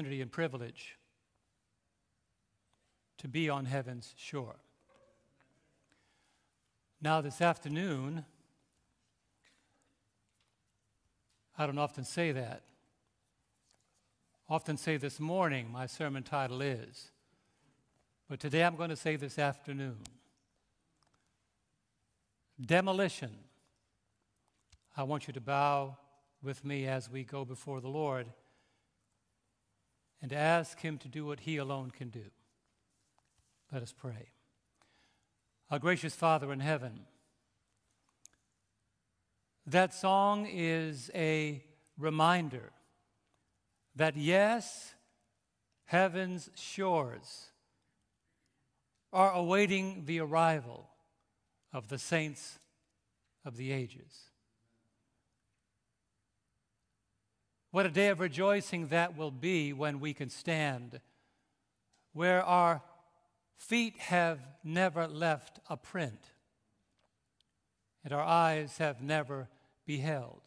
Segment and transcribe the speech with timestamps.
[0.00, 0.96] opportunity and privilege
[3.18, 4.56] to be on heaven's shore.
[7.02, 8.24] Now, this afternoon,
[11.58, 12.62] I don't often say that.
[14.48, 17.10] Often say this morning, my sermon title is.
[18.26, 19.98] But today I'm going to say this afternoon.
[22.58, 23.32] Demolition.
[24.96, 25.98] I want you to bow
[26.42, 28.26] with me as we go before the Lord
[30.22, 32.24] and ask Him to do what He alone can do.
[33.72, 34.30] Let us pray.
[35.70, 37.06] Our gracious Father in heaven,
[39.66, 41.62] that song is a
[41.96, 42.72] reminder
[43.94, 44.94] that yes,
[45.84, 47.50] heaven's shores
[49.12, 50.88] are awaiting the arrival
[51.72, 52.58] of the saints
[53.44, 54.29] of the ages.
[57.72, 60.98] What a day of rejoicing that will be when we can stand
[62.12, 62.82] where our
[63.56, 66.32] feet have never left a print
[68.02, 69.48] and our eyes have never
[69.86, 70.40] beheld,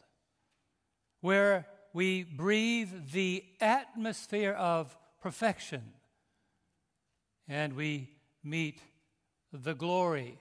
[1.22, 5.94] where we breathe the atmosphere of perfection
[7.48, 8.10] and we
[8.42, 8.82] meet
[9.50, 10.36] the glory,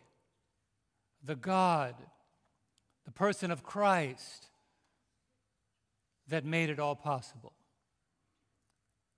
[1.23, 1.95] the God,
[3.05, 4.47] the person of Christ
[6.27, 7.53] that made it all possible.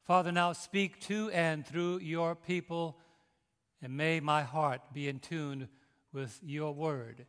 [0.03, 2.99] Father, now speak to and through your people,
[3.81, 5.67] and may my heart be in tune
[6.13, 7.25] with your word.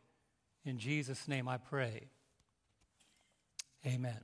[0.63, 2.09] In Jesus' name I pray.
[3.85, 4.19] Amen.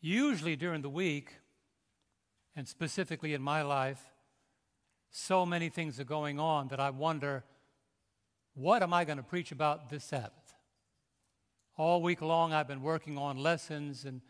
[0.00, 1.34] Usually during the week,
[2.54, 4.00] and specifically in my life,
[5.10, 7.44] so many things are going on that I wonder
[8.56, 10.54] what am I going to preach about this Sabbath?
[11.76, 14.22] All week long, I've been working on lessons and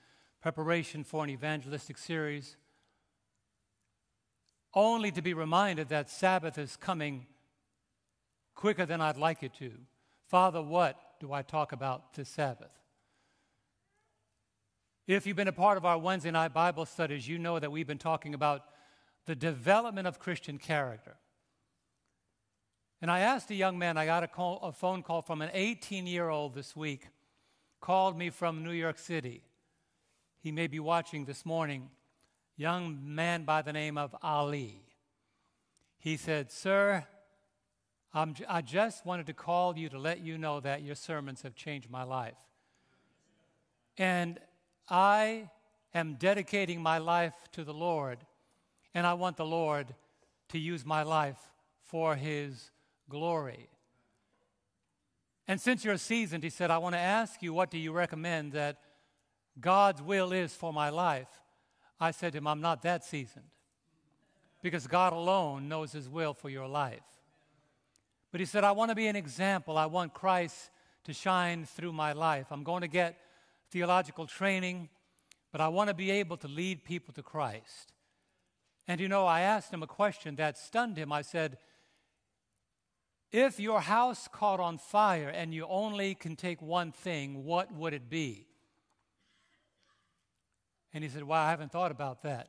[0.43, 2.57] preparation for an evangelistic series,
[4.75, 7.27] only to be reminded that Sabbath is coming
[8.57, 9.71] quicker than I'd like it to.
[10.29, 12.73] Father, what do I talk about this Sabbath?
[15.07, 17.87] If you've been a part of our Wednesday night Bible studies, you know that we've
[17.87, 18.63] been talking about
[19.27, 21.17] the development of Christian character.
[23.03, 25.51] And I asked a young man, I got a, call, a phone call from an
[25.53, 27.09] 18 year old this week,
[27.81, 29.43] called me from New York City.
[30.41, 31.91] He may be watching this morning.
[32.57, 34.83] Young man by the name of Ali.
[35.99, 37.05] He said, Sir,
[38.15, 41.55] I'm, I just wanted to call you to let you know that your sermons have
[41.55, 42.39] changed my life.
[43.99, 44.39] And
[44.89, 45.51] I
[45.93, 48.19] am dedicating my life to the Lord,
[48.95, 49.95] and I want the Lord
[50.49, 51.39] to use my life
[51.83, 52.71] for His
[53.09, 53.69] glory.
[55.49, 58.53] And since you're seasoned, he said, I want to ask you, what do you recommend
[58.53, 58.79] that
[59.61, 61.29] God's will is for my life?
[62.01, 63.47] I said to him, I'm not that seasoned
[64.63, 67.01] because God alone knows his will for your life.
[68.33, 69.79] But he said, I want to be an example.
[69.79, 70.71] I want Christ
[71.05, 72.49] to shine through my life.
[72.51, 73.17] I'm going to get
[73.71, 74.89] theological training,
[75.53, 77.93] but I want to be able to lead people to Christ.
[78.89, 81.13] And you know, I asked him a question that stunned him.
[81.13, 81.59] I said,
[83.33, 87.93] if your house caught on fire and you only can take one thing, what would
[87.93, 88.47] it be?
[90.95, 92.49] And he said, Well, I haven't thought about that.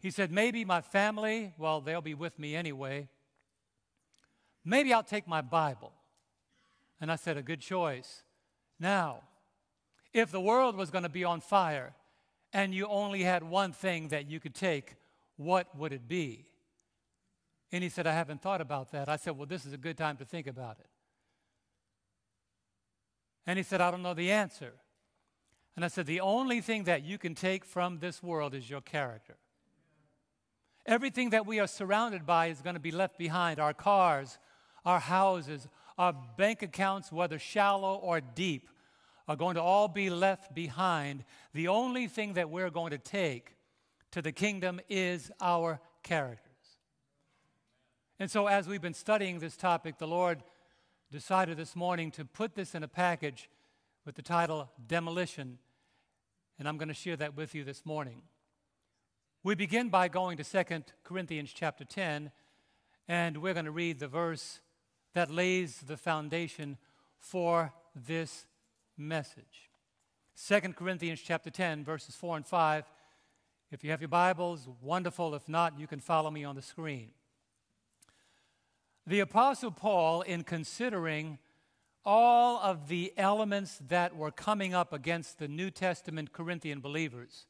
[0.00, 3.08] He said, Maybe my family, well, they'll be with me anyway.
[4.64, 5.92] Maybe I'll take my Bible.
[7.00, 8.24] And I said, A good choice.
[8.80, 9.22] Now,
[10.12, 11.94] if the world was going to be on fire
[12.52, 14.96] and you only had one thing that you could take,
[15.36, 16.47] what would it be?
[17.70, 19.08] And he said, I haven't thought about that.
[19.08, 20.86] I said, Well, this is a good time to think about it.
[23.46, 24.74] And he said, I don't know the answer.
[25.76, 28.80] And I said, The only thing that you can take from this world is your
[28.80, 29.36] character.
[30.86, 34.38] Everything that we are surrounded by is going to be left behind our cars,
[34.86, 35.68] our houses,
[35.98, 38.70] our bank accounts, whether shallow or deep,
[39.28, 41.24] are going to all be left behind.
[41.52, 43.54] The only thing that we're going to take
[44.12, 46.47] to the kingdom is our character.
[48.20, 50.42] And so, as we've been studying this topic, the Lord
[51.12, 53.48] decided this morning to put this in a package
[54.04, 55.58] with the title Demolition,
[56.58, 58.22] and I'm going to share that with you this morning.
[59.44, 62.32] We begin by going to 2 Corinthians chapter 10,
[63.06, 64.58] and we're going to read the verse
[65.14, 66.76] that lays the foundation
[67.20, 68.46] for this
[68.96, 69.70] message.
[70.48, 72.84] 2 Corinthians chapter 10, verses 4 and 5.
[73.70, 75.36] If you have your Bibles, wonderful.
[75.36, 77.10] If not, you can follow me on the screen.
[79.08, 81.38] The Apostle Paul, in considering
[82.04, 87.46] all of the elements that were coming up against the New Testament Corinthian believers.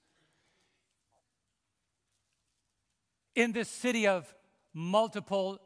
[3.34, 4.32] In this city of
[4.72, 5.58] multiple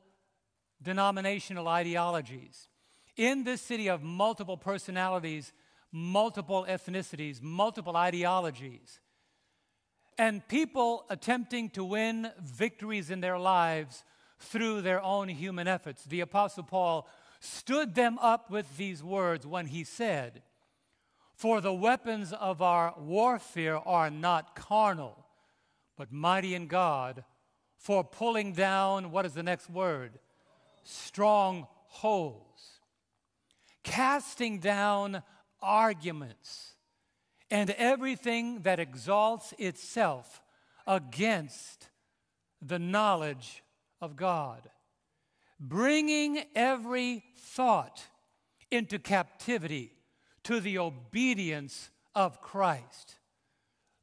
[0.80, 2.68] denominational ideologies,
[3.14, 5.52] in this city of multiple personalities,
[5.92, 8.98] multiple ethnicities, multiple ideologies,
[10.16, 14.04] and people attempting to win victories in their lives
[14.42, 16.04] through their own human efforts.
[16.04, 17.08] The Apostle Paul
[17.40, 20.42] stood them up with these words when he said,
[21.34, 25.26] For the weapons of our warfare are not carnal,
[25.96, 27.24] but mighty in God
[27.76, 30.20] for pulling down, what is the next word?
[30.84, 32.46] Strongholds.
[33.82, 35.24] Casting down
[35.60, 36.74] arguments
[37.50, 40.40] and everything that exalts itself
[40.86, 41.88] against
[42.60, 43.61] the knowledge
[44.02, 44.68] of God,
[45.58, 48.02] bringing every thought
[48.70, 49.92] into captivity
[50.42, 53.16] to the obedience of Christ.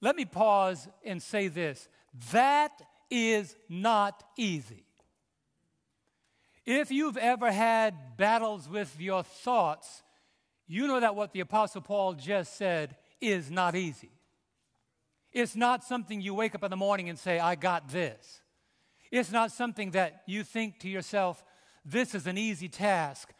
[0.02, 1.90] Let me pause and say this
[2.32, 2.72] that
[3.12, 4.86] is not easy.
[6.66, 10.04] If you've ever had battles with your thoughts,
[10.68, 14.12] you know that what the Apostle Paul just said is not easy.
[15.34, 18.42] It's not something you wake up in the morning and say, I got this.
[19.12, 21.44] It's not something that you think to yourself,
[21.84, 23.34] this is an easy task.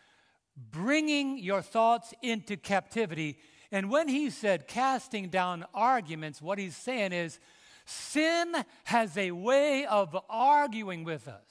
[0.72, 3.38] Bringing your thoughts into captivity.
[3.72, 7.40] And when he said casting down arguments, what he's saying is
[7.86, 8.56] sin
[8.86, 11.46] has a way of arguing with us.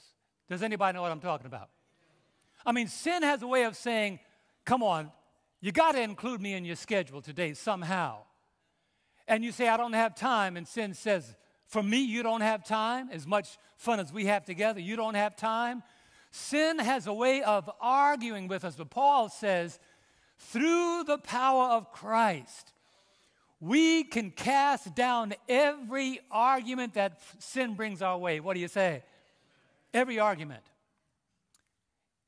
[0.48, 1.68] Does anybody know what I'm talking about?
[2.66, 4.18] I mean, sin has a way of saying,
[4.64, 5.10] come on,
[5.60, 8.18] you got to include me in your schedule today somehow.
[9.26, 10.56] And you say, I don't have time.
[10.56, 11.34] And sin says,
[11.68, 13.10] For me, you don't have time.
[13.12, 15.82] As much fun as we have together, you don't have time.
[16.30, 18.74] Sin has a way of arguing with us.
[18.74, 19.78] But Paul says,
[20.38, 22.72] through the power of Christ,
[23.60, 28.40] we can cast down every argument that sin brings our way.
[28.40, 29.02] What do you say?
[29.92, 30.62] Every argument.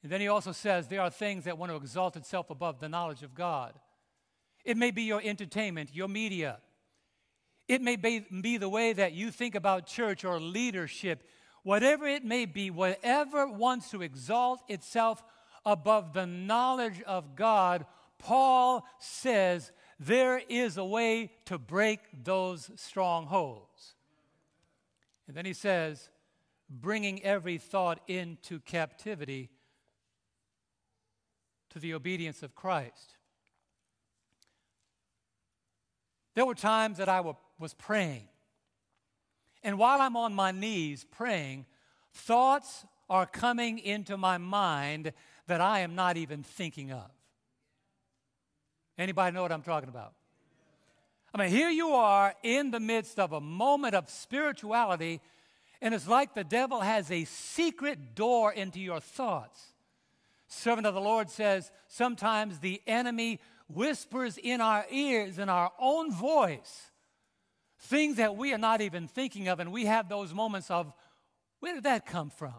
[0.03, 2.89] And then he also says there are things that want to exalt itself above the
[2.89, 3.75] knowledge of God.
[4.65, 6.59] It may be your entertainment, your media.
[7.71, 11.23] It may be, the way that you think about church or leadership.
[11.63, 15.23] Whatever it may be, whatever wants to exalt itself
[15.65, 17.87] above the knowledge of God,
[18.19, 19.71] Paul says
[20.01, 23.95] there is a way to break those strongholds.
[25.29, 26.11] And then he says,
[26.69, 29.49] bringing every thought into captivity
[31.69, 33.15] to the obedience of Christ.
[36.35, 37.21] There were times that I
[37.61, 38.27] was praying.
[39.63, 41.67] And while I'm on my knees praying,
[42.13, 45.13] thoughts are coming into my mind
[45.47, 47.11] that I am not even thinking of.
[48.97, 50.15] Anybody know what I'm talking about?
[51.35, 55.21] I mean, here you are in the midst of a moment of spirituality,
[55.81, 59.71] and it's like the devil has a secret door into your thoughts
[60.51, 66.13] servant of the Lord says, sometimes the enemy whispers in our ears, in our own
[66.13, 66.90] voice,
[67.81, 70.93] things that we are not even thinking of, and we have those moments of,
[71.61, 72.55] where did that come from?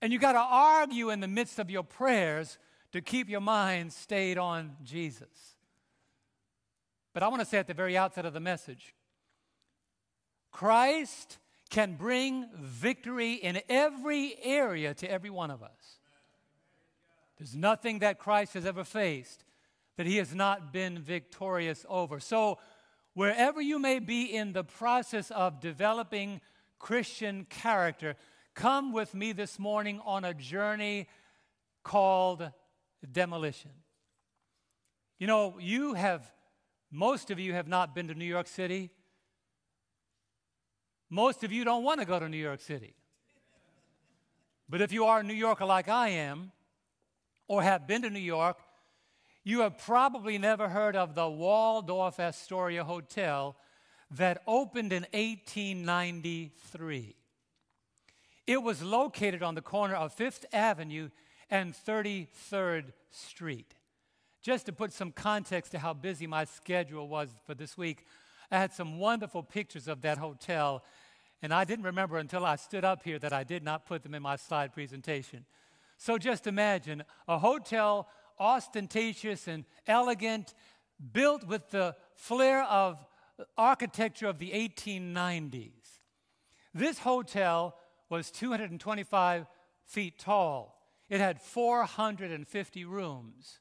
[0.00, 2.58] And you got to argue in the midst of your prayers
[2.92, 5.56] to keep your mind stayed on Jesus.
[7.12, 8.94] But I want to say at the very outset of the message
[10.52, 11.38] Christ
[11.70, 15.98] can bring victory in every area to every one of us.
[17.38, 19.44] There's nothing that Christ has ever faced
[19.96, 22.20] that he has not been victorious over.
[22.20, 22.58] So,
[23.18, 26.40] wherever you may be in the process of developing
[26.78, 28.14] Christian character,
[28.54, 31.08] come with me this morning on a journey
[31.82, 32.48] called
[33.10, 33.72] demolition.
[35.18, 36.30] You know, you have,
[36.92, 38.88] most of you have not been to New York City.
[41.10, 42.94] Most of you don't want to go to New York City.
[44.68, 46.52] But if you are a New Yorker like I am,
[47.48, 48.58] or have been to New York,
[49.48, 53.56] you have probably never heard of the Waldorf Astoria Hotel
[54.10, 57.16] that opened in 1893.
[58.46, 61.08] It was located on the corner of Fifth Avenue
[61.48, 63.74] and 33rd Street.
[64.42, 68.04] Just to put some context to how busy my schedule was for this week,
[68.50, 70.84] I had some wonderful pictures of that hotel,
[71.40, 74.14] and I didn't remember until I stood up here that I did not put them
[74.14, 75.46] in my slide presentation.
[75.96, 78.08] So just imagine a hotel,
[78.40, 80.54] ostentatious and elegant,
[81.12, 83.04] built with the flair of
[83.56, 85.72] architecture of the 1890s.
[86.74, 87.76] This hotel
[88.08, 89.46] was 225
[89.84, 90.82] feet tall.
[91.08, 93.60] It had 450 rooms.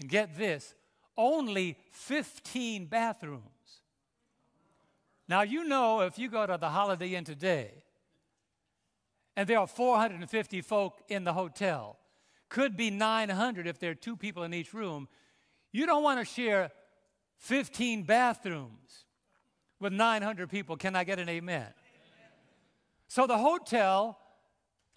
[0.00, 0.74] And get this,
[1.16, 3.42] only 15 bathrooms.
[5.28, 7.84] Now, you know if you go to the Holiday Inn today,
[9.36, 11.98] and there are 450 folk in the hotel,
[12.48, 15.08] could be 900 if there are two people in each room,
[15.72, 16.70] you don't want to share
[17.38, 19.04] 15 bathrooms
[19.80, 20.76] with 900 people.
[20.76, 21.66] Can I get an amen?
[23.08, 24.18] So the hotel,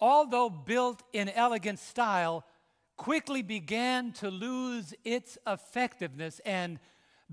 [0.00, 2.44] although built in elegant style,
[2.96, 6.78] quickly began to lose its effectiveness, and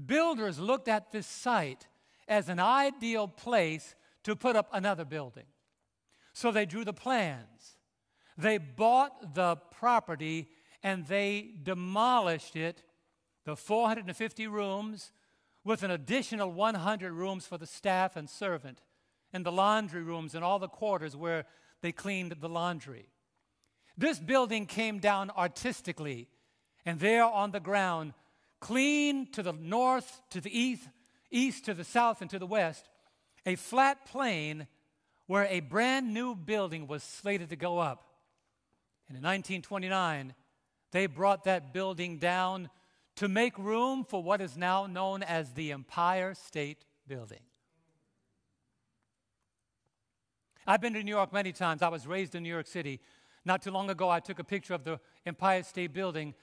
[0.06, 1.88] builders looked at this site
[2.28, 5.46] as an ideal place to put up another building.
[6.34, 7.75] So they drew the plans.
[8.38, 10.50] They bought the property
[10.84, 12.84] and they demolished it,
[13.46, 15.12] the 450 rooms,
[15.64, 18.82] with an additional 100 rooms for the staff and servant,
[19.34, 21.46] and the laundry rooms and all the quarters where
[21.82, 23.08] they cleaned the laundry.
[23.98, 26.28] This building came down artistically,
[26.86, 28.14] and there on the ground,
[28.60, 30.88] clean to the north, to the east,
[31.32, 32.90] east to the south, and to the west,
[33.46, 34.68] a flat plain
[35.28, 38.04] where a brand new building was slated to go up.
[39.08, 40.34] And in 1929,
[40.92, 42.70] they brought that building down
[43.18, 47.42] to make room for what is now known as the Empire State Building.
[50.68, 51.82] I've been to New York many times.
[51.82, 53.00] I was raised in New York City.
[53.46, 56.34] Not too long ago, I took a picture of the Empire State Building.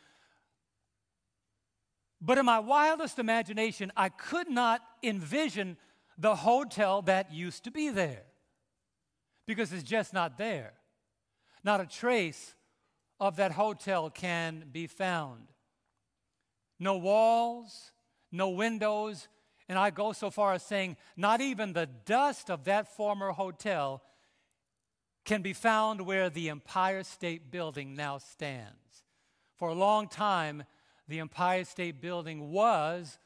[2.20, 5.76] But in my wildest imagination, I could not envision
[6.16, 8.22] the hotel that used to be there
[9.46, 10.74] because it's just not there.
[11.64, 12.54] Not a trace
[13.20, 15.48] of that hotel can be found.
[16.78, 17.92] No walls,
[18.32, 19.28] no windows,
[19.68, 24.02] and I go so far as saying not even the dust of that former hotel
[25.24, 29.04] can be found where the Empire State Building now stands.
[29.54, 30.64] For a long time,
[31.06, 33.18] the Empire State Building was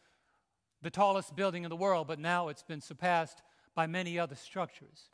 [0.83, 3.43] the tallest building in the world, but now it's been surpassed
[3.75, 5.11] by many other structures.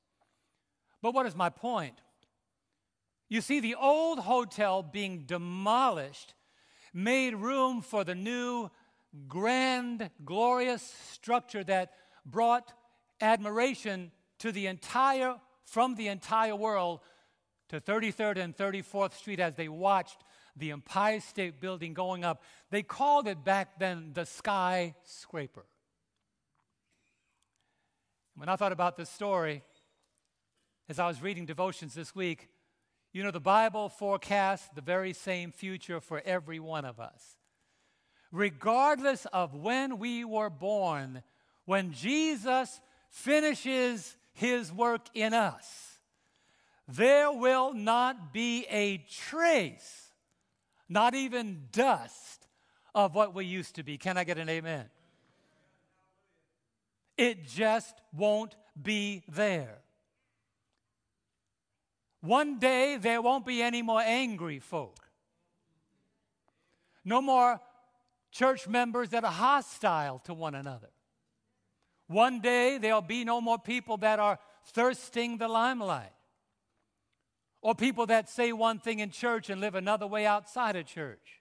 [1.00, 2.00] But what is my point?
[3.33, 6.35] You see, the old hotel being demolished
[6.93, 8.69] made room for the new,
[9.27, 11.93] grand, glorious structure that
[12.27, 12.75] brought
[13.23, 17.01] admiration to the entire from the entire world
[17.71, 20.19] to 33rd and 34th Street as they watched
[20.55, 22.43] the Empire State Building going up.
[22.69, 25.65] They called it back then the skyscraper.
[28.37, 29.62] When I thought about this story,
[30.91, 32.51] as I was reading devotions this week,
[33.12, 37.37] you know, the Bible forecasts the very same future for every one of us.
[38.31, 41.23] Regardless of when we were born,
[41.66, 45.99] when Jesus finishes his work in us,
[46.88, 50.11] there will not be a trace,
[50.88, 52.47] not even dust,
[52.95, 53.97] of what we used to be.
[53.97, 54.85] Can I get an amen?
[57.16, 59.82] It just won't be there.
[62.23, 64.97] One day there won't be any more angry folk.
[67.05, 67.61] No more
[68.31, 70.91] church members that are hostile to one another.
[72.07, 76.12] One day there'll be no more people that are thirsting the limelight,
[77.61, 81.41] or people that say one thing in church and live another way outside of church.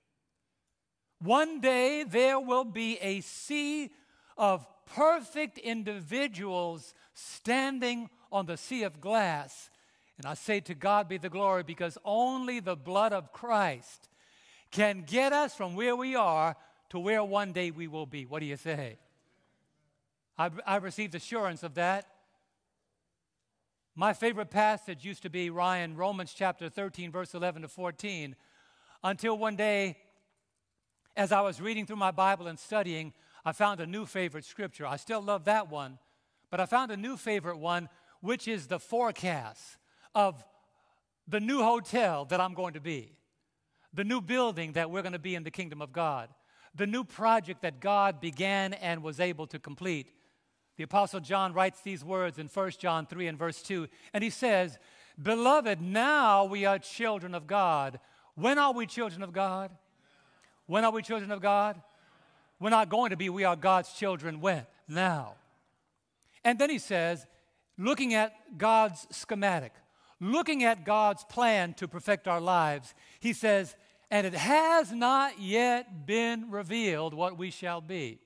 [1.19, 3.91] One day there will be a sea
[4.37, 9.69] of perfect individuals standing on the sea of glass.
[10.21, 14.07] And I say to God be the glory because only the blood of Christ
[14.69, 16.55] can get us from where we are
[16.89, 18.27] to where one day we will be.
[18.27, 18.99] What do you say?
[20.37, 22.05] I've, I've received assurance of that.
[23.95, 28.35] My favorite passage used to be Ryan, Romans chapter 13, verse 11 to 14.
[29.03, 29.97] Until one day,
[31.17, 33.13] as I was reading through my Bible and studying,
[33.43, 34.85] I found a new favorite scripture.
[34.85, 35.97] I still love that one,
[36.51, 39.77] but I found a new favorite one, which is the forecast
[40.13, 40.43] of
[41.27, 43.13] the new hotel that I'm going to be,
[43.93, 46.29] the new building that we're going to be in the kingdom of God,
[46.75, 50.11] the new project that God began and was able to complete.
[50.77, 54.29] The Apostle John writes these words in 1 John 3 and verse 2, and he
[54.29, 54.77] says,
[55.21, 57.99] Beloved, now we are children of God.
[58.35, 59.71] When are we children of God?
[60.65, 61.81] When are we children of God?
[62.59, 64.65] We're not going to be, we are God's children when?
[64.87, 65.35] Now.
[66.43, 67.25] And then he says,
[67.77, 69.73] looking at God's schematic,
[70.21, 73.75] looking at God's plan to perfect our lives, he says,
[74.09, 78.19] and it has not yet been revealed what we shall be.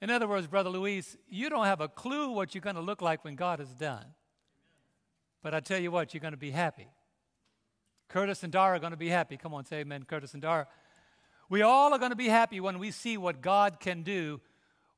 [0.00, 3.02] In other words, Brother Luis, you don't have a clue what you're going to look
[3.02, 4.04] like when God is done.
[5.42, 6.88] But I tell you what, you're going to be happy.
[8.08, 9.36] Curtis and Dara are going to be happy.
[9.36, 10.68] Come on, say amen, Curtis and Dara.
[11.48, 14.40] We all are going to be happy when we see what God can do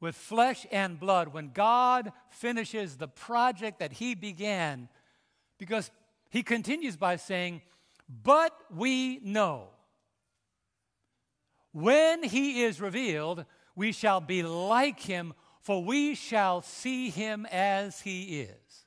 [0.01, 4.89] with flesh and blood, when God finishes the project that He began.
[5.61, 5.91] Because
[6.31, 7.61] He continues by saying,
[8.09, 9.69] But we know
[11.71, 13.45] when He is revealed,
[13.77, 18.87] we shall be like Him, for we shall see Him as He is.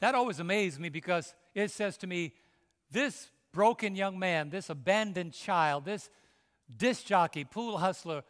[0.00, 2.34] That always amazed me because it says to me,
[2.90, 6.10] This broken young man, this abandoned child, this
[6.76, 8.24] disc jockey, pool hustler,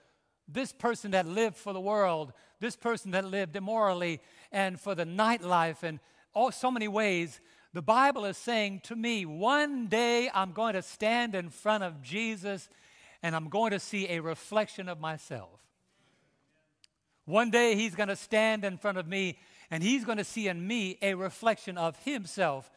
[0.47, 4.21] this person that lived for the world, this person that lived immorally
[4.53, 6.01] and for the nightlife and
[6.39, 7.41] all so many ways,
[7.73, 12.01] the Bible is saying to me, one day I'm going to stand in front of
[12.01, 12.69] Jesus
[13.25, 15.59] and I'm going to see a reflection of myself.
[17.25, 19.37] One day he's going to stand in front of me
[19.69, 22.71] and he's going to see in me a reflection of himself.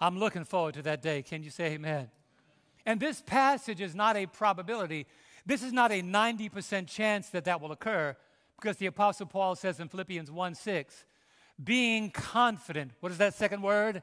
[0.00, 1.22] I'm looking forward to that day.
[1.22, 2.10] Can you say amen?
[2.86, 5.06] And this passage is not a probability.
[5.44, 8.16] This is not a 90% chance that that will occur
[8.60, 11.04] because the Apostle Paul says in Philippians 1 6,
[11.62, 12.92] being confident.
[13.00, 14.02] What is that second word?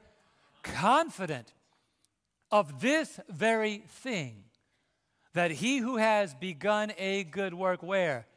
[0.64, 1.54] Confident
[2.52, 4.44] of this very thing,
[5.34, 8.28] that he who has begun a good work where?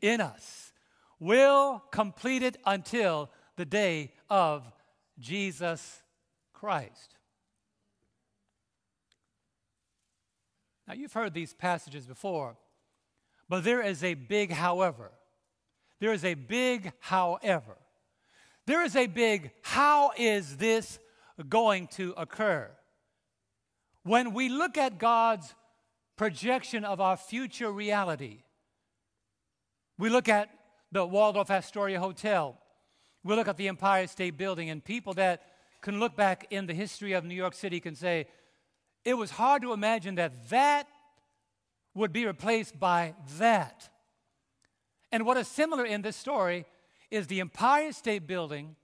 [0.00, 0.72] In us,
[1.20, 4.62] will complete it until the day of
[5.18, 6.02] Jesus
[6.52, 7.14] Christ.
[10.86, 12.56] Now, you've heard these passages before,
[13.48, 15.10] but there is a big however.
[16.00, 17.76] There is a big however.
[18.68, 20.98] There is a big how is this
[21.48, 22.70] going to occur?
[24.02, 25.54] When we look at God's
[26.16, 28.42] projection of our future reality,
[29.96, 30.50] we look at
[30.92, 32.58] the Waldorf Astoria Hotel,
[33.24, 35.44] we look at the Empire State Building, and people that
[35.80, 38.26] can look back in the history of New York City can say,
[39.02, 40.86] it was hard to imagine that that
[41.94, 43.88] would be replaced by that.
[45.10, 46.66] And what is similar in this story
[47.10, 48.76] is the Empire State Building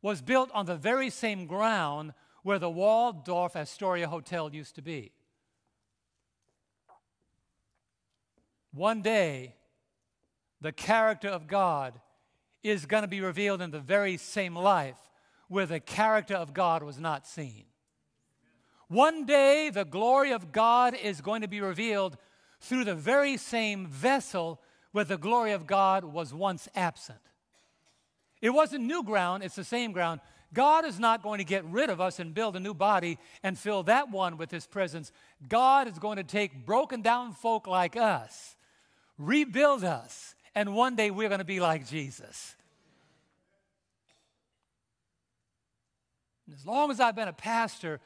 [0.00, 5.12] was built on the very same ground where the Waldorf Astoria Hotel used to be.
[8.72, 9.54] One day,
[10.60, 12.00] the character of God
[12.62, 14.98] is going to be revealed in the very same life
[15.48, 17.64] where the character of God was not seen.
[18.88, 22.16] One day, the glory of God is going to be revealed
[22.60, 24.60] through the very same vessel
[24.92, 27.18] where the glory of God was once absent.
[28.40, 30.20] It wasn't new ground, it's the same ground.
[30.54, 33.58] God is not going to get rid of us and build a new body and
[33.58, 35.10] fill that one with His presence.
[35.48, 38.56] God is going to take broken down folk like us,
[39.16, 42.54] rebuild us, and one day we're going to be like Jesus.
[46.54, 48.00] as long as I've been a pastor,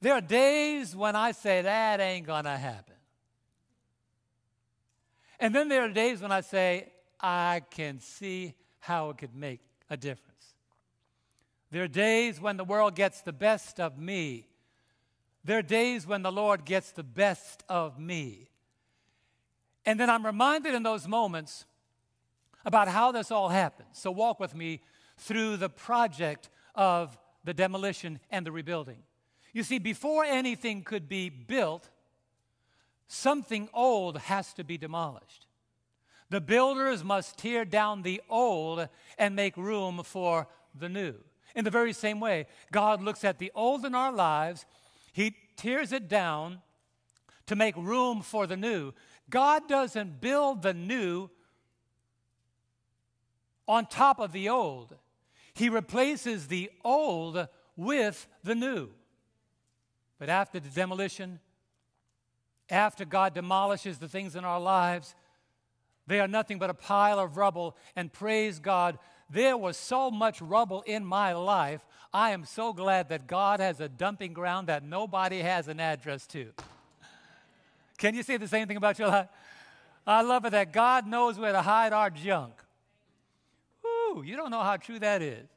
[0.00, 2.95] there are days when I say, that ain't going to happen.
[5.38, 9.60] And then there are days when I say, I can see how it could make
[9.90, 10.54] a difference.
[11.70, 14.46] There are days when the world gets the best of me.
[15.44, 18.50] There are days when the Lord gets the best of me.
[19.84, 21.64] And then I'm reminded in those moments
[22.64, 23.88] about how this all happened.
[23.92, 24.80] So walk with me
[25.16, 28.98] through the project of the demolition and the rebuilding.
[29.52, 31.88] You see, before anything could be built,
[33.08, 35.46] something old has to be demolished.
[36.30, 38.88] The builders must tear down the old
[39.18, 41.14] and make room for the new.
[41.54, 44.66] In the very same way, God looks at the old in our lives,
[45.12, 46.60] He tears it down
[47.46, 48.92] to make room for the new.
[49.30, 51.30] God doesn't build the new
[53.66, 54.94] on top of the old.
[55.54, 58.90] He replaces the old with the new.
[60.18, 61.40] But after the demolition,
[62.70, 65.14] after God demolishes the things in our lives,
[66.06, 67.76] they are nothing but a pile of rubble.
[67.94, 68.98] And praise God,
[69.28, 71.84] there was so much rubble in my life.
[72.12, 76.26] I am so glad that God has a dumping ground that nobody has an address
[76.28, 76.52] to.
[77.98, 79.28] Can you say the same thing about your life?
[80.06, 82.52] I love it that God knows where to hide our junk.
[83.84, 85.48] Ooh, you don't know how true that is.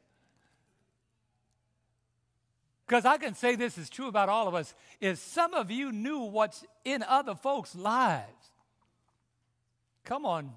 [2.90, 5.92] Because I can say this is true about all of us, is some of you
[5.92, 8.50] knew what's in other folks' lives.
[10.04, 10.54] Come on.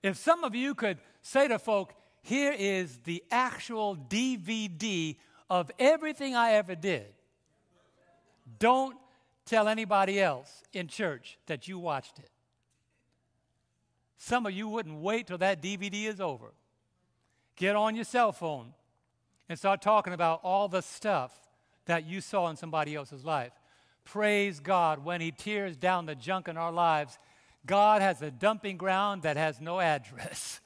[0.00, 5.16] If some of you could say to folk, here is the actual DVD
[5.50, 7.12] of everything I ever did.
[8.60, 8.96] Don't
[9.44, 12.30] tell anybody else in church that you watched it.
[14.18, 16.52] Some of you wouldn't wait till that DVD is over.
[17.56, 18.72] Get on your cell phone
[19.52, 21.30] and start talking about all the stuff
[21.84, 23.52] that you saw in somebody else's life.
[24.02, 27.18] Praise God, when He tears down the junk in our lives,
[27.66, 30.62] God has a dumping ground that has no address.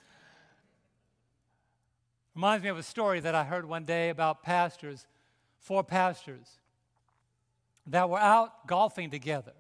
[2.37, 5.05] Reminds me of a story that I heard one day about pastors,
[5.59, 6.47] four pastors,
[7.89, 9.55] that were out golfing together.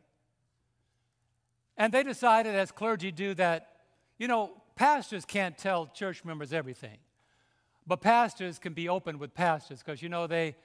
[1.77, 3.71] And they decided, as clergy do, that,
[4.19, 6.99] you know, pastors can't tell church members everything.
[7.87, 10.57] But pastors can be open with pastors because, you know, they,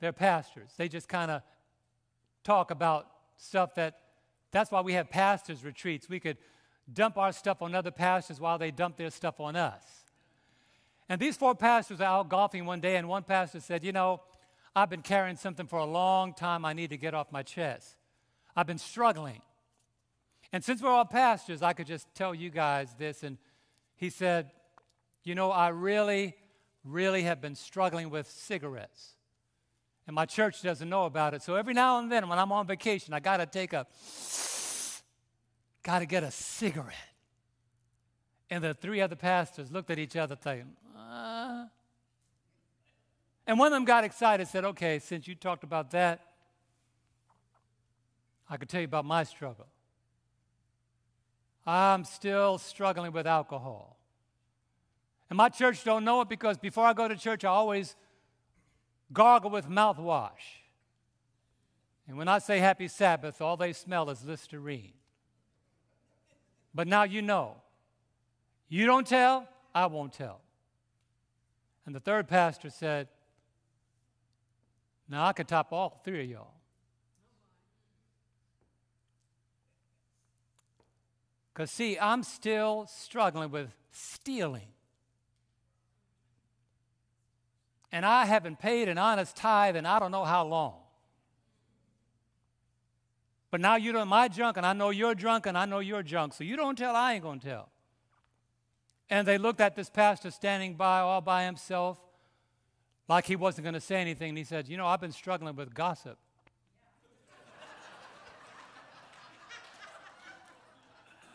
[0.00, 0.70] they're pastors.
[0.76, 1.42] They just kind of
[2.42, 3.98] talk about stuff that,
[4.50, 6.08] that's why we have pastors' retreats.
[6.08, 6.38] We could
[6.92, 9.82] dump our stuff on other pastors while they dump their stuff on us.
[11.08, 14.20] And these four pastors are out golfing one day, and one pastor said, You know,
[14.76, 17.96] I've been carrying something for a long time I need to get off my chest.
[18.54, 19.40] I've been struggling.
[20.52, 23.22] And since we're all pastors, I could just tell you guys this.
[23.22, 23.38] And
[23.96, 24.50] he said,
[25.24, 26.36] You know, I really,
[26.84, 29.14] really have been struggling with cigarettes.
[30.06, 31.42] And my church doesn't know about it.
[31.42, 33.86] So every now and then when I'm on vacation, I got to take a,
[35.82, 36.94] got to get a cigarette.
[38.50, 41.66] And the three other pastors looked at each other thinking, uh.
[43.46, 46.20] And one of them got excited, said, Okay, since you talked about that,
[48.48, 49.66] I could tell you about my struggle.
[51.66, 53.97] I'm still struggling with alcohol.
[55.30, 57.96] And my church don't know it because before I go to church, I always
[59.12, 60.62] gargle with mouthwash.
[62.06, 64.94] And when I say happy Sabbath, all they smell is Listerine.
[66.74, 67.56] But now you know.
[68.68, 70.40] You don't tell, I won't tell.
[71.86, 73.08] And the third pastor said,
[75.08, 76.54] Now I can top all three of y'all.
[81.52, 84.68] Because, see, I'm still struggling with stealing.
[87.90, 90.74] And I haven't paid an honest tithe in I don't know how long.
[93.50, 96.34] But now you're my junk, and I know you're drunk, and I know you're drunk.
[96.34, 97.70] So you don't tell, I ain't to tell.
[99.08, 101.98] And they looked at this pastor standing by all by himself,
[103.08, 104.30] like he wasn't to say anything.
[104.30, 106.18] And he said, You know, I've been struggling with gossip.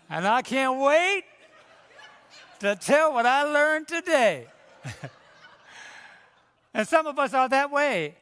[0.08, 1.24] And I can't wait
[2.60, 4.46] to tell what I learned today.
[6.74, 8.16] and some of us are that way.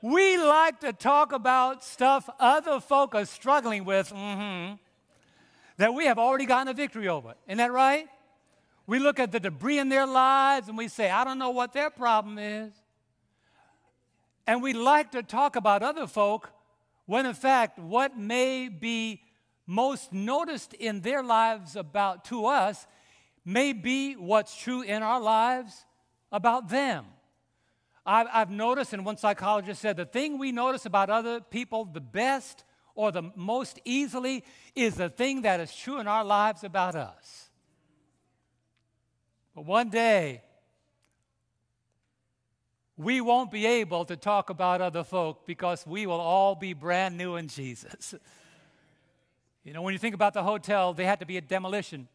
[0.00, 4.74] We like to talk about stuff other folk are struggling with mm-hmm,
[5.76, 7.34] that we have already gotten a victory over.
[7.46, 8.08] Isn't that right?
[8.86, 11.72] We look at the debris in their lives and we say, I don't know what
[11.72, 12.72] their problem is.
[14.46, 16.50] And we like to talk about other folk
[17.06, 19.22] when, in fact, what may be
[19.66, 22.86] most noticed in their lives about to us
[23.44, 25.84] may be what's true in our lives
[26.32, 27.04] about them.
[28.04, 32.00] I've, I've noticed, and one psychologist said, the thing we notice about other people the
[32.00, 36.94] best or the most easily is the thing that is true in our lives about
[36.94, 37.50] us.
[39.54, 40.42] But one day,
[42.96, 47.16] we won't be able to talk about other folk because we will all be brand
[47.16, 48.14] new in Jesus.
[49.64, 52.08] You know, when you think about the hotel, they had to be a demolition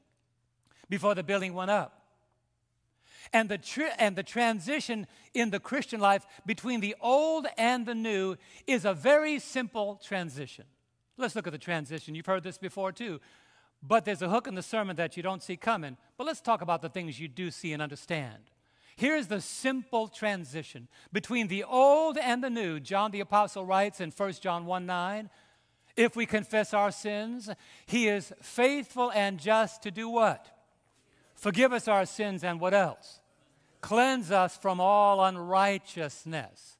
[0.89, 2.06] before the building went up.
[3.33, 7.95] And the, tri- and the transition in the Christian life between the old and the
[7.95, 8.35] new
[8.65, 10.65] is a very simple transition.
[11.17, 12.15] Let's look at the transition.
[12.15, 13.19] You've heard this before too.
[13.83, 15.97] But there's a hook in the sermon that you don't see coming.
[16.17, 18.51] But let's talk about the things you do see and understand.
[18.95, 22.79] Here's the simple transition between the old and the new.
[22.79, 25.29] John the Apostle writes in 1 John 1 9,
[25.95, 27.49] if we confess our sins,
[27.85, 30.56] He is faithful and just to do what?
[31.37, 33.19] Forgive us our sins and what else?
[33.79, 36.77] Cleanse us from all unrighteousness.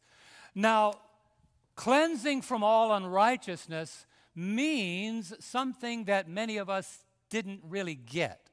[0.55, 0.93] Now,
[1.75, 8.49] cleansing from all unrighteousness means something that many of us didn't really get.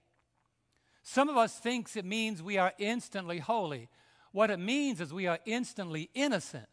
[1.03, 3.89] Some of us thinks it means we are instantly holy.
[4.33, 6.69] What it means is we are instantly innocent.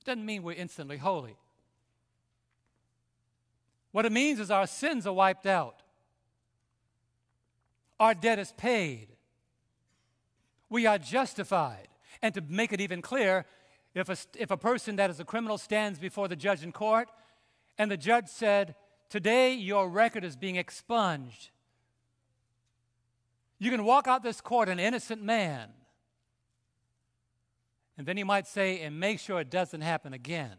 [0.00, 1.36] It doesn't mean we're instantly holy.
[3.92, 5.82] What it means is our sins are wiped out,
[8.00, 9.08] our debt is paid,
[10.70, 11.86] we are justified.
[12.22, 13.44] And to make it even clearer,
[13.94, 17.08] if a, if a person that is a criminal stands before the judge in court
[17.78, 18.74] and the judge said,
[19.08, 21.50] Today your record is being expunged,
[23.58, 25.68] you can walk out this court an innocent man.
[27.98, 30.56] And then he might say, and make sure it doesn't happen again.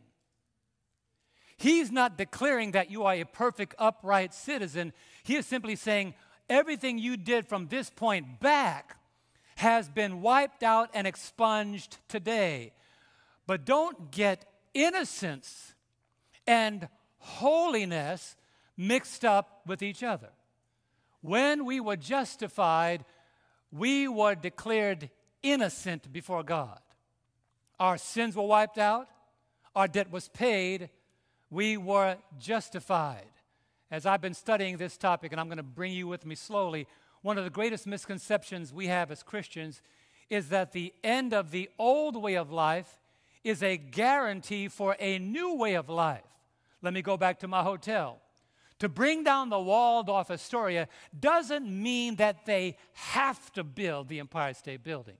[1.57, 4.93] He's not declaring that you are a perfect, upright citizen.
[5.23, 6.13] He is simply saying,
[6.51, 8.97] everything you did from this point back
[9.55, 12.73] has been wiped out and expunged today.
[13.47, 15.73] But don't get innocence
[16.45, 16.87] and
[17.19, 18.35] holiness
[18.75, 20.29] mixed up with each other.
[21.21, 23.05] When we were justified,
[23.71, 25.09] we were declared
[25.41, 26.79] innocent before God.
[27.79, 29.07] Our sins were wiped out,
[29.75, 30.89] our debt was paid,
[31.49, 33.31] we were justified.
[33.91, 36.87] As I've been studying this topic, and I'm going to bring you with me slowly,
[37.21, 39.81] one of the greatest misconceptions we have as Christians
[40.29, 43.01] is that the end of the old way of life
[43.43, 46.23] is a guarantee for a new way of life.
[46.81, 48.21] Let me go back to my hotel.
[48.79, 50.87] To bring down the Waldorf Astoria
[51.19, 55.17] doesn't mean that they have to build the Empire State Building.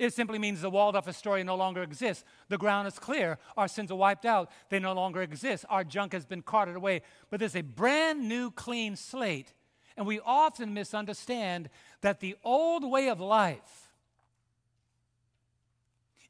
[0.00, 2.24] It simply means the Waldorf Astoria no longer exists.
[2.48, 3.36] The ground is clear.
[3.54, 4.50] Our sins are wiped out.
[4.70, 5.66] They no longer exist.
[5.68, 7.02] Our junk has been carted away.
[7.28, 9.52] But there's a brand new, clean slate.
[9.98, 11.68] And we often misunderstand
[12.00, 13.90] that the old way of life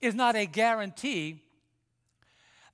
[0.01, 1.41] is not a guarantee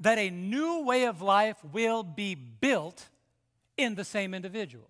[0.01, 3.05] that a new way of life will be built
[3.77, 4.89] in the same individual.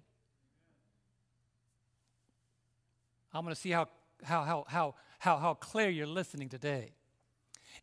[3.34, 3.88] I'm going to see how,
[4.22, 6.92] how, how, how, how, how clear you're listening today.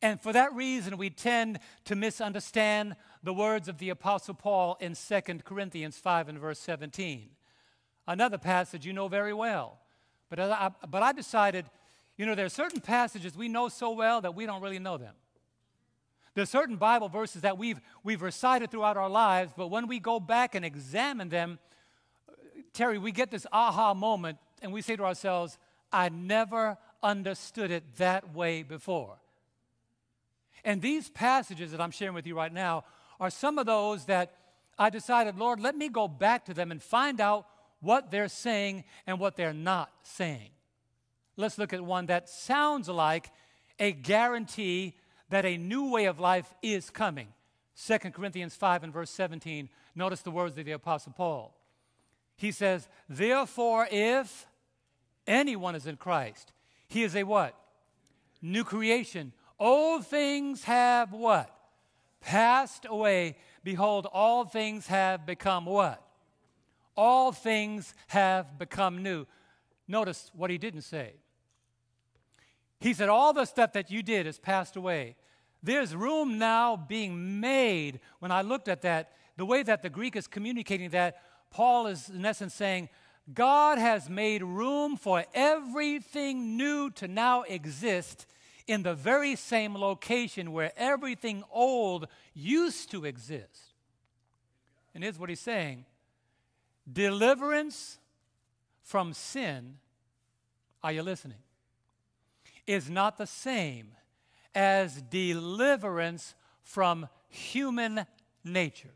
[0.02, 4.96] And for that reason, we tend to misunderstand the words of the Apostle Paul in
[4.96, 7.30] 2 Corinthians 5 and verse 17.
[8.08, 9.80] Another passage you know very well.
[10.30, 11.66] But I, but I decided,
[12.18, 14.98] you know, there are certain passages we know so well that we don't really know
[14.98, 15.14] them.
[16.34, 20.00] There are certain Bible verses that we've, we've recited throughout our lives, but when we
[20.00, 21.60] go back and examine them,
[22.74, 25.60] Terry, we get this aha moment and we say to ourselves,
[25.92, 29.18] I never understood it that way before.
[30.64, 32.86] And these passages that I'm sharing with you right now
[33.20, 34.34] are some of those that
[34.80, 37.46] I decided, Lord, let me go back to them and find out
[37.82, 40.50] what they're saying and what they're not saying.
[41.36, 43.30] Let's look at one that sounds like
[43.78, 44.96] a guarantee
[45.30, 47.28] that a new way of life is coming.
[47.86, 49.68] 2 Corinthians 5 and verse 17.
[49.96, 51.56] Notice the words of the Apostle Paul.
[52.38, 54.48] He says, Therefore, if
[55.28, 56.53] anyone is in Christ,
[56.94, 57.56] he is a what?
[58.42, 59.34] New creation.
[59.60, 61.50] Old things have what?
[62.22, 63.38] Passed away.
[63.64, 66.02] Behold, all things have become what?
[66.96, 69.26] All things have become new.
[69.88, 71.14] Notice what he didn't say.
[72.80, 75.16] He said, All the stuff that you did has passed away.
[75.64, 78.02] There's room now being made.
[78.20, 82.10] When I looked at that, the way that the Greek is communicating that, Paul is
[82.10, 82.90] in essence saying,
[83.32, 88.26] God has made room for everything new to now exist
[88.68, 93.74] in the very same location where everything old used to exist.
[94.94, 95.86] And here's what he's saying
[96.92, 97.98] deliverance
[98.82, 99.78] from sin,
[100.84, 101.38] are you listening?
[102.68, 103.92] Is not the same
[104.54, 108.06] as deliverance from human
[108.44, 108.94] nature.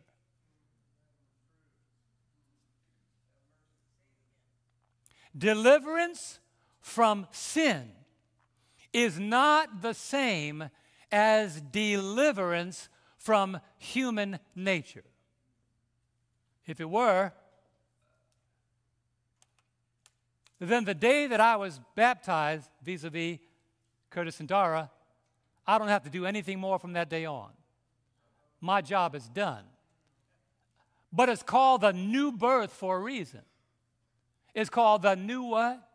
[5.37, 6.39] Deliverance
[6.81, 7.91] from sin
[8.93, 10.69] is not the same
[11.11, 15.03] as deliverance from human nature.
[16.65, 17.31] If it were,
[20.59, 23.37] then the day that I was baptized vis a vis
[24.09, 24.89] Curtis and Dara,
[25.65, 27.49] I don't have to do anything more from that day on.
[28.61, 29.63] My job is done.
[31.11, 33.41] But it's called the new birth for a reason.
[34.57, 35.87] It's called the new what?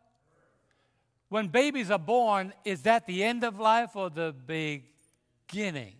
[1.28, 5.94] When babies are born, is that the end of life or the beginning?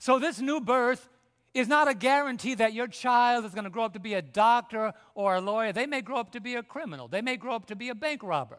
[0.00, 1.08] So, this new birth
[1.54, 4.22] is not a guarantee that your child is going to grow up to be a
[4.22, 5.72] doctor or a lawyer.
[5.72, 7.94] They may grow up to be a criminal, they may grow up to be a
[7.94, 8.58] bank robber.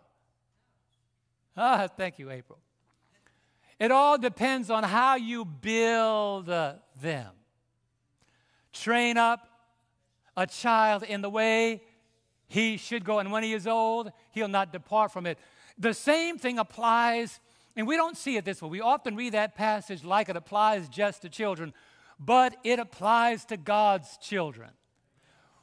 [1.58, 2.60] Ah, thank you, April.
[3.78, 7.32] It all depends on how you build uh, them.
[8.72, 9.46] Train up
[10.38, 11.82] a child in the way
[12.52, 15.40] he should go, and when he is old, he'll not depart from it.
[15.78, 17.40] The same thing applies,
[17.78, 18.68] and we don't see it this way.
[18.68, 21.74] We often read that passage like it applies just to children,
[22.20, 24.72] but it applies to God's children.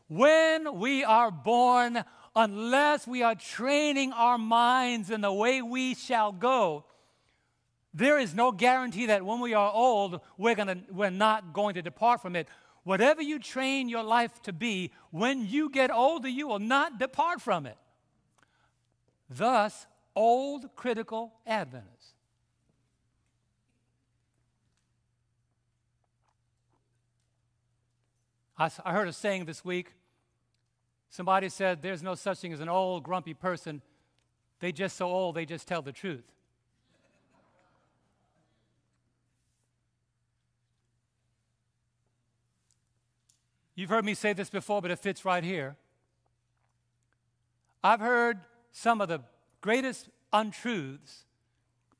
[0.08, 2.02] When we are born,
[2.34, 6.86] unless we are training our minds in the way we shall go,
[7.92, 11.82] there is no guarantee that when we are old, we're, gonna, we're not going to
[11.82, 12.48] depart from it.
[12.84, 17.40] Whatever you train your life to be, when you get older, you will not depart
[17.40, 17.76] from it.
[19.28, 22.14] Thus, old critical Adventists.
[28.58, 29.92] I, heard a saying this week.
[31.10, 33.82] Somebody said, There's no such thing as an old, grumpy person.
[34.58, 36.32] They just so old, they just tell the truth.
[43.78, 45.76] You've heard me say this before, but it fits right here.
[47.84, 48.40] I've heard
[48.72, 49.20] some of the
[49.60, 51.26] greatest untruths.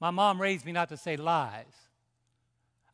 [0.01, 1.87] My mom raised me not to say lies.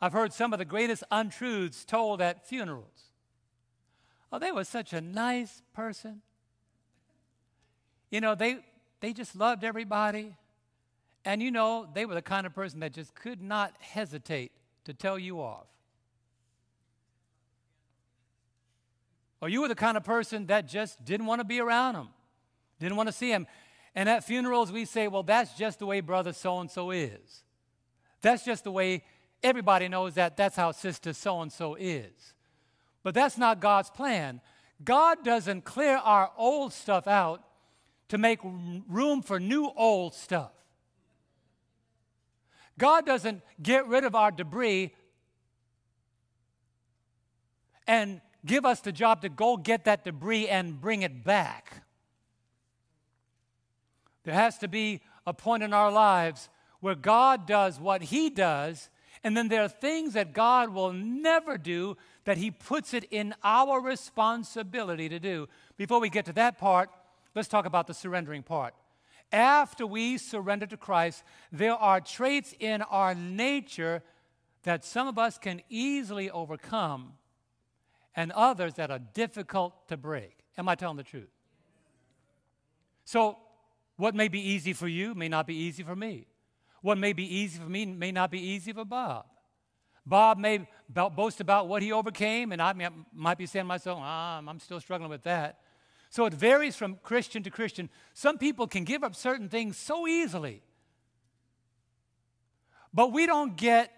[0.02, 3.04] I've heard some of the greatest untruths told at funerals.
[4.30, 6.20] Oh, they were such a nice person.
[8.10, 8.58] You know, they,
[9.00, 10.34] they just loved everybody.
[11.24, 14.52] And you know, they were the kind of person that just could not hesitate
[14.84, 15.73] to tell you off.
[19.44, 22.08] Or you were the kind of person that just didn't want to be around them,
[22.80, 23.46] didn't want to see them.
[23.94, 27.44] And at funerals, we say, well, that's just the way brother so and so is.
[28.22, 29.04] That's just the way
[29.42, 32.32] everybody knows that that's how sister so and so is.
[33.02, 34.40] But that's not God's plan.
[34.82, 37.44] God doesn't clear our old stuff out
[38.08, 40.52] to make room for new old stuff.
[42.78, 44.94] God doesn't get rid of our debris
[47.86, 51.82] and give us the job to go get that debris and bring it back.
[54.24, 56.48] There has to be a point in our lives
[56.80, 58.90] where God does what He does,
[59.22, 63.34] and then there are things that God will never do that He puts it in
[63.42, 65.48] our responsibility to do.
[65.76, 66.90] Before we get to that part,
[67.34, 68.74] let's talk about the surrendering part.
[69.32, 74.02] After we surrender to Christ, there are traits in our nature
[74.62, 77.14] that some of us can easily overcome
[78.16, 80.38] and others that are difficult to break.
[80.56, 81.30] Am I telling the truth?
[83.04, 83.38] So,
[83.96, 86.26] what may be easy for you may not be easy for me.
[86.82, 89.26] What may be easy for me may not be easy for Bob.
[90.06, 92.74] Bob may boast about what he overcame, and I
[93.14, 95.60] might be saying to myself, ah, I'm still struggling with that.
[96.10, 97.88] So it varies from Christian to Christian.
[98.12, 100.62] Some people can give up certain things so easily.
[102.92, 103.90] But we don't get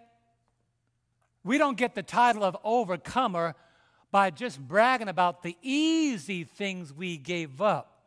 [1.44, 3.54] we don't get the title of overcomer
[4.16, 8.00] by just bragging about the easy things we gave up.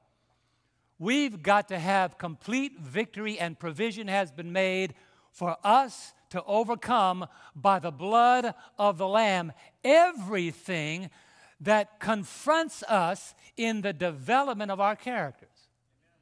[0.98, 4.95] We've got to have complete victory, and provision has been made
[5.32, 9.52] for us to overcome by the blood of the Lamb
[9.84, 11.12] everything
[11.62, 15.67] that confronts us in the development of our characters.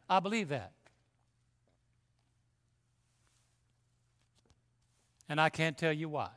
[0.09, 0.73] I believe that.
[5.29, 6.36] And I can't tell you why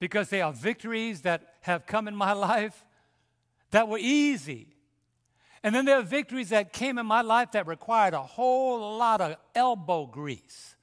[0.00, 2.84] because they are victories that have come in my life
[3.70, 4.66] that were easy.
[5.62, 9.20] And then there are victories that came in my life that required a whole lot
[9.20, 10.74] of elbow grease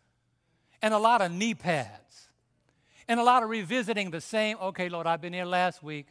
[0.81, 2.29] and a lot of knee pads
[3.07, 6.07] and a lot of revisiting the same, okay, Lord, I've been here last week.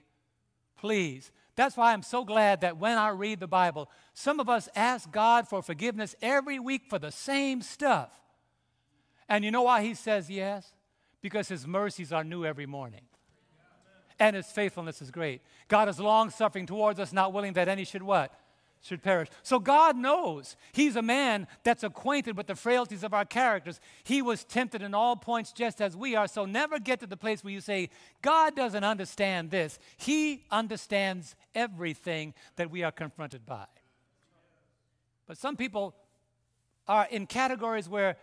[0.77, 1.31] Please.
[1.55, 5.11] That's why I'm so glad that when I read the Bible, some of us ask
[5.11, 8.11] God for forgiveness every week for the same stuff.
[9.29, 10.73] And you know why He says yes?
[11.23, 13.03] Because his mercies are new every morning.
[14.19, 15.43] And his faithfulness is great.
[15.69, 18.33] God is long suffering towards us, not willing that any should what?
[18.81, 19.29] Should perish.
[19.43, 20.57] So God knows.
[20.73, 23.81] He's a man that's acquainted with the frailties of our characters.
[24.05, 26.29] He was tempted in all points just as we are.
[26.29, 27.91] So never get to the place where you say,
[28.23, 29.79] God doesn't understand this.
[29.97, 33.67] He understands everything that we are confronted by.
[35.27, 35.95] But some people
[36.87, 38.17] are in categories where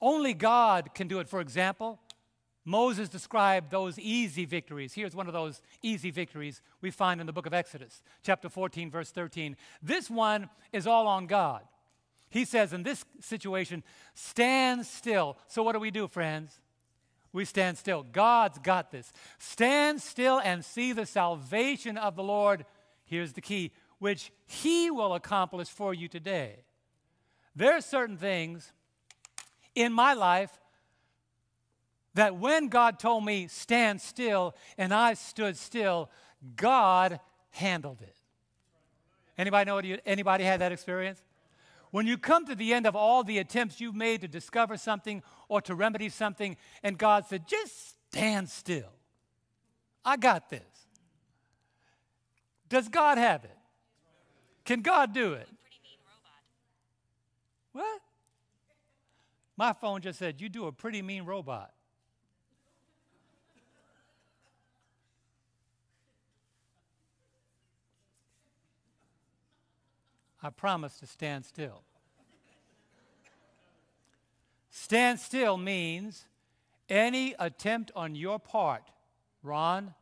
[0.00, 1.28] only God can do it.
[1.28, 1.98] For example,
[2.70, 4.94] Moses described those easy victories.
[4.94, 8.92] Here's one of those easy victories we find in the book of Exodus, chapter 14,
[8.92, 9.56] verse 13.
[9.82, 11.62] This one is all on God.
[12.28, 13.82] He says, in this situation,
[14.14, 15.36] stand still.
[15.48, 16.60] So, what do we do, friends?
[17.32, 18.04] We stand still.
[18.04, 19.12] God's got this.
[19.40, 22.64] Stand still and see the salvation of the Lord.
[23.04, 26.60] Here's the key, which He will accomplish for you today.
[27.56, 28.72] There are certain things
[29.74, 30.59] in my life
[32.14, 36.10] that when God told me, stand still, and I stood still,
[36.56, 37.20] God
[37.50, 38.16] handled it.
[39.38, 41.22] Anybody know you, anybody had that experience?
[41.90, 45.22] When you come to the end of all the attempts you've made to discover something
[45.48, 48.92] or to remedy something, and God said, just stand still.
[50.04, 50.62] I got this.
[52.68, 53.56] Does God have it?
[54.64, 55.48] Can God do it?
[57.72, 58.00] What?
[59.56, 61.72] My phone just said, You do a pretty mean robot.
[70.42, 71.82] I promise to stand still.
[74.70, 76.24] stand still means
[76.88, 78.82] any attempt on your part,
[79.42, 79.94] Ron,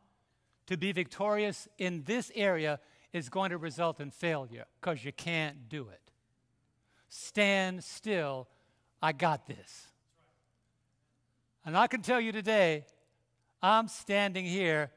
[0.67, 2.79] to be victorious in this area
[3.11, 6.11] is going to result in failure because you can't do it.
[7.09, 8.47] Stand still.
[9.01, 9.87] I got this.
[11.65, 12.85] And I can tell you today,
[13.61, 14.91] I'm standing here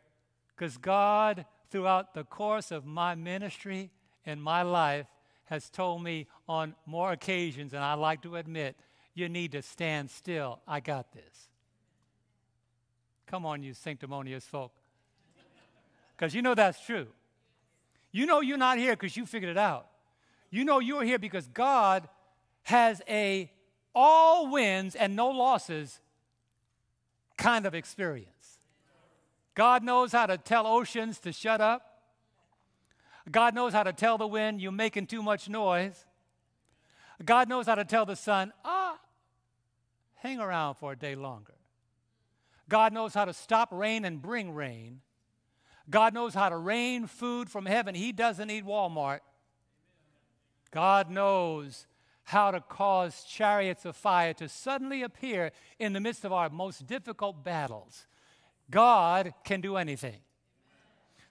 [0.55, 3.90] because God, throughout the course of my ministry
[4.24, 5.07] and my life,
[5.47, 8.76] has told me on more occasions, and I like to admit,
[9.14, 10.61] you need to stand still.
[10.66, 11.49] I got this.
[13.26, 14.72] Come on, you sanctimonious folk.
[16.16, 17.07] Because you know that's true.
[18.11, 19.86] You know you're not here because you figured it out.
[20.51, 22.09] You know you're here because God
[22.64, 23.51] has a
[23.95, 26.01] all wins and no losses
[27.36, 28.28] kind of experience.
[29.55, 31.91] God knows how to tell oceans to shut up.
[33.31, 36.07] God knows how to tell the wind, you're making too much noise.
[37.25, 38.99] God knows how to tell the sun, ah,
[40.16, 41.55] hang around for a day longer.
[42.68, 45.01] God knows how to stop rain and bring rain.
[45.91, 47.95] God knows how to rain food from heaven.
[47.95, 49.20] He doesn't need Walmart.
[50.70, 51.87] God knows
[52.25, 56.87] how to cause chariots of fire to suddenly appear in the midst of our most
[56.87, 58.07] difficult battles.
[58.70, 60.20] God can do anything.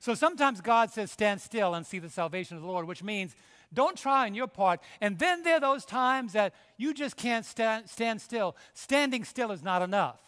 [0.01, 3.35] So sometimes God says, Stand still and see the salvation of the Lord, which means
[3.71, 4.81] don't try on your part.
[4.99, 8.55] And then there are those times that you just can't stand, stand still.
[8.73, 10.19] Standing still is not enough.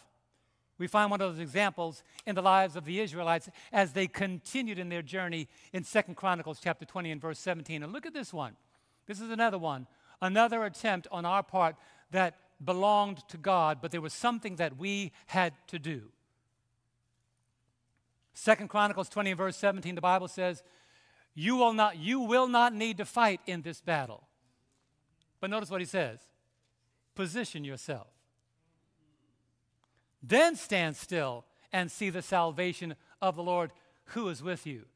[0.78, 4.78] We find one of those examples in the lives of the Israelites as they continued
[4.78, 7.82] in their journey in Second Chronicles chapter 20 and verse 17.
[7.82, 8.54] And look at this one.
[9.08, 9.88] This is another one,
[10.22, 11.74] another attempt on our part
[12.12, 16.12] that belonged to God, but there was something that we had to do.
[18.34, 20.62] Second Chronicles 20 and verse 17, the Bible says,
[21.34, 24.28] you will not, you will not need to fight in this battle.
[25.40, 26.20] But notice what he says
[27.14, 28.08] position yourself.
[30.20, 33.72] Then stand still and see the salvation of the Lord
[34.06, 34.86] who is with you.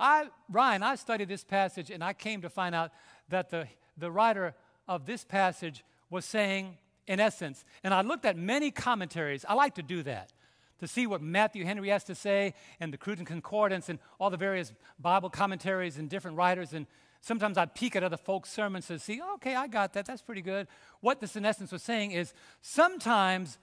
[0.00, 2.92] I, Ryan, I studied this passage and I came to find out
[3.28, 3.66] that the,
[3.96, 4.54] the writer
[4.88, 9.44] of this passage was saying, in essence, and I looked at many commentaries.
[9.48, 10.32] I like to do that
[10.78, 14.36] to see what Matthew Henry has to say and the Cruden Concordance and all the
[14.36, 16.72] various Bible commentaries and different writers.
[16.72, 16.86] And
[17.20, 20.06] sometimes I peek at other folks' sermons to see, okay, I got that.
[20.06, 20.68] That's pretty good.
[21.00, 23.58] What this, in essence, was saying is sometimes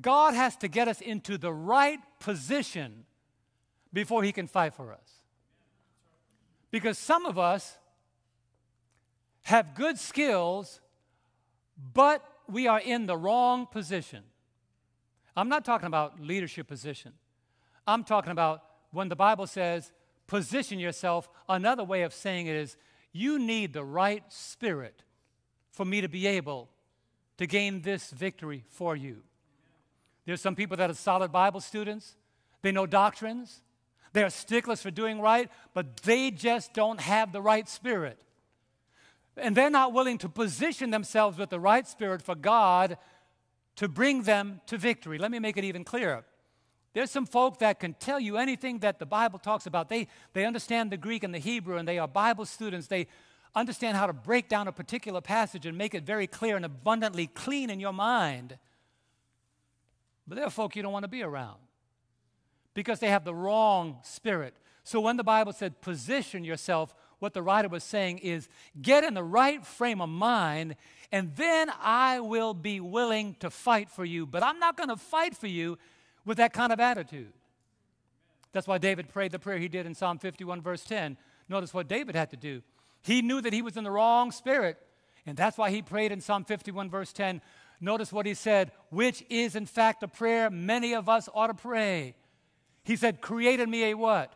[0.00, 3.04] God has to get us into the right position
[3.92, 5.20] before He can fight for us.
[6.70, 7.76] Because some of us
[9.42, 10.80] have good skills,
[11.92, 14.24] but we are in the wrong position.
[15.36, 17.12] I'm not talking about leadership position.
[17.86, 18.62] I'm talking about
[18.92, 19.92] when the Bible says,
[20.26, 22.76] position yourself, another way of saying it is,
[23.12, 25.02] you need the right spirit
[25.70, 26.68] for me to be able
[27.38, 29.22] to gain this victory for you.
[30.24, 32.16] There's some people that are solid Bible students,
[32.62, 33.60] they know doctrines,
[34.12, 38.20] they are sticklers for doing right, but they just don't have the right spirit.
[39.36, 42.96] And they're not willing to position themselves with the right spirit for God
[43.76, 45.18] to bring them to victory.
[45.18, 46.24] Let me make it even clearer.
[46.92, 49.88] There's some folk that can tell you anything that the Bible talks about.
[49.88, 52.86] They, they understand the Greek and the Hebrew, and they are Bible students.
[52.86, 53.08] They
[53.54, 57.26] understand how to break down a particular passage and make it very clear and abundantly
[57.26, 58.58] clean in your mind.
[60.26, 61.58] But there are folk you don't want to be around
[62.74, 64.54] because they have the wrong spirit.
[64.84, 68.48] So when the Bible said position yourself, what the writer was saying is
[68.80, 70.76] get in the right frame of mind,
[71.12, 74.26] and then I will be willing to fight for you.
[74.26, 75.78] But I'm not going to fight for you
[76.24, 77.32] with that kind of attitude.
[78.52, 81.16] That's why David prayed the prayer he did in Psalm 51, verse 10.
[81.48, 82.62] Notice what David had to do.
[83.02, 84.78] He knew that he was in the wrong spirit,
[85.26, 87.42] and that's why he prayed in Psalm 51, verse 10
[87.80, 91.54] Notice what he said, which is in fact a prayer many of us ought to
[91.54, 92.14] pray.
[92.84, 94.32] He said, Create in me a what?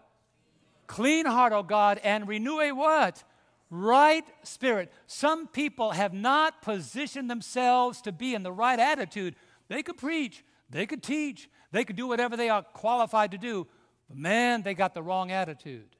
[0.86, 3.22] Clean heart, O God, and renew a what?
[3.70, 4.90] Right spirit.
[5.06, 9.36] Some people have not positioned themselves to be in the right attitude.
[9.68, 13.66] They could preach, they could teach, they could do whatever they are qualified to do,
[14.08, 15.96] but man, they got the wrong attitude.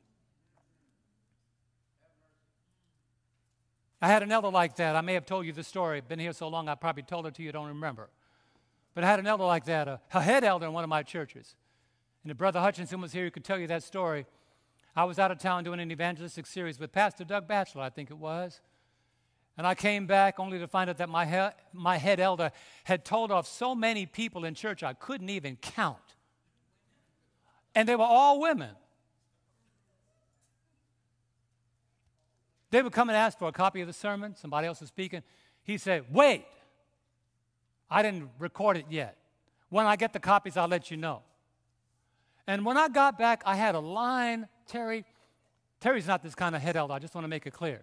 [4.01, 4.97] I had an elder like that.
[4.97, 6.01] I may have told you the story.
[6.01, 8.09] Been here so long, I probably told it to you, don't remember.
[8.95, 11.03] But I had an elder like that, a, a head elder in one of my
[11.03, 11.57] churches.
[12.23, 14.27] And if Brother Hutchinson was here, he could tell you that story.
[14.99, 18.11] I was out of town doing an evangelistic series with Pastor Doug Batchelor, I think
[18.11, 18.61] it was.
[19.57, 22.51] And I came back only to find out that my, he- my head elder
[22.83, 26.17] had told off so many people in church I couldn't even count.
[27.77, 28.71] And they were all women.
[32.73, 34.35] They would come and ask for a copy of the sermon.
[34.35, 35.23] Somebody else was speaking.
[35.63, 36.45] He said, Wait,
[37.89, 39.17] I didn't record it yet.
[39.69, 41.23] When I get the copies, I'll let you know.
[42.49, 45.05] And when I got back, I had a line, Terry,
[45.81, 46.93] Terry's not this kind of head elder.
[46.93, 47.83] I just want to make it clear.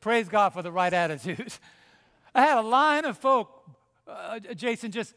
[0.00, 1.52] Praise God for the right attitude.
[2.34, 3.68] I had a line of folk,
[4.08, 5.14] uh, Jason, just,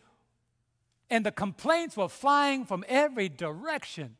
[1.09, 4.17] and the complaints were flying from every direction.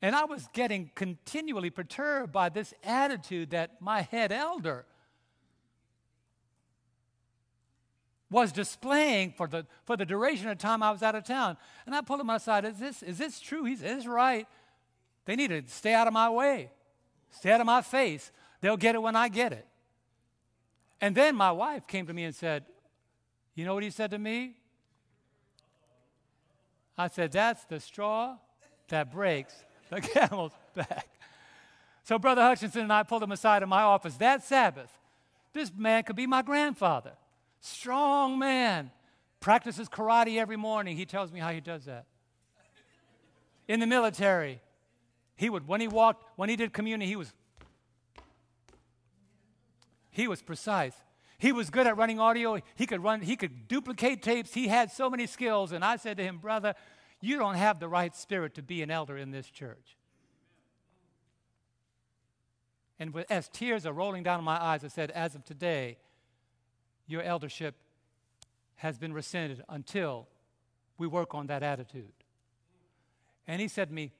[0.00, 4.86] And I was getting continually perturbed by this attitude that my head elder
[8.30, 11.56] was displaying for the, for the duration of time I was out of town.
[11.86, 13.64] And I pulled him aside, is this, is this true?
[13.64, 14.48] He said, it's right.
[15.24, 16.70] They need to stay out of my way,
[17.30, 18.32] stay out of my face.
[18.60, 19.66] They'll get it when I get it.
[21.00, 22.64] And then my wife came to me and said,
[23.54, 24.54] You know what he said to me?
[26.96, 28.36] I said, That's the straw
[28.88, 29.54] that breaks
[29.90, 31.08] the camel's back.
[32.04, 34.90] So Brother Hutchinson and I pulled him aside in my office that Sabbath.
[35.52, 37.12] This man could be my grandfather.
[37.60, 38.90] Strong man.
[39.40, 40.96] Practices karate every morning.
[40.96, 42.06] He tells me how he does that.
[43.68, 44.60] In the military,
[45.36, 47.32] he would, when he walked, when he did communion, he was
[50.12, 50.94] he was precise.
[51.38, 52.58] He was good at running audio.
[52.76, 54.54] He could run, he could duplicate tapes.
[54.54, 55.72] He had so many skills.
[55.72, 56.74] And I said to him, Brother,
[57.20, 59.96] you don't have the right spirit to be an elder in this church.
[63.00, 65.96] And as tears are rolling down my eyes, I said, As of today,
[67.06, 67.74] your eldership
[68.76, 70.28] has been rescinded until
[70.98, 72.12] we work on that attitude.
[73.48, 74.12] And he said to me,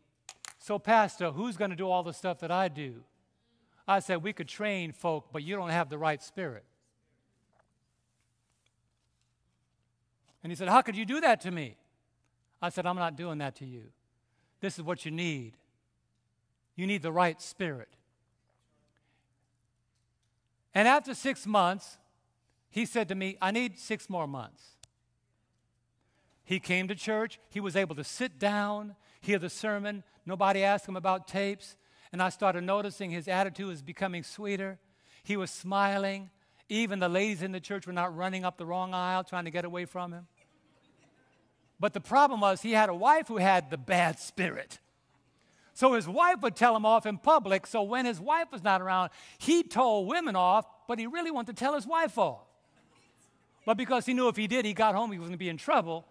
[0.63, 3.03] So, Pastor, who's going to do all the stuff that I do?
[3.89, 6.63] I said, We could train folk, but you don't have the right spirit.
[10.41, 11.79] And he said, How could you do that to me?
[12.63, 13.87] I said, I'm not doing that to you.
[14.61, 15.55] This is what you need.
[16.77, 17.89] You need the right spirit.
[20.73, 21.99] And after six months,
[22.71, 24.63] he said to me, I need six more months.
[26.45, 27.41] He came to church.
[27.51, 30.05] He was able to sit down, hear the sermon.
[30.27, 31.77] Nobody asked him about tapes
[32.13, 34.79] and I started noticing his attitude was becoming sweeter.
[35.25, 36.31] He was smiling.
[36.69, 39.51] Even the ladies in the church were not running up the wrong aisle trying to
[39.51, 40.27] get away from him.
[41.81, 44.79] But the problem was he had a wife who had the bad spirit.
[45.75, 47.67] So his wife would tell him off in public.
[47.67, 51.57] So when his wife was not around, he told women off, but he really wanted
[51.57, 52.45] to tell his wife off.
[53.65, 55.49] But because he knew if he did, he got home, he was going to be
[55.49, 56.07] in trouble,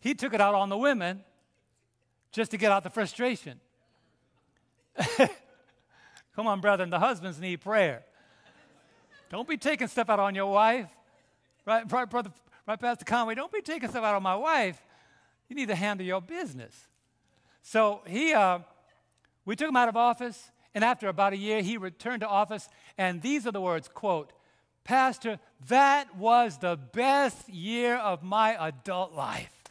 [0.00, 1.22] he took it out on the women
[2.32, 3.60] just to get out the frustration.
[6.34, 8.02] Come on, brethren, the husbands need prayer.
[9.30, 10.90] Don't be taking stuff out on your wife.
[11.64, 12.32] Right, right, brother,
[12.66, 14.82] right, Pastor Conway, don't be taking stuff out on my wife.
[15.48, 16.88] You need to handle your business.
[17.62, 18.60] So he, uh,
[19.44, 22.68] we took him out of office, and after about a year, he returned to office,
[22.98, 24.32] and these are the words, quote,
[24.84, 29.61] Pastor, that was the best year of my adult life.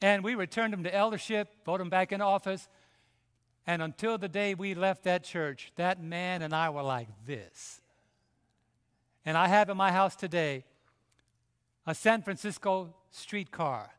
[0.00, 2.68] And we returned him to eldership, voted him back in office,
[3.66, 7.82] and until the day we left that church, that man and I were like this.
[9.26, 10.64] And I have in my house today
[11.86, 13.90] a San Francisco streetcar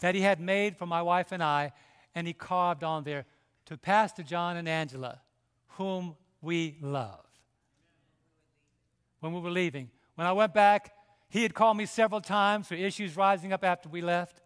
[0.00, 1.72] that he had made for my wife and I,
[2.14, 3.24] and he carved on there
[3.66, 5.20] to Pastor John and Angela,
[5.70, 7.24] whom we love.
[9.20, 10.92] When we were leaving, when I went back,
[11.28, 14.39] he had called me several times for issues rising up after we left.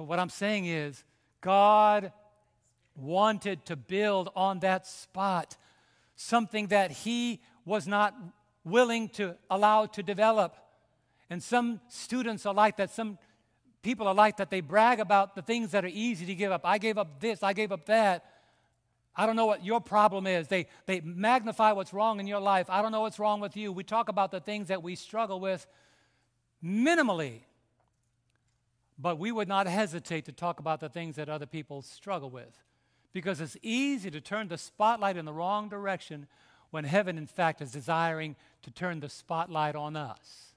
[0.00, 1.04] But what I'm saying is,
[1.42, 2.10] God
[2.96, 5.58] wanted to build on that spot,
[6.16, 8.14] something that he was not
[8.64, 10.56] willing to allow to develop.
[11.28, 13.18] And some students are like that, some
[13.82, 14.48] people are like that.
[14.48, 16.62] They brag about the things that are easy to give up.
[16.64, 18.24] I gave up this, I gave up that.
[19.14, 20.48] I don't know what your problem is.
[20.48, 22.70] They, they magnify what's wrong in your life.
[22.70, 23.70] I don't know what's wrong with you.
[23.70, 25.66] We talk about the things that we struggle with
[26.64, 27.40] minimally,
[29.00, 32.62] but we would not hesitate to talk about the things that other people struggle with
[33.12, 36.26] because it's easy to turn the spotlight in the wrong direction
[36.70, 40.54] when heaven, in fact, is desiring to turn the spotlight on us.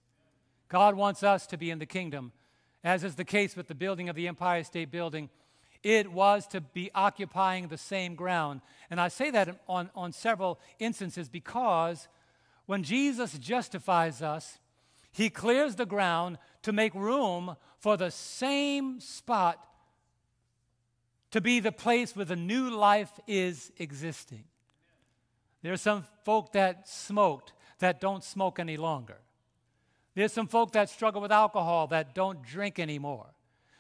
[0.70, 2.32] God wants us to be in the kingdom,
[2.84, 5.30] as is the case with the building of the Empire State Building.
[5.82, 8.62] It was to be occupying the same ground.
[8.90, 12.08] And I say that on, on several instances because
[12.66, 14.60] when Jesus justifies us,
[15.14, 19.66] he clears the ground to make room for the same spot
[21.32, 24.44] to be the place where the new life is existing.
[25.62, 29.18] There are some folk that smoked that don't smoke any longer.
[30.16, 33.28] There's some folk that struggle with alcohol that don't drink anymore.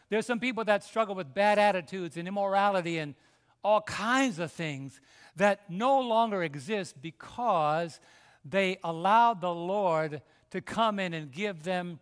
[0.10, 3.16] There's some people that struggle with bad attitudes and immorality and
[3.64, 5.00] all kinds of things
[5.36, 8.00] that no longer exist because
[8.46, 10.22] they allowed the Lord
[10.54, 11.99] to come in and give them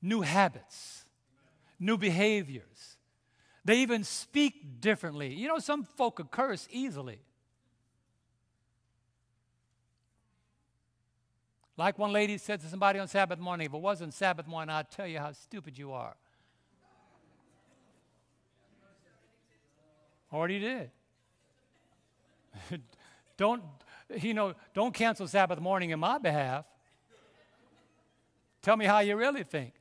[0.00, 1.04] new habits,
[1.80, 2.96] new behaviors
[3.64, 5.34] They even speak differently.
[5.34, 7.18] You know, some folk curse easily.
[11.76, 14.90] Like one lady said to somebody on Sabbath morning, if it wasn't Sabbath morning, I'd
[14.90, 16.14] tell you how stupid you are.
[20.32, 20.90] Already did.
[23.36, 23.64] don't,
[24.22, 26.64] you know, don't cancel Sabbath morning in my behalf.
[28.62, 29.74] Tell me how you really think.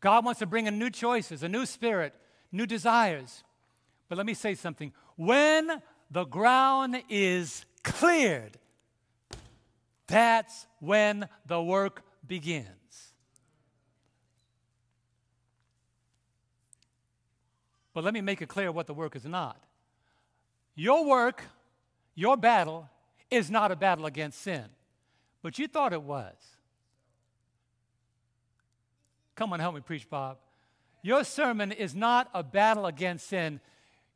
[0.00, 2.14] God wants to bring in new choices, a new spirit,
[2.52, 3.42] new desires.
[4.08, 4.92] But let me say something.
[5.16, 8.56] When the ground is cleared,
[10.06, 12.66] that's when the work begins.
[17.92, 19.60] But let me make it clear what the work is not.
[20.76, 21.42] Your work,
[22.14, 22.88] your battle,
[23.28, 24.66] is not a battle against sin,
[25.42, 26.34] but you thought it was.
[29.34, 30.38] Come on, help me preach, Bob.
[31.02, 33.60] Your sermon is not a battle against sin.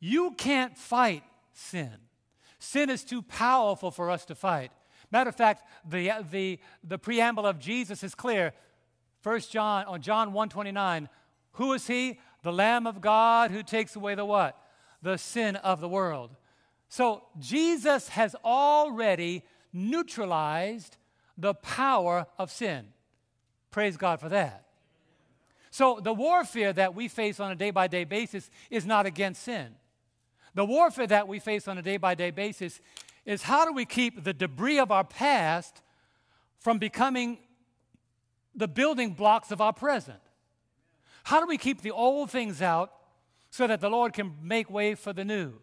[0.00, 1.92] You can't fight sin.
[2.58, 4.72] Sin is too powerful for us to fight.
[5.10, 8.52] Matter of fact, the, the, the preamble of Jesus is clear.
[9.20, 11.08] First John, on John 129,
[11.52, 12.18] who is he?
[12.42, 14.58] The Lamb of God who takes away the what?
[15.02, 16.30] The sin of the world.
[16.88, 20.96] So Jesus has already neutralized
[21.42, 22.86] the power of sin.
[23.72, 24.64] Praise God for that.
[25.70, 29.42] So the warfare that we face on a day by day basis is not against
[29.42, 29.74] sin.
[30.54, 32.80] The warfare that we face on a day by day basis
[33.26, 35.82] is how do we keep the debris of our past
[36.60, 37.38] from becoming
[38.54, 40.20] the building blocks of our present?
[41.24, 42.92] How do we keep the old things out
[43.50, 45.54] so that the Lord can make way for the new?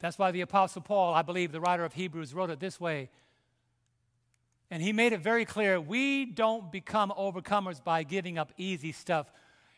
[0.00, 3.08] That's why the Apostle Paul, I believe the writer of Hebrews, wrote it this way.
[4.72, 9.30] And he made it very clear we don't become overcomers by giving up easy stuff.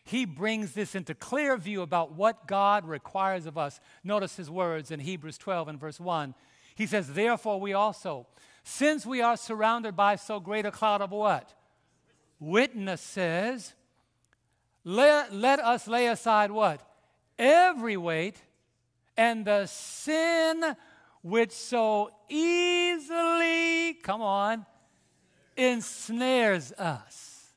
[0.05, 3.81] He brings this into clear view about what God requires of us.
[4.05, 6.33] Notice his words in Hebrews 12 and verse 1.
[6.75, 8.25] He says, Therefore, we also,
[8.63, 11.53] since we are surrounded by so great a cloud of what?
[12.39, 13.73] Witnesses,
[14.85, 16.79] let, let us lay aside what?
[17.37, 18.37] Every weight
[19.17, 20.63] and the sin
[21.21, 24.65] which so easily, come on,
[25.57, 27.47] ensnares us.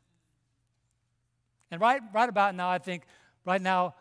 [1.71, 3.05] And right, right about now, I think,
[3.45, 3.95] right now,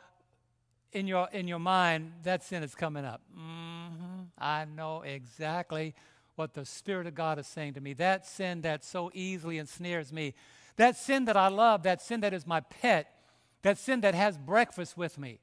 [0.94, 3.22] in your, in your mind, that sin is coming up.
[3.38, 4.24] Mm-hmm.
[4.38, 5.94] I know exactly
[6.36, 7.94] what the Spirit of God is saying to me.
[7.94, 10.34] That sin that so easily ensnares me,
[10.78, 13.12] that sin that I love, that sin that is my pet,
[13.64, 15.40] that sin that has breakfast with me,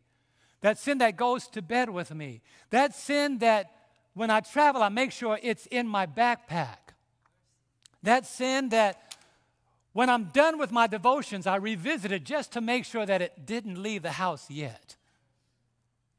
[0.61, 2.41] that sin that goes to bed with me,
[2.71, 3.71] that sin that
[4.15, 6.84] when I travel, I make sure it's in my backpack,
[8.05, 9.17] that sin that
[9.93, 13.45] when I'm done with my devotions, I revisit it just to make sure that it
[13.45, 14.97] didn't leave the house yet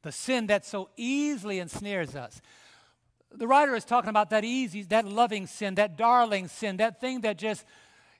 [0.06, 2.40] the sin that so easily ensnares us.
[3.32, 7.22] The writer is talking about that easy, that loving sin, that darling sin, that thing
[7.22, 7.64] that just,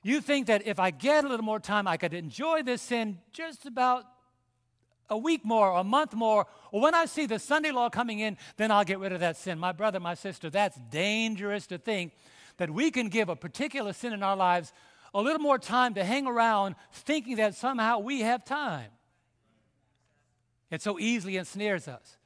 [0.03, 3.19] you think that if I get a little more time, I could enjoy this sin
[3.31, 4.03] just about
[5.09, 8.35] a week more, a month more, or when I see the Sunday law coming in,
[8.57, 9.57] then I'll get rid of that sin.
[9.57, 12.11] My brother, my sister, that's dangerous to think
[12.57, 14.73] that we can give a particular sin in our lives
[15.13, 18.89] a little more time to hang around thinking that somehow we have time.
[20.69, 22.17] It so easily ensnares us.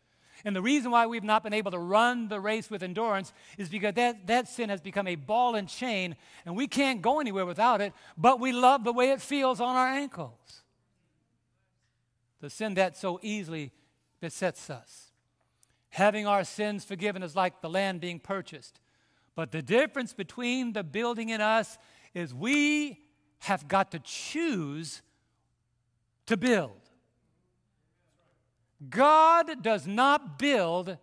[0.43, 3.69] And the reason why we've not been able to run the race with endurance is
[3.69, 6.15] because that, that sin has become a ball and chain,
[6.45, 9.75] and we can't go anywhere without it, but we love the way it feels on
[9.75, 10.63] our ankles.
[12.39, 13.71] The sin that so easily
[14.19, 15.11] besets us.
[15.89, 18.80] Having our sins forgiven is like the land being purchased.
[19.35, 21.77] But the difference between the building and us
[22.13, 22.99] is we
[23.39, 25.01] have got to choose
[26.25, 26.71] to build.
[28.89, 30.97] God does not build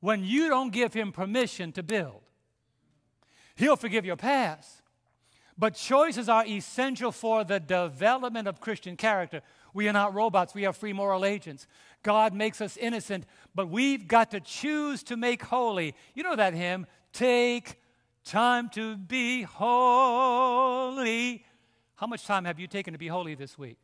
[0.00, 2.20] when you don't give Him permission to build.
[3.56, 4.82] He'll forgive your past,
[5.56, 9.42] but choices are essential for the development of Christian character.
[9.74, 11.66] We are not robots, we are free moral agents.
[12.04, 15.94] God makes us innocent, but we've got to choose to make holy.
[16.14, 17.80] You know that hymn, Take
[18.24, 20.24] Time to Be Holy.
[21.96, 23.78] How much time have you taken to be holy this week?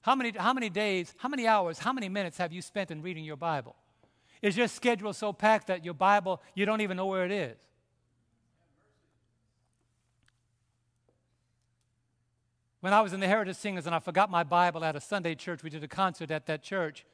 [0.00, 3.02] How many, how many days, how many hours, how many minutes have you spent in
[3.02, 3.76] reading your Bible?
[4.40, 7.58] Is your schedule so packed that your Bible, you don't even know where it is?
[12.80, 15.34] When I was in the Heritage Singers and I forgot my Bible at a Sunday
[15.34, 17.04] church, we did a concert at that church.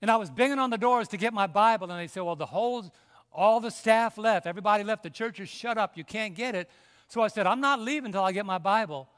[0.00, 2.36] And I was banging on the doors to get my Bible, and they said, Well,
[2.36, 2.90] the whole,
[3.32, 4.46] all the staff left.
[4.46, 5.02] Everybody left.
[5.02, 5.96] The church is shut up.
[5.96, 6.70] You can't get it.
[7.08, 9.08] So I said, I'm not leaving until I get my Bible.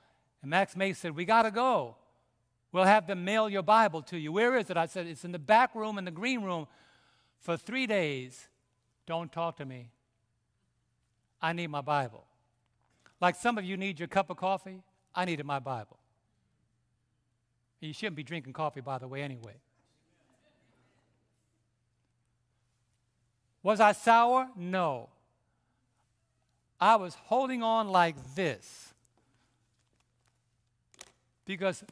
[0.42, 1.96] And Max Mace said, We got to go.
[2.72, 4.32] We'll have them mail your Bible to you.
[4.32, 4.76] Where is it?
[4.76, 6.66] I said, It's in the back room in the green room
[7.38, 8.48] for three days.
[9.06, 9.90] Don't talk to me.
[11.42, 12.24] I need my Bible.
[13.20, 14.82] Like some of you need your cup of coffee,
[15.14, 15.98] I needed my Bible.
[17.80, 19.54] You shouldn't be drinking coffee, by the way, anyway.
[23.62, 24.48] Was I sour?
[24.56, 25.08] No.
[26.80, 28.94] I was holding on like this
[31.44, 31.84] because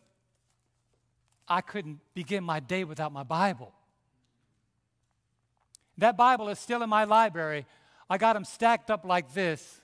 [1.47, 3.73] I couldn't begin my day without my Bible.
[5.99, 7.67] That Bible is still in my library.
[8.09, 9.81] I got them stacked up like this,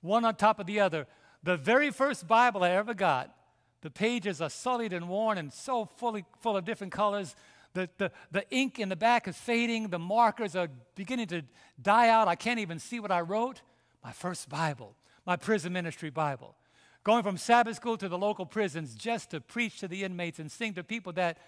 [0.00, 1.06] one on top of the other.
[1.42, 3.34] The very first Bible I ever got,
[3.80, 7.34] the pages are sullied and worn and so fully, full of different colors.
[7.74, 9.88] The, the, the ink in the back is fading.
[9.88, 11.42] The markers are beginning to
[11.80, 12.28] die out.
[12.28, 13.62] I can't even see what I wrote.
[14.04, 14.94] My first Bible,
[15.26, 16.56] my prison ministry Bible
[17.04, 20.50] going from Sabbath school to the local prisons just to preach to the inmates and
[20.50, 21.38] sing to people that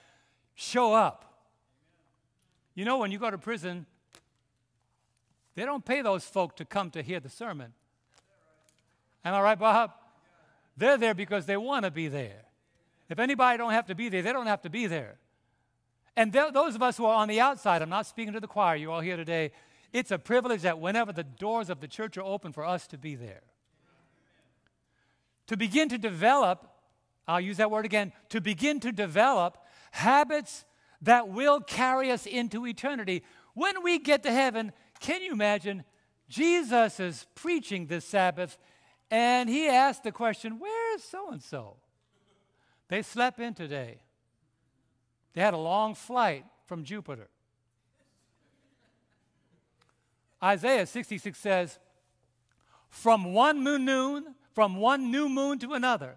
[0.54, 1.46] show up.
[2.74, 3.86] You know, when you go to prison,
[5.54, 7.72] they don't pay those folk to come to hear the sermon.
[9.24, 9.92] Am I right, Bob?
[10.76, 12.42] They're there because they want to be there.
[13.08, 15.16] If anybody don't have to be there, they don't have to be there.
[16.16, 18.46] And th- those of us who are on the outside, I'm not speaking to the
[18.46, 19.52] choir, you're all here today.
[19.92, 22.98] It's a privilege that whenever the doors of the church are open for us to
[22.98, 23.42] be there
[25.46, 26.68] to begin to develop,
[27.26, 29.58] I'll use that word again, to begin to develop
[29.90, 30.64] habits
[31.02, 33.22] that will carry us into eternity.
[33.54, 35.84] When we get to heaven, can you imagine?
[36.28, 38.58] Jesus is preaching this Sabbath,
[39.10, 41.76] and he asked the question, Where's so and so?
[42.88, 44.00] They slept in today.
[45.32, 47.28] They had a long flight from Jupiter.
[50.42, 51.78] Isaiah 66 says,
[52.88, 56.16] From one moon noon from one new moon to another,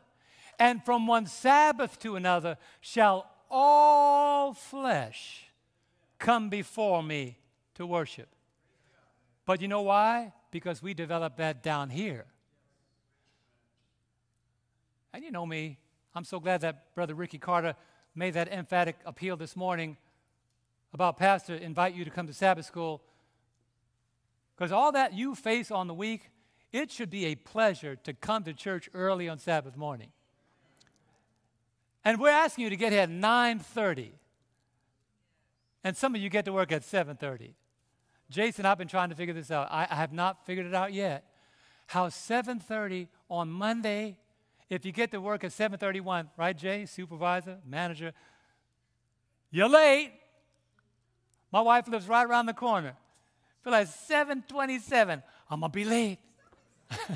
[0.60, 5.46] and from one Sabbath to another, shall all flesh
[6.20, 7.38] come before me
[7.76, 8.30] to worship.
[9.46, 10.34] But you know why?
[10.52, 12.26] Because we developed that down here.
[15.18, 15.80] And you know me,
[16.13, 17.74] I'm so glad that Brother Ricky Carter
[18.13, 19.97] made that emphatic appeal this morning
[20.93, 23.01] about Pastor, invite you to come to Sabbath school.
[24.55, 26.30] Because all that you face on the week,
[26.72, 30.09] it should be a pleasure to come to church early on Sabbath morning.
[32.05, 34.11] And we're asking you to get here at 9:30.
[35.84, 37.55] And some of you get to work at 7:30.
[38.30, 39.68] Jason, I've been trying to figure this out.
[39.72, 41.24] I, I have not figured it out yet.
[41.88, 44.20] How 7:30 on Monday,
[44.70, 48.13] if you get to work at 7:31, right, Jay, supervisor, manager,
[49.49, 50.11] you're late.
[51.51, 52.95] My wife lives right around the corner.
[53.63, 55.24] Feel like 7:27.
[55.49, 56.20] I'm gonna be late.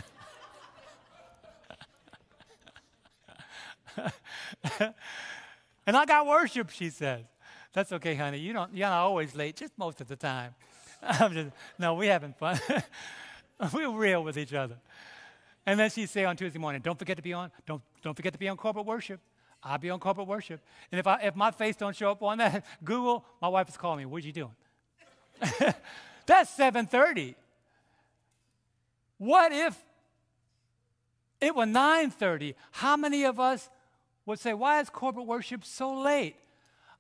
[5.85, 7.25] and I got worship, she says.
[7.73, 8.39] That's okay, honey.
[8.39, 10.55] You don't, you're not always late, just most of the time.
[11.01, 12.59] I'm just, no, we're having fun.
[13.73, 14.77] We're real with each other.
[15.66, 18.34] And then she'd say on Tuesday morning, don't forget to be on, don't, don't forget
[18.34, 19.20] to be on corporate worship.
[19.64, 20.59] I'll be on corporate worship.
[20.91, 23.78] And if, I, if my face don't show up on that Google, my wife is
[23.78, 24.55] calling me, what are you doing?
[26.26, 27.36] That's 7.30.
[29.22, 29.78] What if
[31.39, 32.55] it were 9:30?
[32.72, 33.70] How many of us
[34.26, 36.36] would say, "Why is corporate worship so late?"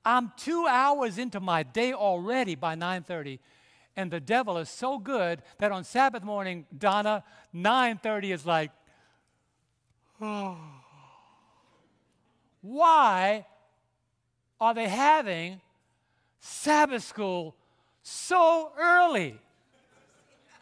[0.03, 3.39] I'm 2 hours into my day already by 9:30.
[3.95, 7.23] And the devil is so good that on Sabbath morning, Donna,
[7.53, 8.71] 9:30 is like,
[10.21, 10.57] oh.
[12.61, 13.45] Why
[14.59, 15.61] are they having
[16.39, 17.55] Sabbath school
[18.03, 19.39] so early?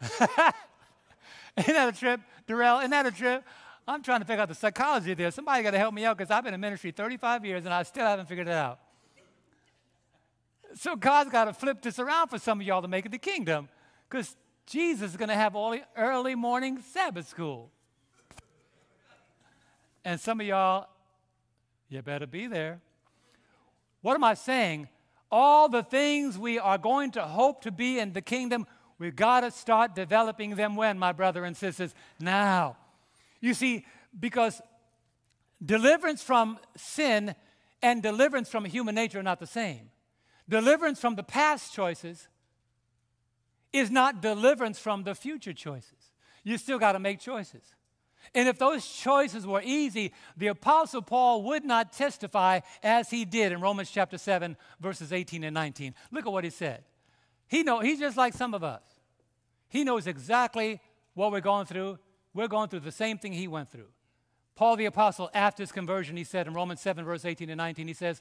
[0.00, 2.78] Isn't that a trip, Darrell?
[2.78, 3.44] Isn't that a trip?
[3.86, 5.30] I'm trying to figure out the psychology of there.
[5.30, 7.82] Somebody got to help me out because I've been in ministry 35 years and I
[7.82, 8.78] still haven't figured it out.
[10.74, 13.18] So God's got to flip this around for some of y'all to make it the
[13.18, 13.68] kingdom
[14.08, 17.70] because Jesus is going to have all early morning Sabbath school.
[20.04, 20.88] And some of y'all,
[21.88, 22.80] you better be there.
[24.00, 24.88] What am I saying?
[25.30, 28.66] All the things we are going to hope to be in the kingdom,
[29.00, 31.94] We've got to start developing them when, my brother and sisters?
[32.20, 32.76] Now.
[33.40, 33.86] You see,
[34.18, 34.60] because
[35.64, 37.34] deliverance from sin
[37.82, 39.88] and deliverance from human nature are not the same.
[40.50, 42.26] Deliverance from the past choices
[43.72, 46.10] is not deliverance from the future choices.
[46.42, 47.62] You still got to make choices.
[48.34, 53.52] And if those choices were easy, the Apostle Paul would not testify as he did
[53.52, 55.94] in Romans chapter 7, verses 18 and 19.
[56.10, 56.82] Look at what he said.
[57.46, 58.82] He know he's just like some of us.
[59.68, 60.80] He knows exactly
[61.14, 61.98] what we're going through.
[62.34, 63.88] We're going through the same thing he went through.
[64.56, 67.86] Paul the Apostle, after his conversion, he said in Romans 7, verse 18 and 19,
[67.86, 68.20] he says,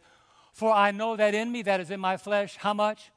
[0.53, 3.11] For I know that in me, that is in my flesh, how much?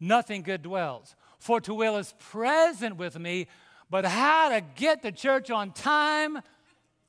[0.00, 1.16] Nothing good dwells.
[1.38, 3.46] For to will is present with me,
[3.90, 6.40] but how to get to church on time,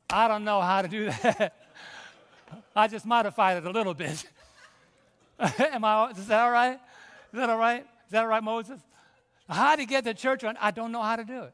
[0.09, 1.55] I don't know how to do that.
[2.75, 4.25] I just modified it a little bit.
[5.39, 6.79] Am I, is that all right?
[7.31, 7.81] Is that all right?
[7.81, 8.79] Is that all right, Moses?
[9.47, 11.53] How to get to church on, I don't know how to do it.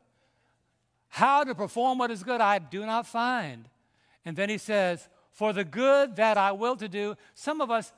[1.10, 3.70] How to perform what is good, I do not find.
[4.26, 7.92] And then he says, For the good that I will to do, some of us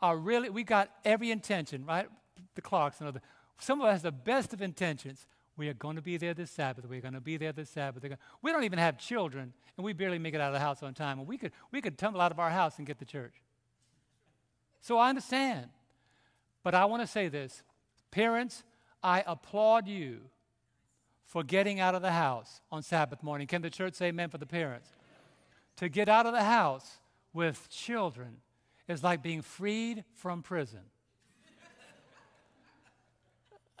[0.00, 2.08] are really, we got every intention, right?
[2.54, 3.20] The Clarks and other.
[3.58, 5.26] Some of us the best of intentions.
[5.56, 6.86] We are going to be there this Sabbath.
[6.88, 8.04] We're going to be there this Sabbath.
[8.42, 10.94] We don't even have children, and we barely make it out of the house on
[10.94, 11.18] time.
[11.18, 13.34] And we could, we could tumble out of our house and get to church.
[14.80, 15.70] So I understand.
[16.62, 17.64] But I want to say this
[18.12, 18.62] parents,
[19.02, 20.20] I applaud you
[21.26, 23.48] for getting out of the house on Sabbath morning.
[23.48, 24.90] Can the church say amen for the parents?
[25.76, 26.98] To get out of the house
[27.32, 28.36] with children
[28.88, 30.80] is like being freed from prison.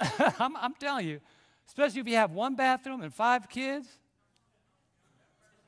[0.38, 1.20] I'm, I'm, telling you,
[1.68, 3.86] especially if you have one bathroom and five kids,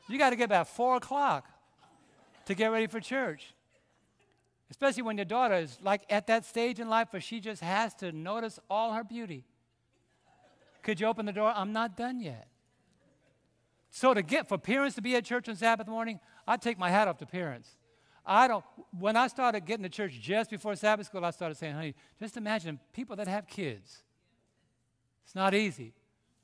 [0.09, 1.47] you got to get about four o'clock
[2.47, 3.55] to get ready for church.
[4.71, 7.95] Especially when your daughter is like at that stage in life where she just has
[7.95, 9.45] to notice all her beauty.
[10.83, 11.53] Could you open the door?
[11.55, 12.49] I'm not done yet.
[13.97, 16.91] So to get for parents to be at church on Sabbath morning, I take my
[16.91, 17.79] hat off to parents.
[18.27, 18.63] I don't.
[18.91, 22.37] When I started getting to church just before Sabbath school, I started saying, "Honey, just
[22.37, 24.03] imagine people that have kids.
[25.25, 25.95] It's not easy.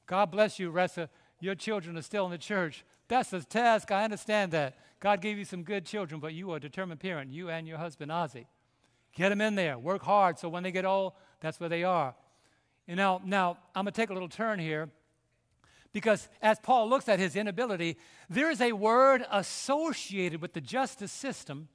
[0.06, 1.10] God bless you, Ressa.
[1.40, 2.86] Your children are still in the church.
[3.06, 3.90] That's a task.
[3.90, 4.78] I understand that.
[4.98, 7.32] God gave you some good children, but you are a determined parent.
[7.32, 8.46] You and your husband, Ozzy.
[9.14, 9.78] Get them in there.
[9.78, 12.14] Work hard so when they get old, that's where they are.
[12.86, 14.88] You know, now I'm to take a little turn here
[15.92, 21.12] because as Paul looks at his inability, there is a word associated with the justice
[21.12, 21.68] system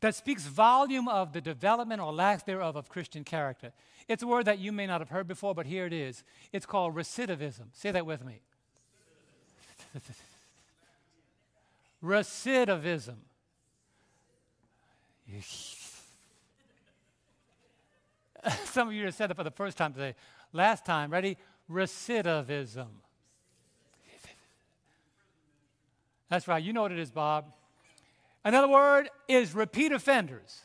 [0.00, 3.72] that speaks volume of the development or lack thereof of Christian character.
[4.08, 6.24] It's a word that you may not have heard before, but here it is.
[6.52, 7.66] It's called recidivism.
[7.72, 8.40] Say that with me.
[12.02, 13.16] recidivism.
[18.64, 20.16] Some of you have said it for the first time today.
[20.52, 21.38] Last time, ready?
[21.70, 22.88] Recidivism.
[26.32, 26.64] That's right.
[26.64, 27.52] You know what it is, Bob.
[28.42, 30.62] Another word is repeat offenders.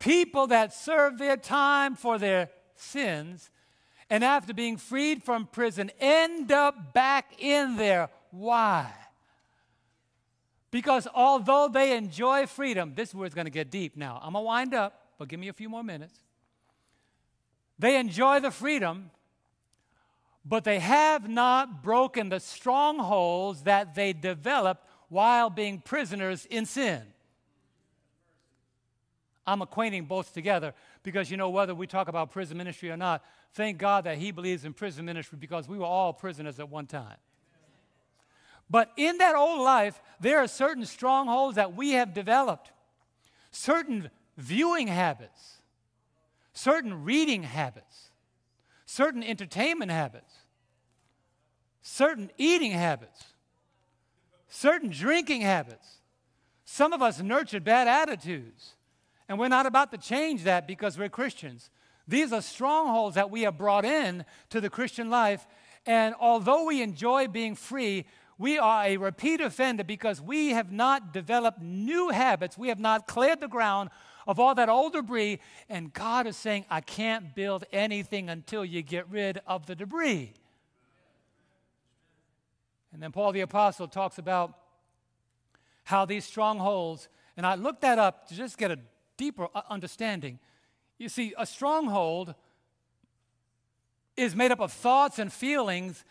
[0.00, 3.50] People that serve their time for their sins
[4.10, 8.08] and after being freed from prison end up back in there.
[8.32, 8.92] Why?
[10.72, 14.16] Because although they enjoy freedom, this word's going to get deep now.
[14.20, 16.18] I'm going to wind up, but give me a few more minutes.
[17.78, 19.12] They enjoy the freedom,
[20.44, 27.02] but they have not broken the strongholds that they developed while being prisoners in sin.
[29.46, 33.24] I'm acquainting both together because you know whether we talk about prison ministry or not,
[33.52, 36.86] thank God that he believes in prison ministry because we were all prisoners at one
[36.86, 37.16] time.
[38.70, 42.70] But in that old life, there are certain strongholds that we have developed,
[43.50, 45.56] certain viewing habits,
[46.52, 48.09] certain reading habits,
[48.90, 50.34] certain entertainment habits,
[51.80, 53.24] certain eating habits,
[54.48, 56.00] certain drinking habits.
[56.64, 58.74] Some of us nurtured bad attitudes,
[59.28, 61.70] and we're not about to change that because we're Christians.
[62.08, 65.46] These are strongholds that we have brought in to the Christian life,
[65.86, 68.06] and although we enjoy being free,
[68.38, 72.58] we are a repeat offender because we have not developed new habits.
[72.58, 73.90] We have not cleared the ground
[74.30, 75.40] of all that old debris.
[75.68, 80.32] And God is saying, I can't build anything until you get rid of the debris.
[82.92, 84.56] And then Paul the Apostle talks about
[85.82, 88.78] how these strongholds, and I looked that up to just get a
[89.16, 90.38] deeper understanding.
[90.96, 92.36] You see, a stronghold
[94.16, 96.04] is made up of thoughts and feelings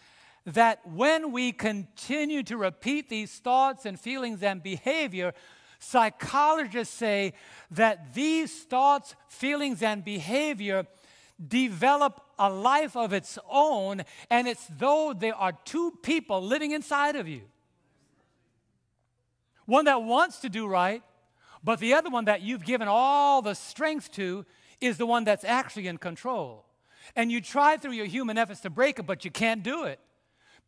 [0.45, 5.33] that when we continue to repeat these thoughts and feelings and behavior,
[5.79, 7.33] Psychologists say
[7.71, 10.85] that these thoughts, feelings, and behavior
[11.45, 17.15] develop a life of its own, and it's though there are two people living inside
[17.15, 17.41] of you
[19.65, 21.03] one that wants to do right,
[21.63, 24.43] but the other one that you've given all the strength to
[24.81, 26.65] is the one that's actually in control.
[27.15, 29.99] And you try through your human efforts to break it, but you can't do it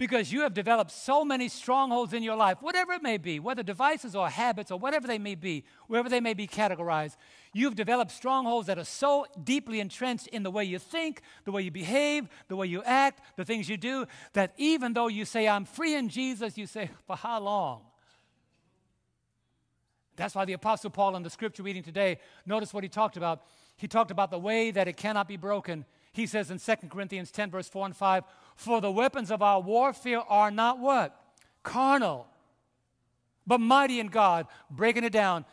[0.01, 3.61] because you have developed so many strongholds in your life, whatever it may be, whether
[3.61, 7.17] devices or habits or whatever they may be, wherever they may be categorized,
[7.53, 11.61] you've developed strongholds that are so deeply entrenched in the way you think, the way
[11.61, 15.47] you behave, the way you act, the things you do, that even though you say,
[15.47, 17.81] I'm free in Jesus, you say, for how long?
[20.15, 23.43] That's why the Apostle Paul in the scripture reading today, notice what he talked about.
[23.77, 25.85] He talked about the way that it cannot be broken.
[26.11, 28.23] He says in 2 Corinthians 10, verse 4 and 5,
[28.55, 31.15] For the weapons of our warfare are not what?
[31.63, 32.27] Carnal,
[33.45, 35.45] but mighty in God, breaking it down.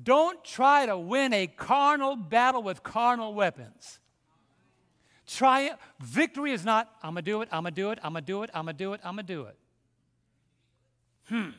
[0.00, 3.98] Don't try to win a carnal battle with carnal weapons.
[5.26, 5.72] Try it.
[6.00, 8.24] Victory is not, I'm going to do it, I'm going to do it, I'm going
[8.24, 9.56] to do it, I'm going to do it, I'm going to do it.
[11.28, 11.50] Hmm.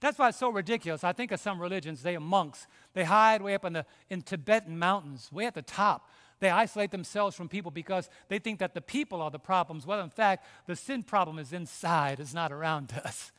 [0.00, 1.02] That's why it's so ridiculous.
[1.02, 2.66] I think of some religions, they are monks.
[2.92, 6.08] They hide way up in the in Tibetan mountains, way at the top.
[6.44, 9.86] They isolate themselves from people because they think that the people are the problems.
[9.86, 13.32] Well, in fact, the sin problem is inside, it's not around us.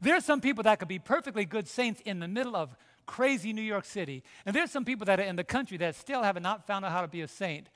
[0.00, 2.74] There are some people that could be perfectly good saints in the middle of
[3.06, 6.24] crazy New York City, and there's some people that are in the country that still
[6.24, 7.68] have not found out how to be a saint.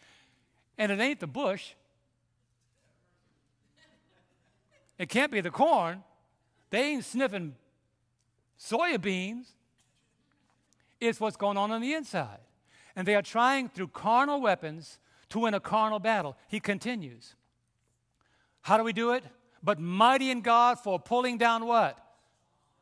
[0.76, 1.74] And it ain't the bush.
[4.98, 6.02] It can't be the corn.
[6.70, 7.54] They ain't sniffing
[8.58, 9.46] soybeans.
[11.00, 12.40] It's what's going on on the inside.
[12.96, 14.98] And they are trying through carnal weapons
[15.30, 16.36] to win a carnal battle.
[16.48, 17.34] He continues.
[18.62, 19.24] How do we do it?
[19.62, 21.98] But mighty in God for pulling down what?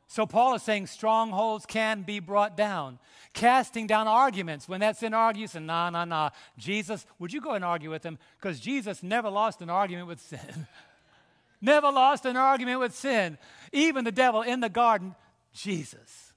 [0.07, 2.99] So Paul is saying strongholds can be brought down.
[3.33, 4.67] Casting down arguments.
[4.69, 6.29] When that sin argues, and nah, nah, nah.
[6.57, 8.19] Jesus, would you go and argue with him?
[8.39, 10.67] Because Jesus never lost an argument with sin.
[11.61, 13.39] never lost an argument with sin.
[13.71, 15.15] Even the devil in the garden,
[15.51, 16.31] Jesus.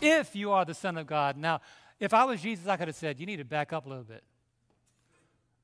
[0.00, 1.36] If you are the Son of God.
[1.36, 1.62] Now,
[1.98, 4.04] if I was Jesus, I could have said, you need to back up a little
[4.04, 4.22] bit.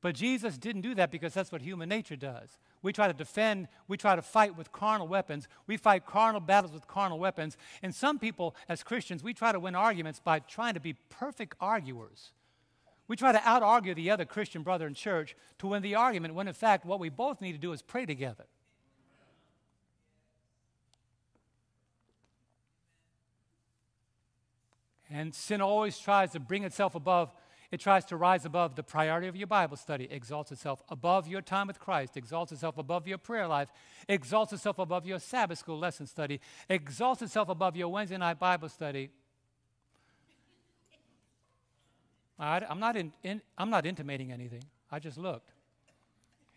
[0.01, 2.59] But Jesus didn't do that because that's what human nature does.
[2.83, 5.47] We try to defend, we try to fight with carnal weapons.
[5.69, 7.57] We fight carnal battles with carnal weapons.
[7.83, 11.55] And some people, as Christians, we try to win arguments by trying to be perfect
[11.61, 12.33] arguers.
[13.07, 16.35] We try to out argue the other Christian brother in church to win the argument,
[16.35, 18.47] when in fact, what we both need to do is pray together.
[25.13, 27.33] And sin always tries to bring itself above
[27.71, 31.41] it tries to rise above the priority of your Bible study, exalts itself above your
[31.41, 33.71] time with Christ, exalts itself above your prayer life,
[34.11, 36.39] exalts itself above your Sabbath school lesson study,
[36.69, 39.09] exalts itself above your Wednesday night Bible study.
[42.39, 44.65] I, am not in, in, I'm not intimating anything.
[44.91, 45.51] I just looked.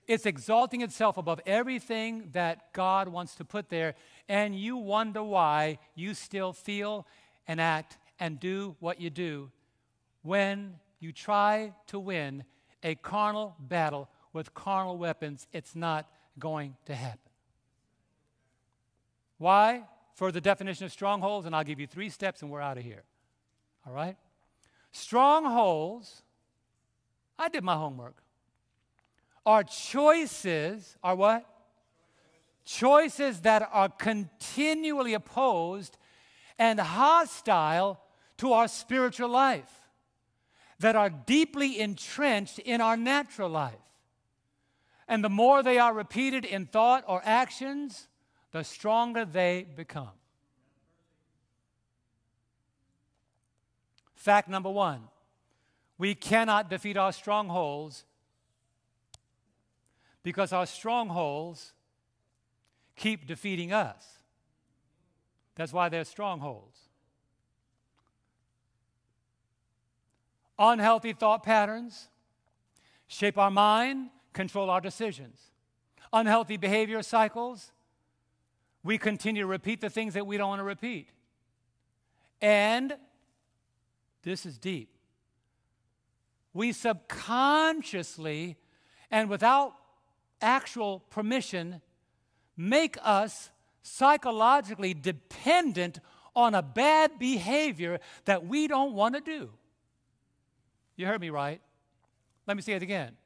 [0.10, 3.96] It's exalting itself above everything that God wants to put there,
[4.28, 7.08] and you wonder why you still feel
[7.48, 9.52] and act and do what you do
[10.26, 12.44] when you try to win
[12.82, 16.10] a carnal battle with carnal weapons, it's not
[16.40, 17.20] going to happen.
[19.38, 19.84] Why?
[20.16, 22.84] For the definition of strongholds, and I'll give you three steps and we're out of
[22.84, 23.04] here.
[23.86, 24.18] All right?
[24.92, 26.24] Strongholds,
[27.38, 28.16] I did my homework,
[29.46, 31.46] Our choices, are what?
[32.64, 36.00] Choices that are continually opposed
[36.58, 38.02] and hostile
[38.38, 39.72] to our spiritual life
[40.80, 43.74] that are deeply entrenched in our natural life.
[45.08, 48.08] And the more they are repeated in thought or actions,
[48.52, 50.10] the stronger they become.
[54.16, 55.02] Fact number one
[55.98, 58.04] we cannot defeat our strongholds
[60.24, 61.74] because our strongholds
[62.96, 64.20] keep defeating us.
[65.56, 66.85] That's why they're strongholds.
[70.58, 72.08] Unhealthy thought patterns
[73.08, 75.40] shape our mind, control our decisions.
[76.14, 77.72] Unhealthy behavior cycles,
[78.84, 81.10] we continue to repeat the things that we don't want to repeat.
[82.42, 82.96] And
[84.24, 84.90] this is deep.
[86.54, 88.58] We subconsciously
[89.12, 89.74] and without
[90.42, 91.82] actual permission
[92.56, 93.50] make us
[93.82, 96.00] psychologically dependent
[96.36, 99.50] on a bad behavior that we don't want to do.
[100.96, 101.62] You heard me right.
[102.48, 103.18] Let me say it again.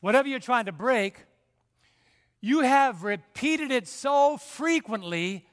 [0.00, 1.16] Whatever you're trying to break,
[2.40, 5.46] you have repeated it so frequently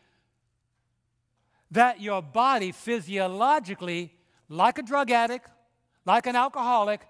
[1.72, 4.14] that your body physiologically,
[4.48, 5.50] like a drug addict,
[6.06, 7.02] like an alcoholic,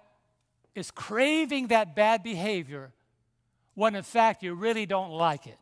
[0.76, 2.92] is craving that bad behavior
[3.74, 5.60] when in fact you really don't like it.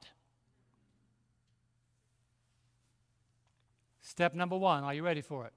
[4.01, 5.53] Step number one, are you ready for it?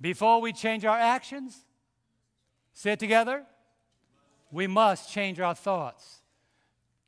[0.00, 1.64] Before we change our actions,
[2.72, 3.44] say it together,
[4.50, 6.22] we must change our thoughts.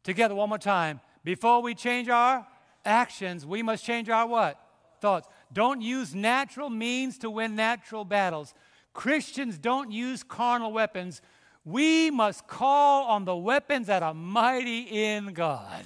[0.03, 1.01] Together, one more time.
[1.24, 2.47] Before we change our
[2.84, 4.59] actions, we must change our what?
[5.01, 5.28] Thoughts.
[5.53, 8.55] Don't use natural means to win natural battles.
[8.95, 11.20] Christians don't use carnal weapons.
[11.64, 15.84] We must call on the weapons that are mighty in God.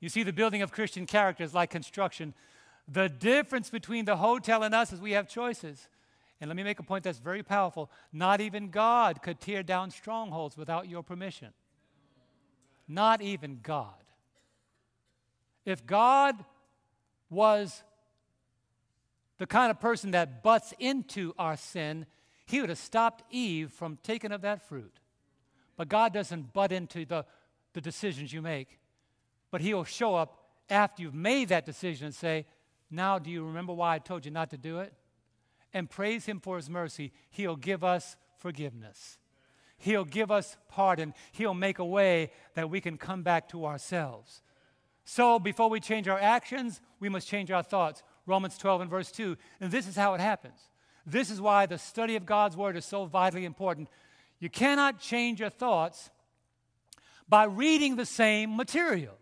[0.00, 2.34] You see, the building of Christian character is like construction
[2.88, 5.88] The difference between the hotel and us is we have choices.
[6.40, 7.90] And let me make a point that's very powerful.
[8.12, 11.48] Not even God could tear down strongholds without your permission.
[12.86, 13.94] Not even God.
[15.64, 16.44] If God
[17.30, 17.82] was
[19.38, 22.06] the kind of person that butts into our sin,
[22.46, 25.00] he would have stopped Eve from taking of that fruit.
[25.76, 27.24] But God doesn't butt into the,
[27.72, 28.78] the decisions you make.
[29.50, 32.46] But he'll show up after you've made that decision and say,
[32.94, 34.92] Now, do you remember why I told you not to do it?
[35.72, 37.12] And praise him for his mercy.
[37.30, 39.18] He'll give us forgiveness.
[39.76, 41.14] He'll give us pardon.
[41.32, 44.42] He'll make a way that we can come back to ourselves.
[45.04, 48.02] So, before we change our actions, we must change our thoughts.
[48.26, 49.36] Romans 12 and verse 2.
[49.60, 50.58] And this is how it happens.
[51.04, 53.88] This is why the study of God's Word is so vitally important.
[54.38, 56.10] You cannot change your thoughts
[57.28, 59.18] by reading the same material.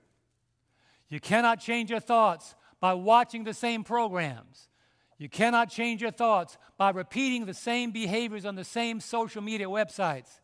[1.08, 4.68] You cannot change your thoughts by watching the same programs.
[5.16, 9.68] You cannot change your thoughts by repeating the same behaviors on the same social media
[9.68, 10.41] websites.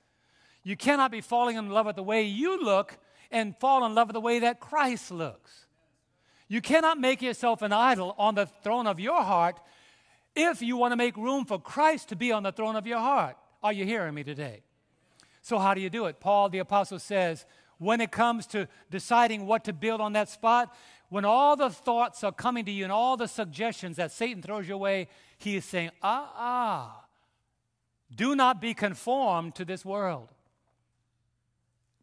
[0.63, 2.97] You cannot be falling in love with the way you look
[3.33, 5.67] and fall in love with the way that Christ looks.
[6.47, 9.59] You cannot make yourself an idol on the throne of your heart
[10.37, 13.01] if you want to make room for Christ to be on the throne of your
[13.01, 13.37] heart.
[13.65, 14.63] Are you hearing me today?
[15.43, 16.21] So, how do you do it?
[16.21, 17.47] Paul the Apostle says,
[17.79, 20.75] when it comes to deciding what to build on that spot,
[21.09, 24.69] when all the thoughts are coming to you and all the suggestions that Satan throws
[24.69, 27.05] your way, he is saying, ah, ah,
[28.15, 30.29] do not be conformed to this world,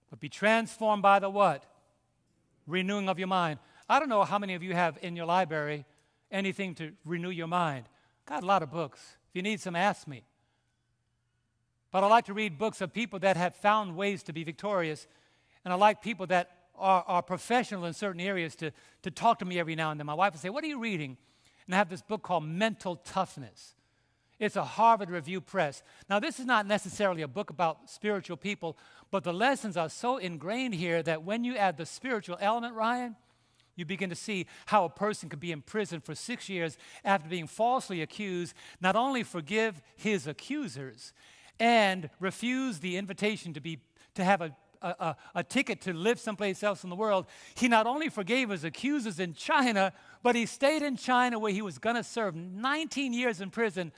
[0.09, 1.65] but be transformed by the what?
[2.67, 3.59] Renewing of your mind.
[3.87, 5.85] I don't know how many of you have in your library
[6.31, 7.85] anything to renew your mind.
[8.25, 9.17] Got a lot of books.
[9.29, 10.23] If you need some, ask me.
[11.91, 15.07] But I like to read books of people that have found ways to be victorious.
[15.63, 18.71] And I like people that are, are professional in certain areas to,
[19.03, 20.05] to talk to me every now and then.
[20.07, 21.17] My wife will say, What are you reading?
[21.65, 23.75] And I have this book called Mental Toughness.
[24.37, 25.81] It's a Harvard Review Press.
[26.09, 28.77] Now, this is not necessarily a book about spiritual people,
[29.09, 33.15] but the lessons are so ingrained here that when you add the spiritual element, Ryan,
[33.75, 37.29] you begin to see how a person could be in prison for six years after
[37.29, 41.13] being falsely accused, not only forgive his accusers
[41.59, 43.79] and refuse the invitation to, be,
[44.15, 44.55] to have a,
[44.85, 47.25] a, a ticket to live someplace else in the world,
[47.55, 51.61] he not only forgave his accusers in China, but he stayed in China where he
[51.61, 53.91] was going to serve 19 years in prison.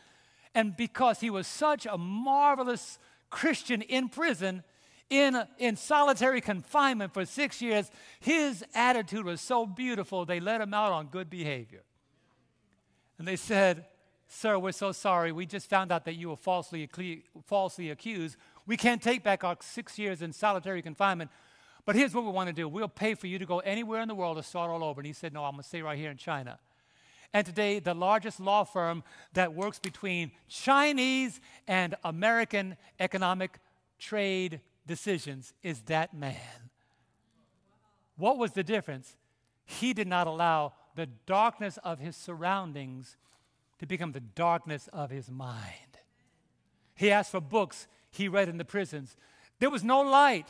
[0.56, 4.64] And because he was such a marvelous Christian in prison,
[5.10, 10.74] in, in solitary confinement for six years, his attitude was so beautiful, they let him
[10.74, 11.84] out on good behavior.
[13.18, 13.86] And they said,
[14.30, 15.32] Sir, we're so sorry.
[15.32, 16.90] We just found out that you were falsely,
[17.46, 18.36] falsely accused.
[18.68, 21.32] We can't take back our six years in solitary confinement.
[21.86, 24.10] But here's what we want to do we'll pay for you to go anywhere in
[24.10, 25.00] the world to start all over.
[25.00, 26.60] And he said, No, I'm going to stay right here in China.
[27.34, 29.04] And today, the largest law firm
[29.34, 33.60] that works between Chinese and American economic
[34.00, 36.70] trade decisions is that man.
[38.18, 39.16] What was the difference?
[39.66, 43.18] He did not allow the darkness of his surroundings
[43.80, 46.00] to become the darkness of his mind.
[46.96, 49.16] He asked for books he read in the prisons.
[49.60, 50.48] There was no light.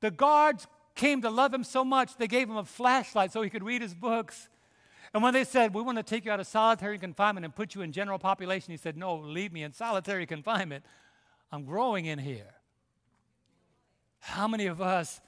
[0.00, 3.50] The guards came to love him so much, they gave him a flashlight so he
[3.50, 4.48] could read his books.
[5.12, 7.74] And when they said, We want to take you out of solitary confinement and put
[7.74, 10.84] you in general population, he said, No, leave me in solitary confinement.
[11.52, 12.54] I'm growing in here.
[14.18, 15.20] How many of us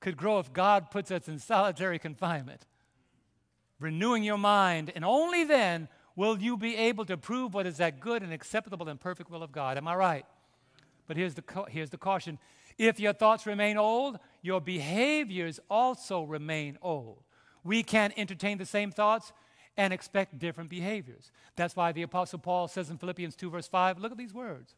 [0.00, 2.66] could grow if God puts us in solitary confinement?
[3.78, 8.00] Renewing your mind, and only then will you be able to prove what is that
[8.00, 9.78] good and acceptable and perfect will of God.
[9.78, 10.26] Am I right?
[11.10, 12.38] But here's the, here's the caution
[12.78, 17.24] if your thoughts remain old, your behaviors also remain old.
[17.64, 19.32] We can't entertain the same thoughts
[19.76, 21.32] and expect different behaviors.
[21.56, 24.76] That's why the Apostle Paul says in Philippians 2, verse 5, look at these words.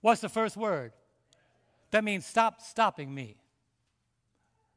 [0.00, 0.90] What's the first word?
[1.92, 3.36] That means stop stopping me.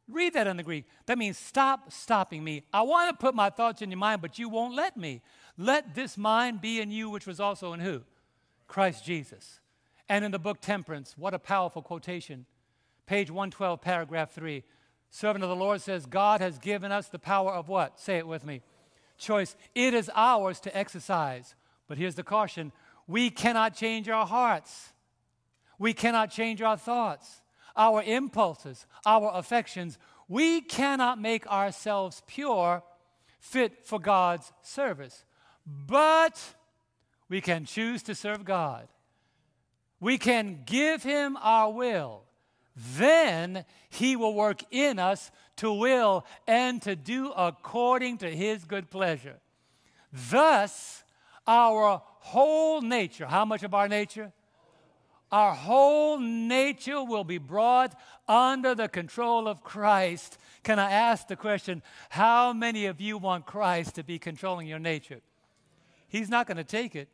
[0.07, 0.85] Read that in the Greek.
[1.07, 2.61] That means stop stopping me.
[2.71, 5.23] I want to put my thoughts in your mind, but you won't let me.
[5.57, 8.03] Let this mind be in you, which was also in who?
[8.67, 9.59] Christ Jesus.
[10.09, 12.45] And in the book Temperance, what a powerful quotation.
[13.05, 14.63] Page 112, paragraph 3.
[15.09, 17.99] Servant of the Lord says, God has given us the power of what?
[17.99, 18.61] Say it with me.
[19.17, 19.55] Choice.
[19.75, 21.55] It is ours to exercise.
[21.87, 22.71] But here's the caution
[23.07, 24.93] we cannot change our hearts.
[25.77, 27.41] We cannot change our thoughts,
[27.75, 29.97] our impulses, our affections.
[30.27, 32.83] We cannot make ourselves pure,
[33.39, 35.25] fit for God's service.
[35.65, 36.41] But
[37.29, 38.87] we can choose to serve God.
[40.03, 42.23] We can give Him our will.
[42.75, 48.89] Then He will work in us to will and to do according to His good
[48.89, 49.37] pleasure.
[50.11, 51.05] Thus,
[51.47, 54.33] our whole nature, how much of our nature?
[55.31, 57.97] Our whole nature will be brought
[58.27, 60.37] under the control of Christ.
[60.63, 64.79] Can I ask the question, how many of you want Christ to be controlling your
[64.79, 65.21] nature?
[66.09, 67.07] He's not going to take it.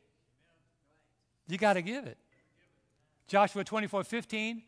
[1.48, 2.18] You got to give it.
[3.30, 4.64] Joshua 24 15.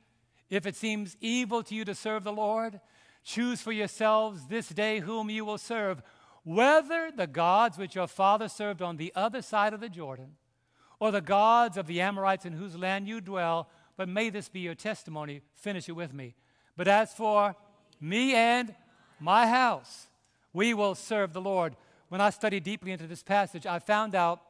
[0.50, 2.80] If it seems evil to you to serve the Lord,
[3.24, 6.02] choose for yourselves this day whom you will serve,
[6.44, 10.36] whether the gods which your father served on the other side of the Jordan,
[11.00, 13.68] or the gods of the Amorites in whose land you dwell.
[13.98, 15.42] But may this be your testimony.
[15.56, 16.36] Finish it with me.
[16.78, 17.56] But as for
[18.00, 18.76] me and
[19.20, 20.08] my house,
[20.54, 21.76] we will serve the Lord.
[22.10, 24.42] When I studied deeply into this passage, I found out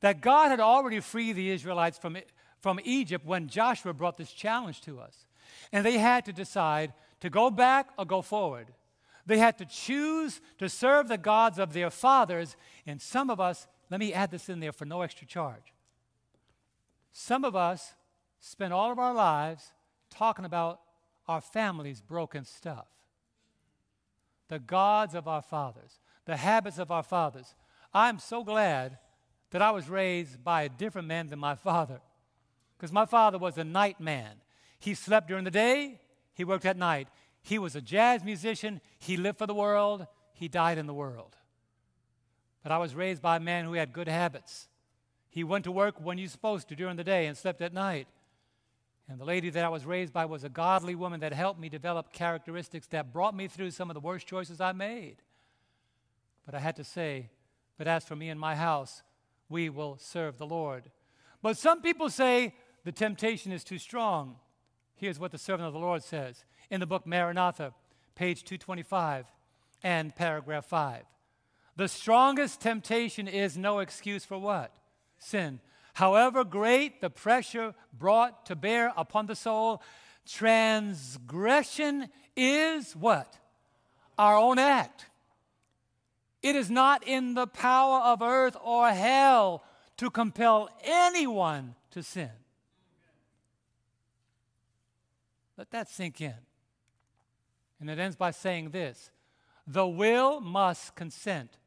[0.00, 2.16] that God had already freed the Israelites from,
[2.60, 5.26] from Egypt when Joshua brought this challenge to us.
[5.72, 8.68] And they had to decide to go back or go forward.
[9.26, 12.56] They had to choose to serve the gods of their fathers.
[12.86, 15.72] And some of us, let me add this in there for no extra charge.
[17.12, 17.94] Some of us
[18.38, 19.72] spend all of our lives
[20.10, 20.80] talking about
[21.28, 22.86] our family's broken stuff.
[24.48, 27.54] The gods of our fathers, the habits of our fathers.
[27.94, 28.98] I'm so glad
[29.50, 32.00] that I was raised by a different man than my father.
[32.80, 34.36] Because my father was a night man.
[34.78, 36.00] He slept during the day,
[36.32, 37.08] he worked at night.
[37.42, 38.80] He was a jazz musician.
[38.98, 40.06] He lived for the world.
[40.32, 41.36] He died in the world.
[42.62, 44.68] But I was raised by a man who had good habits.
[45.28, 48.08] He went to work when you're supposed to during the day and slept at night.
[49.10, 51.68] And the lady that I was raised by was a godly woman that helped me
[51.68, 55.16] develop characteristics that brought me through some of the worst choices I made.
[56.46, 57.28] But I had to say,
[57.76, 59.02] but as for me and my house,
[59.50, 60.90] we will serve the Lord.
[61.42, 62.54] But some people say
[62.84, 64.36] the temptation is too strong.
[64.94, 67.72] Here's what the servant of the Lord says in the book Maranatha,
[68.14, 69.26] page 225
[69.82, 71.04] and paragraph 5.
[71.76, 74.74] The strongest temptation is no excuse for what?
[75.18, 75.60] Sin.
[75.94, 79.82] However great the pressure brought to bear upon the soul,
[80.26, 83.38] transgression is what?
[84.18, 85.06] Our own act.
[86.42, 89.62] It is not in the power of earth or hell
[89.98, 92.30] to compel anyone to sin.
[95.60, 96.32] Let that sink in.
[97.80, 99.10] And it ends by saying this
[99.66, 101.58] The will must consent,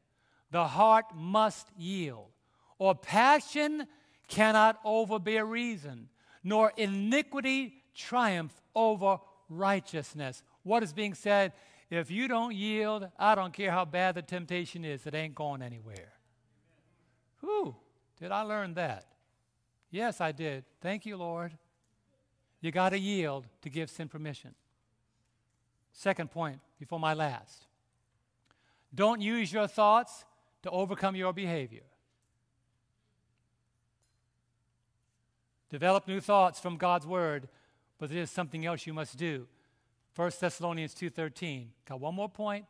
[0.49, 2.31] the heart must yield,
[2.79, 3.85] or passion
[4.27, 6.09] cannot overbear reason,
[6.43, 10.41] nor iniquity triumph over righteousness.
[10.63, 11.53] What is being said?
[11.91, 15.61] If you don't yield, I don't care how bad the temptation is, it ain't going
[15.61, 16.13] anywhere.
[17.41, 17.75] Whew,
[18.19, 19.05] did I learn that?
[19.91, 20.65] Yes, I did.
[20.81, 21.55] Thank you, Lord.
[22.64, 24.56] You got to yield to give sin permission.
[25.91, 27.68] Second point, before my last.
[28.95, 30.23] Don't use your thoughts
[30.61, 31.84] to overcome your behavior.
[35.69, 37.49] Develop new thoughts from God's word,
[37.99, 39.45] but there is something else you must do.
[40.15, 41.73] 1 Thessalonians 2:13.
[41.84, 42.65] Got one more point,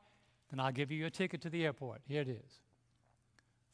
[0.50, 2.02] then I'll give you your ticket to the airport.
[2.08, 2.62] Here it is.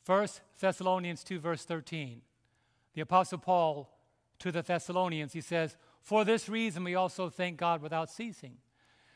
[0.06, 0.28] 1
[0.60, 2.22] Thessalonians 2 verse 13.
[2.94, 3.90] The apostle Paul
[4.40, 8.58] to the Thessalonians, he says, for this reason, we also thank God without ceasing.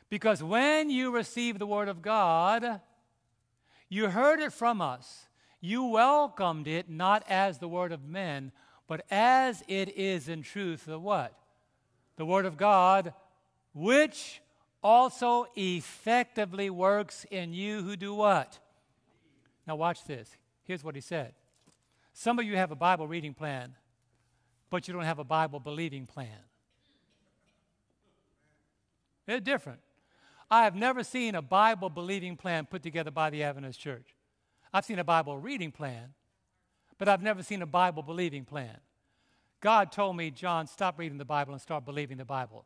[0.09, 2.81] Because when you received the Word of God,
[3.89, 5.27] you heard it from us.
[5.59, 8.51] You welcomed it not as the Word of men,
[8.87, 11.33] but as it is in truth the what?
[12.17, 13.13] The Word of God,
[13.73, 14.41] which
[14.83, 18.59] also effectively works in you who do what?
[19.65, 20.37] Now, watch this.
[20.63, 21.33] Here's what he said.
[22.11, 23.73] Some of you have a Bible reading plan,
[24.69, 26.27] but you don't have a Bible believing plan.
[29.27, 29.79] It's different.
[30.51, 34.15] I have never seen a Bible believing plan put together by the Adventist Church.
[34.73, 36.13] I've seen a Bible reading plan,
[36.97, 38.77] but I've never seen a Bible believing plan.
[39.61, 42.65] God told me, John, stop reading the Bible and start believing the Bible.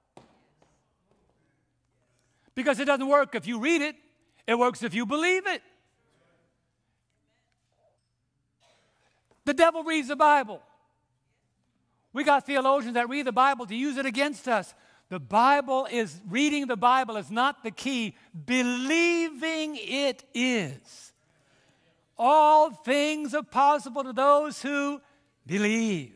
[2.55, 3.95] Because it doesn't work if you read it,
[4.47, 5.61] it works if you believe it.
[9.45, 10.61] The devil reads the Bible.
[12.13, 14.73] We got theologians that read the Bible to use it against us.
[15.09, 18.15] The Bible is, reading the Bible is not the key,
[18.45, 21.13] believing it is.
[22.17, 25.01] All things are possible to those who
[25.45, 26.15] believe.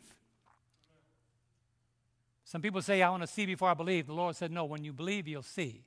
[2.43, 4.07] Some people say, I want to see before I believe.
[4.07, 5.83] The Lord said, No, when you believe, you'll see.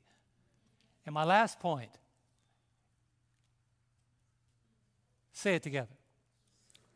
[1.04, 1.90] And my last point
[5.34, 5.92] say it together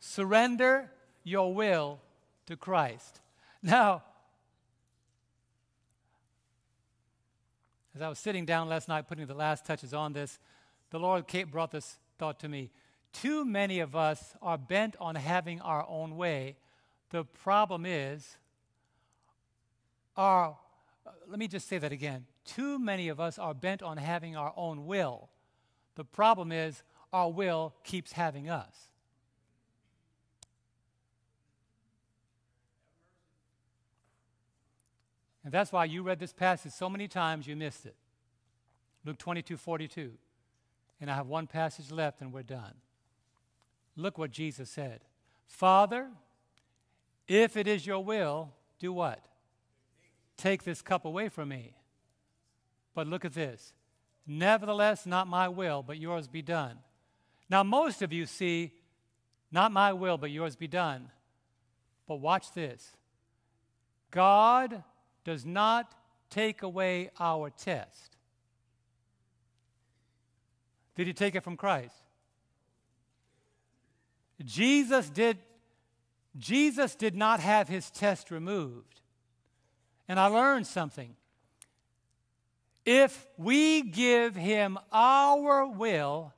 [0.01, 0.91] surrender
[1.23, 2.01] your will
[2.47, 3.21] to Christ.
[3.63, 4.05] Now,
[7.99, 10.39] As I was sitting down last night putting the last touches on this,
[10.91, 12.71] the Lord Kate brought this thought to me.
[13.13, 16.59] Too many of us are bent on having our own way.
[17.11, 18.37] The problem is,
[20.17, 20.57] our,
[21.05, 22.27] uh, let me just say that again.
[22.45, 25.29] Too many of us are bent on having our own will.
[25.97, 28.88] The problem is, our will keeps having us.
[35.49, 37.95] And that's why you read this passage so many times you missed it.
[39.07, 40.11] Luke 22 42.
[41.01, 42.75] And I have one passage left and we're done.
[43.97, 45.01] Look what Jesus said
[45.47, 46.11] Father,
[47.27, 49.25] if it is your will, do what?
[50.37, 51.73] Take this cup away from me.
[52.95, 53.73] But look at this.
[54.27, 56.77] Nevertheless, not my will, but yours be done.
[57.49, 58.75] Now, most of you see,
[59.51, 61.11] not my will, but yours be done.
[62.07, 62.93] But watch this
[64.11, 64.85] God
[65.29, 65.93] does not
[66.31, 68.17] take away our test.
[70.97, 71.95] Did he take it from Christ?
[74.43, 75.37] Jesus did
[76.39, 79.03] Jesus did not have his test removed.
[80.09, 81.15] And I learned something.
[82.87, 86.33] If we give him our will,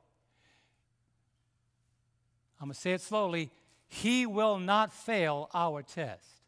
[2.61, 3.53] I'm going to say it slowly,
[3.87, 6.40] he will not fail our test.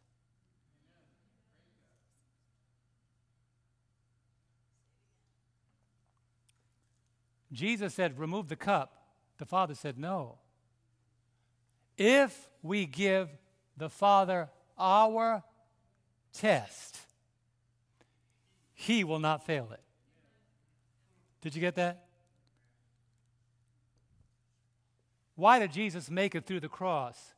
[7.53, 9.03] Jesus said, Remove the cup.
[9.37, 10.39] The Father said, No.
[11.97, 13.29] If we give
[13.77, 15.43] the Father our
[16.33, 16.99] test,
[18.73, 19.81] He will not fail it.
[21.41, 22.05] Did you get that?
[25.35, 27.33] Why did Jesus make it through the cross?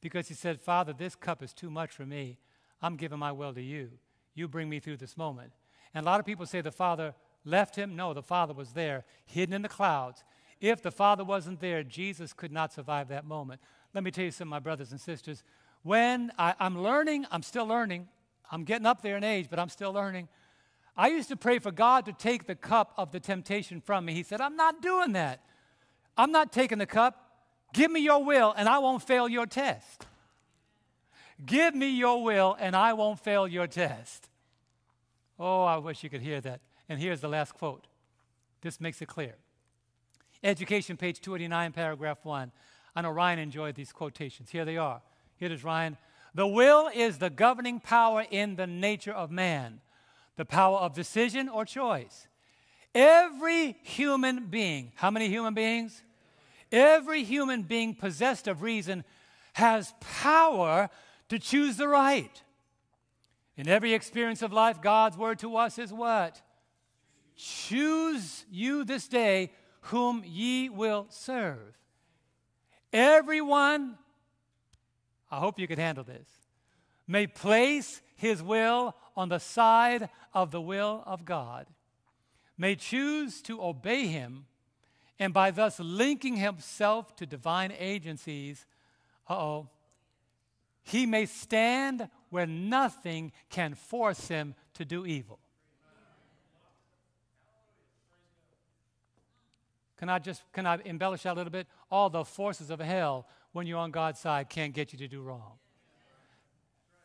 [0.00, 2.38] Because he said, Father, this cup is too much for me.
[2.82, 3.90] I'm giving my will to you.
[4.34, 5.52] You bring me through this moment.
[5.94, 7.14] And a lot of people say the Father
[7.44, 7.96] left him?
[7.96, 10.24] No, the Father was there, hidden in the clouds.
[10.60, 13.60] If the Father wasn't there, Jesus could not survive that moment.
[13.92, 15.42] Let me tell you something, my brothers and sisters.
[15.82, 18.08] When I, am learning, I'm still learning.
[18.50, 20.28] I'm getting up there in age, but I'm still learning.
[20.96, 24.14] I used to pray for God to take the cup of the temptation from me.
[24.14, 25.40] He said, I'm not doing that.
[26.16, 27.20] I'm not taking the cup.
[27.72, 30.06] Give me your will, and I won't fail your test.
[31.44, 34.28] Give me your will, and I won't fail your test.
[35.38, 36.60] Oh, I wish you could hear that.
[36.88, 37.86] And here's the last quote.
[38.60, 39.34] This makes it clear.
[40.42, 42.52] Education, page 289, paragraph 1.
[42.96, 44.50] I know Ryan enjoyed these quotations.
[44.50, 45.00] Here they are.
[45.36, 45.96] Here is, Ryan.
[46.34, 49.80] The will is the governing power in the nature of man,
[50.36, 52.28] the power of decision or choice.
[52.94, 56.02] Every human being, how many human beings?
[56.70, 59.04] Every human being possessed of reason
[59.54, 60.90] has power
[61.28, 62.42] to choose the right.
[63.56, 66.42] In every experience of life, God's word to us is what?
[67.36, 69.52] Choose you this day
[69.82, 71.76] whom ye will serve.
[72.92, 73.98] Everyone,
[75.30, 76.28] I hope you can handle this,
[77.06, 81.66] may place his will on the side of the will of God,
[82.56, 84.46] may choose to obey him,
[85.18, 88.64] and by thus linking himself to divine agencies,
[89.28, 89.68] oh,
[90.82, 95.38] he may stand where nothing can force him to do evil.
[99.96, 101.66] Can I just can I embellish that a little bit?
[101.90, 105.22] All the forces of hell, when you're on God's side, can't get you to do
[105.22, 105.52] wrong.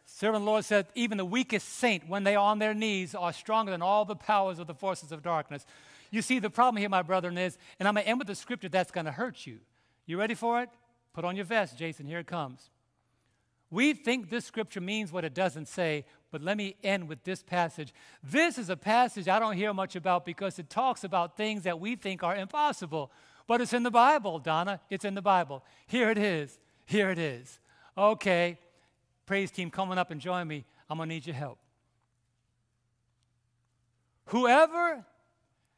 [0.06, 3.72] Servant Lord said, even the weakest saint, when they are on their knees, are stronger
[3.72, 5.66] than all the powers of the forces of darkness.
[6.10, 8.36] You see, the problem here, my brethren, is, and I'm going to end with a
[8.36, 9.60] scripture that's going to hurt you.
[10.08, 10.70] You ready for it?
[11.14, 12.08] Put on your vest, Jason.
[12.08, 12.72] Here it comes.
[13.70, 17.42] We think this scripture means what it doesn't say, but let me end with this
[17.42, 17.94] passage.
[18.24, 21.80] This is a passage I don't hear much about because it talks about things that
[21.80, 23.12] we think are impossible.
[23.48, 24.80] But it's in the Bible, Donna.
[24.90, 25.64] It's in the Bible.
[25.88, 26.60] Here it is.
[26.86, 27.60] Here it is.
[27.98, 28.60] Okay,
[29.26, 30.66] praise team, coming up and join me.
[30.90, 31.58] I'm going to need your help.
[34.26, 35.04] Whoever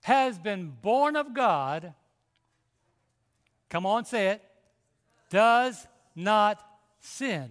[0.02, 1.94] has been born of God,
[3.70, 4.42] come on, say it,
[5.30, 6.62] does not
[7.00, 7.50] sin.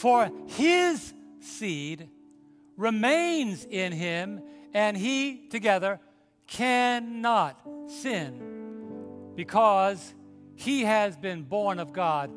[0.00, 2.08] For his seed
[2.78, 4.40] remains in him,
[4.72, 6.00] and he together
[6.46, 10.14] cannot sin because
[10.54, 12.30] he has been born of God.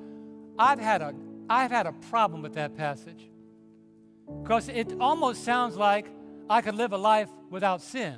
[0.59, 1.15] I've had a,
[1.49, 3.29] I've had a problem with that passage
[4.41, 6.07] because it almost sounds like
[6.49, 8.17] I could live a life without sin.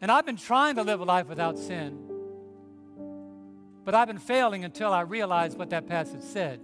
[0.00, 2.15] And I've been trying to live a life without sin.
[3.86, 6.58] But I've been failing until I realized what that passage said.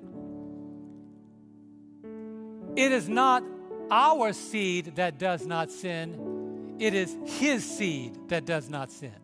[2.74, 3.44] It is not
[3.92, 9.14] our seed that does not sin, it is his seed that does not sin.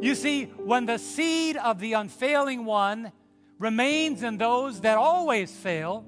[0.00, 3.12] You see, when the seed of the unfailing one
[3.58, 6.06] remains in those that always fail,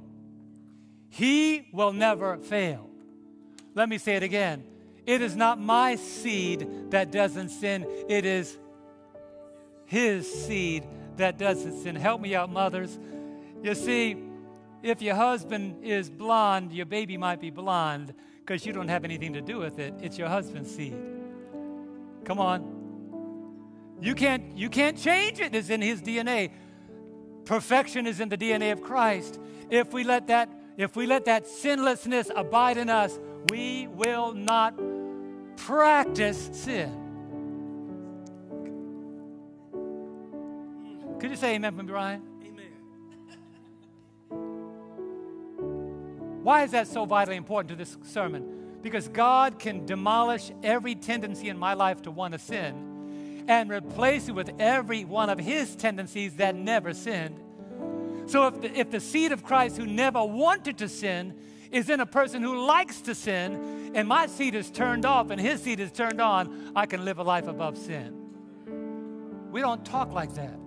[1.11, 2.89] he will never fail.
[3.75, 4.65] Let me say it again.
[5.05, 8.57] It is not my seed that doesn't sin, it is
[9.91, 10.87] his seed
[11.17, 11.97] that doesn't sin.
[11.97, 12.97] Help me out, mothers.
[13.61, 14.17] You see,
[14.85, 19.33] if your husband is blonde, your baby might be blonde because you don't have anything
[19.33, 19.93] to do with it.
[20.01, 20.97] It's your husband's seed.
[22.25, 23.99] Come on.
[24.01, 25.57] You can't, you can't change it.
[25.57, 26.53] It's in his DNA.
[27.45, 29.41] Perfection is in the DNA of Christ.
[29.71, 33.19] If we let that, if we let that sinlessness abide in us,
[33.51, 34.81] we will not
[35.57, 37.00] practice sin.
[41.21, 42.23] Could you say amen for me, Brian?
[42.47, 42.73] Amen.
[46.43, 48.79] Why is that so vitally important to this sermon?
[48.81, 54.29] Because God can demolish every tendency in my life to want to sin and replace
[54.29, 57.39] it with every one of His tendencies that never sinned.
[58.25, 61.35] So if the, if the seed of Christ who never wanted to sin
[61.71, 65.39] is in a person who likes to sin, and my seed is turned off and
[65.39, 68.17] his seed is turned on, I can live a life above sin.
[69.51, 70.59] We don't talk like that.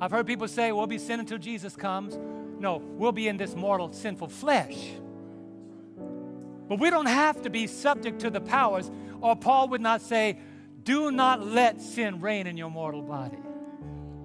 [0.00, 2.18] I've heard people say, we'll be sin until Jesus comes.
[2.58, 4.90] No, we'll be in this mortal, sinful flesh.
[6.68, 8.90] But we don't have to be subject to the powers,
[9.20, 10.38] or Paul would not say,
[10.82, 13.38] do not let sin reign in your mortal body.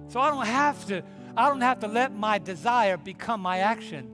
[0.08, 1.02] So I don't have to,
[1.36, 4.10] I don't have to let my desire become my action.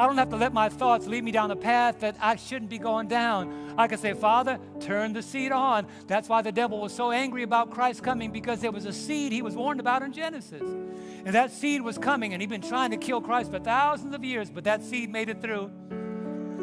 [0.00, 2.70] I don't have to let my thoughts lead me down a path that I shouldn't
[2.70, 3.74] be going down.
[3.76, 5.86] I can say, Father, turn the seed on.
[6.06, 9.30] That's why the devil was so angry about Christ coming because there was a seed
[9.30, 10.62] he was warned about in Genesis.
[10.62, 14.24] And that seed was coming, and he'd been trying to kill Christ for thousands of
[14.24, 15.70] years, but that seed made it through.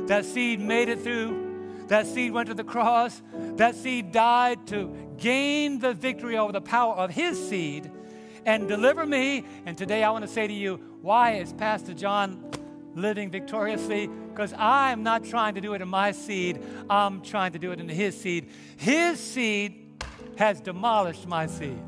[0.08, 1.86] That seed made it through.
[1.90, 3.22] That seed went to the cross.
[3.58, 7.92] That seed died to gain the victory over the power of his seed
[8.48, 9.46] and deliver me.
[9.68, 12.44] And today I want to say to you, why is Pastor John
[12.98, 14.08] living victoriously?
[14.08, 17.80] Because I'm not trying to do it in my seed, I'm trying to do it
[17.80, 18.50] in his seed.
[18.78, 20.04] His seed
[20.38, 21.80] has demolished my seed.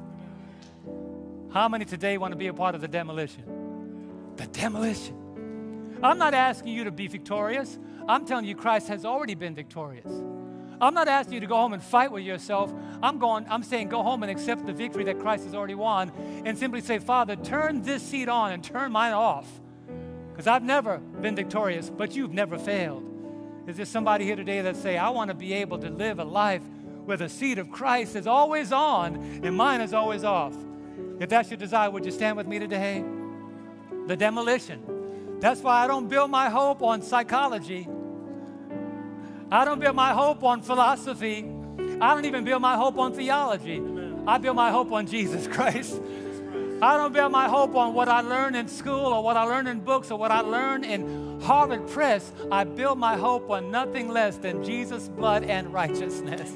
[1.52, 4.34] How many today want to be a part of the demolition?
[4.36, 5.98] The demolition.
[6.02, 7.78] I'm not asking you to be victorious.
[8.08, 10.10] I'm telling you, Christ has already been victorious.
[10.82, 12.74] I'm not asking you to go home and fight with yourself.
[13.04, 16.12] I'm going, I'm saying go home and accept the victory that Christ has already won
[16.46, 19.48] and simply say, Father, turn this seed on and turn mine off.
[20.40, 23.04] Because I've never been victorious, but you've never failed.
[23.68, 26.24] Is there somebody here today that say, I want to be able to live a
[26.24, 26.62] life
[27.04, 30.56] where the seed of Christ is always on and mine is always off?
[31.20, 33.04] If that's your desire, would you stand with me today?
[34.08, 35.40] The demolition.
[35.42, 37.86] That's why I don't build my hope on psychology.
[39.52, 41.52] I don't build my hope on philosophy.
[42.00, 43.84] I don't even build my hope on theology.
[44.26, 46.02] I build my hope on Jesus Christ.
[46.82, 49.68] I don't build my hope on what I learned in school or what I learned
[49.68, 52.32] in books or what I learned in Harvard Press.
[52.52, 56.56] I build my hope on nothing less than Jesus' blood and righteousness.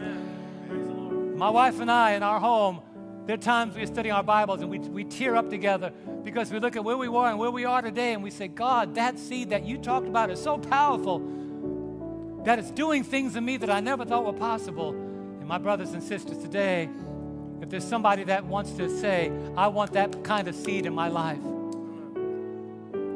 [1.38, 2.82] My wife and I in our home
[3.26, 5.94] there are times we study our Bibles and we, we tear up together
[6.26, 8.50] because we look at where we were and where we are today and we say,
[8.50, 11.20] God, that seed that you talked about is so powerful
[12.44, 14.90] that it's doing things in me that I never thought were possible.
[14.90, 16.90] And my brothers and sisters, today,
[17.64, 21.08] if there's somebody that wants to say, I want that kind of seed in my
[21.08, 21.42] life,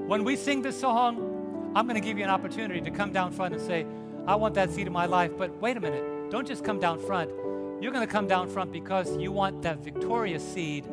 [0.07, 3.31] when we sing this song, I'm going to give you an opportunity to come down
[3.31, 3.85] front and say,
[4.25, 5.31] I want that seed in my life.
[5.37, 7.29] But wait a minute, don't just come down front
[7.79, 10.83] you're going to come down front because you want that victorious seed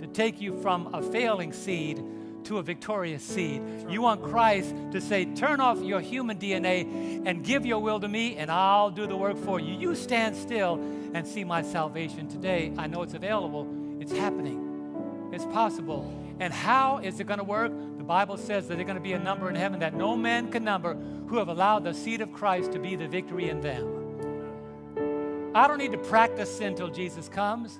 [0.00, 2.02] to take you from a failing seed
[2.44, 3.62] to a victorious seed.
[3.88, 8.08] You want Christ to say, Turn off your human DNA and give your will to
[8.08, 9.74] me, and I'll do the work for you.
[9.74, 10.74] You stand still
[11.14, 12.72] and see my salvation today.
[12.76, 13.68] I know it's available,
[14.00, 16.18] it's happening, it's possible.
[16.40, 17.72] And how is it going to work?
[17.98, 20.50] The Bible says that there's going to be a number in heaven that no man
[20.50, 20.94] can number
[21.28, 25.52] who have allowed the seed of Christ to be the victory in them.
[25.54, 27.78] I don't need to practice sin until Jesus comes.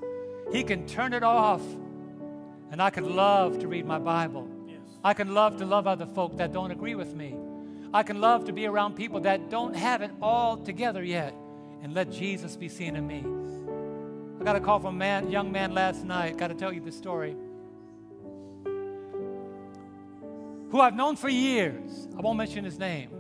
[0.53, 1.63] He can turn it off.
[2.71, 4.49] And I could love to read my Bible.
[5.05, 7.35] I can love to love other folk that don't agree with me.
[7.93, 11.35] I can love to be around people that don't have it all together yet
[11.83, 13.25] and let Jesus be seen in me.
[14.41, 16.37] I got a call from a man, young man last night.
[16.37, 17.37] Got to tell you the story.
[20.71, 22.09] Who I've known for years.
[22.17, 23.11] I won't mention his name.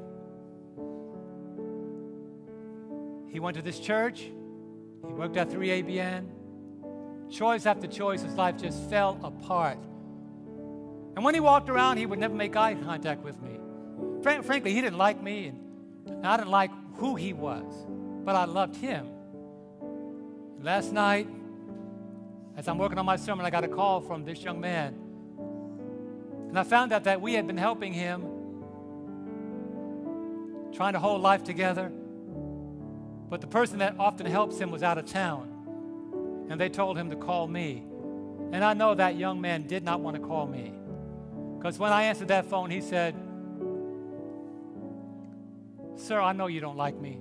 [3.28, 4.20] He went to this church.
[4.20, 6.26] He worked at 3ABN.
[7.30, 9.78] Choice after choice, his life just fell apart.
[11.14, 13.58] And when he walked around, he would never make eye contact with me.
[14.22, 15.52] Fran- frankly, he didn't like me,
[16.06, 17.64] and I didn't like who he was.
[18.24, 19.08] but I loved him.
[20.60, 21.26] Last night,
[22.56, 24.94] as I'm working on my sermon, I got a call from this young man.
[26.48, 28.22] And I found out that we had been helping him,
[30.72, 31.90] trying to hold life together.
[33.28, 36.46] But the person that often helps him was out of town.
[36.50, 37.84] And they told him to call me.
[38.52, 40.74] And I know that young man did not want to call me.
[41.62, 43.14] Because when I answered that phone, he said,
[45.94, 47.20] Sir, I know you don't like me,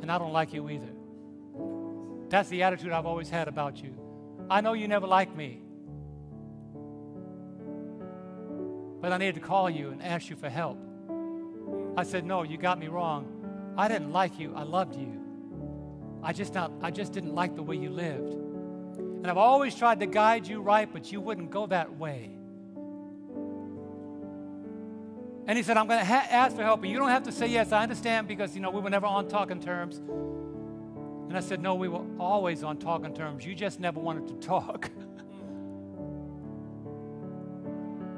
[0.00, 0.86] and I don't like you either.
[2.28, 3.96] That's the attitude I've always had about you.
[4.48, 5.60] I know you never liked me,
[9.00, 10.78] but I needed to call you and ask you for help.
[11.96, 13.74] I said, No, you got me wrong.
[13.76, 15.20] I didn't like you, I loved you.
[16.22, 18.34] I just, not, I just didn't like the way you lived.
[18.34, 22.38] And I've always tried to guide you right, but you wouldn't go that way.
[25.46, 26.82] And he said, I'm going to ha- ask for help.
[26.82, 27.72] And you don't have to say yes.
[27.72, 29.98] I understand because, you know, we were never on talking terms.
[29.98, 33.44] And I said, No, we were always on talking terms.
[33.44, 34.90] You just never wanted to talk.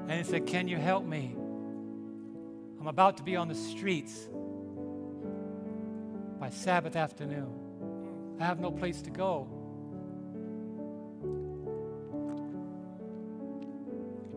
[0.08, 1.36] and he said, Can you help me?
[2.80, 4.28] I'm about to be on the streets
[6.38, 8.36] by Sabbath afternoon.
[8.38, 9.48] I have no place to go.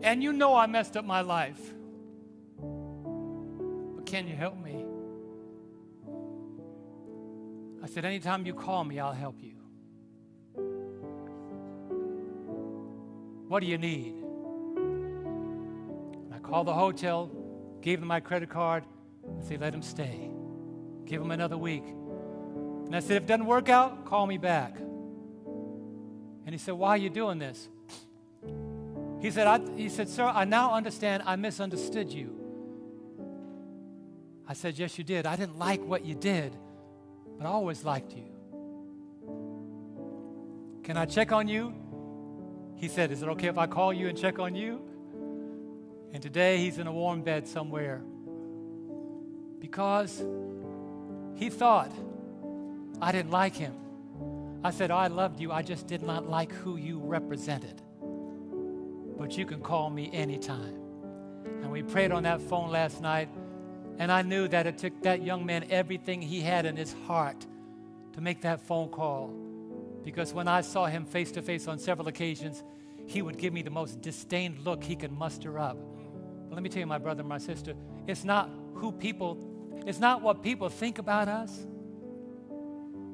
[0.02, 1.74] And you know I messed up my life.
[4.08, 4.86] Can you help me?
[7.82, 9.52] I said, Anytime you call me, I'll help you.
[13.48, 14.14] What do you need?
[16.34, 17.30] I called the hotel,
[17.82, 18.84] gave them my credit card,
[19.26, 20.30] and said, Let him stay.
[21.04, 21.84] Give him another week.
[21.84, 24.78] And I said, If it doesn't work out, call me back.
[24.78, 27.68] And he said, Why are you doing this?
[29.20, 32.37] He said, I, he said, Sir, I now understand I misunderstood you.
[34.48, 35.26] I said, Yes, you did.
[35.26, 36.56] I didn't like what you did,
[37.36, 38.24] but I always liked you.
[40.82, 41.74] Can I check on you?
[42.76, 44.80] He said, Is it okay if I call you and check on you?
[46.12, 48.02] And today he's in a warm bed somewhere
[49.60, 50.24] because
[51.34, 51.92] he thought
[53.00, 53.74] I didn't like him.
[54.64, 57.80] I said, oh, I loved you, I just did not like who you represented.
[59.16, 60.74] But you can call me anytime.
[61.62, 63.28] And we prayed on that phone last night,
[63.98, 67.46] and I knew that it took that young man everything he had in his heart
[68.14, 69.34] to make that phone call.
[70.04, 72.62] Because when I saw him face to face on several occasions,
[73.06, 75.76] he would give me the most disdained look he could muster up.
[76.48, 77.74] But let me tell you, my brother and my sister,
[78.06, 79.36] it's not who people,
[79.86, 81.66] it's not what people think about us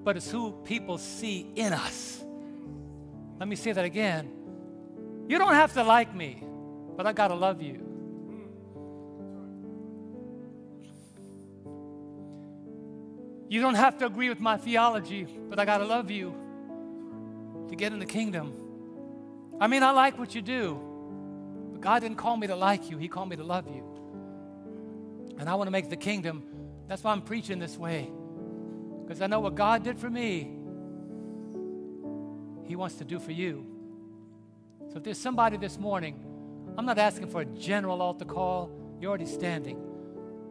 [0.04, 2.22] but it's who people see in us.
[3.40, 4.30] Let me say that again.
[5.26, 6.44] You don't have to like me,
[6.96, 7.80] but I got to love you.
[13.48, 16.34] You don't have to agree with my theology, but I got to love you
[17.68, 18.52] to get in the kingdom.
[19.60, 20.80] I mean, I like what you do,
[21.72, 23.84] but God didn't call me to like you, He called me to love you.
[25.38, 26.42] And I want to make the kingdom.
[26.88, 28.10] That's why I'm preaching this way
[29.02, 30.56] because I know what God did for me,
[32.64, 33.66] He wants to do for you.
[34.88, 36.24] So if there's somebody this morning,
[36.78, 39.93] I'm not asking for a general altar call, you're already standing.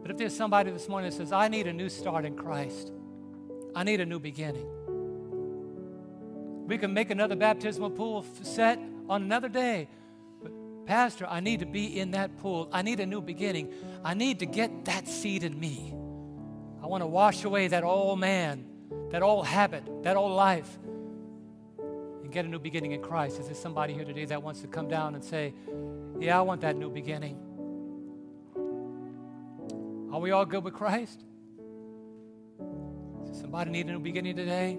[0.04, 2.92] But if there's somebody this morning that says, I need a new start in Christ,
[3.74, 4.66] I need a new beginning.
[6.66, 8.78] We can make another baptismal pool set
[9.08, 9.88] on another day.
[10.42, 10.52] But,
[10.84, 12.68] Pastor, I need to be in that pool.
[12.70, 13.72] I need a new beginning.
[14.04, 15.94] I need to get that seed in me.
[16.82, 18.66] I want to wash away that old man,
[19.10, 20.68] that old habit, that old life,
[21.78, 23.40] and get a new beginning in Christ.
[23.40, 25.54] Is there somebody here today that wants to come down and say,
[26.20, 27.38] Yeah, I want that new beginning?
[30.14, 31.24] Are we all good with Christ?
[33.26, 34.78] Does somebody need a new beginning today?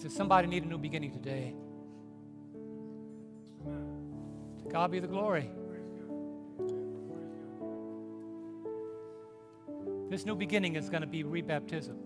[0.00, 1.54] There somebody need a new beginning today?
[3.66, 5.50] To God be the glory.
[10.08, 11.98] This new beginning is going to be rebaptism.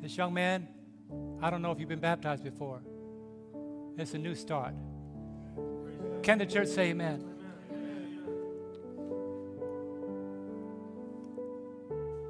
[0.00, 0.66] This young man,
[1.42, 2.80] I don't know if you've been baptized before.
[3.98, 4.72] It's a new start.
[6.22, 7.35] Can the church say amen?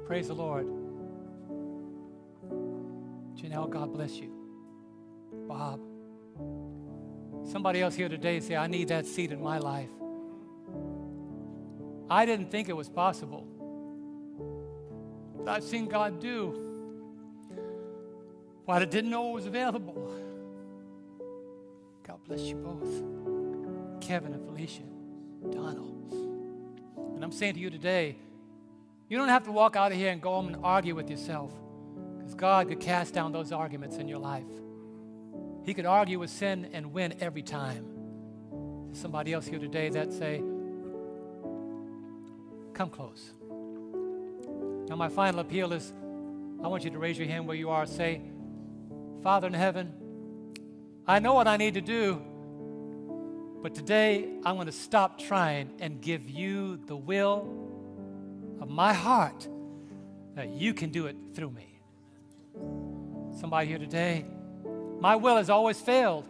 [0.07, 0.65] Praise the Lord.
[3.35, 4.31] Janelle, God bless you.
[5.49, 5.81] Bob.
[7.43, 9.89] Somebody else here today say, I need that seed in my life.
[12.09, 13.45] I didn't think it was possible.
[15.45, 16.55] I've seen God do.
[18.63, 20.09] what I didn't know was available.
[22.03, 23.99] God bless you both.
[23.99, 24.83] Kevin and Felicia,
[25.51, 26.13] Donald.
[27.13, 28.15] And I'm saying to you today,
[29.09, 31.53] You don't have to walk out of here and go home and argue with yourself
[32.17, 34.43] because God could cast down those arguments in your life.
[35.63, 37.85] He could argue with sin and win every time.
[38.87, 40.41] There's somebody else here today that say,
[42.73, 43.31] come close.
[44.89, 45.93] Now, my final appeal is
[46.63, 47.85] I want you to raise your hand where you are.
[47.85, 48.21] Say,
[49.23, 49.93] Father in heaven,
[51.05, 52.21] I know what I need to do,
[53.61, 57.76] but today I'm going to stop trying and give you the will
[58.59, 59.47] of my heart
[60.35, 61.79] that you can do it through me.
[63.39, 64.25] Somebody here today,
[64.99, 66.25] my will has always failed.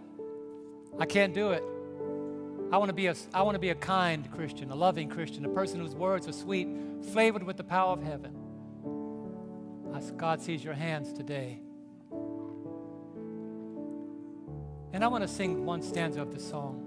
[0.99, 1.64] I can't do it.
[2.72, 5.45] I want to be a, I want to be a kind Christian, a loving Christian,
[5.45, 6.68] a person whose words are sweet,
[7.12, 8.36] flavored with the power of heaven.
[9.95, 11.62] As God sees your hands today.
[14.94, 16.84] And I want to sing one stanza of the song.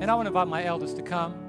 [0.00, 1.45] And I want to invite my elders to come.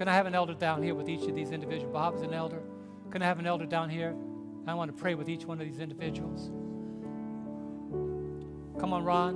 [0.00, 1.92] Can I have an elder down here with each of these individuals?
[1.92, 2.62] Bob is an elder.
[3.10, 4.16] Can I have an elder down here?
[4.66, 6.46] I want to pray with each one of these individuals.
[8.80, 9.34] Come on, Ron.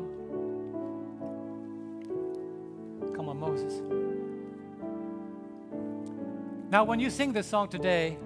[3.14, 3.82] Come on, Moses.
[6.70, 8.16] Now, when you sing this song today,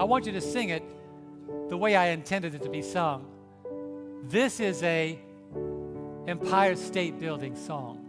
[0.00, 0.84] I want you to sing it
[1.68, 3.26] the way I intended it to be sung.
[4.22, 5.18] This is a
[6.26, 8.05] Empire State Building song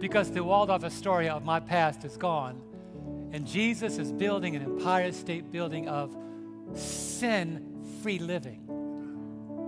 [0.00, 2.60] because the Waldorf Astoria of my past is gone,
[3.32, 6.16] and Jesus is building an Empire State Building of
[6.74, 8.62] sin-free living.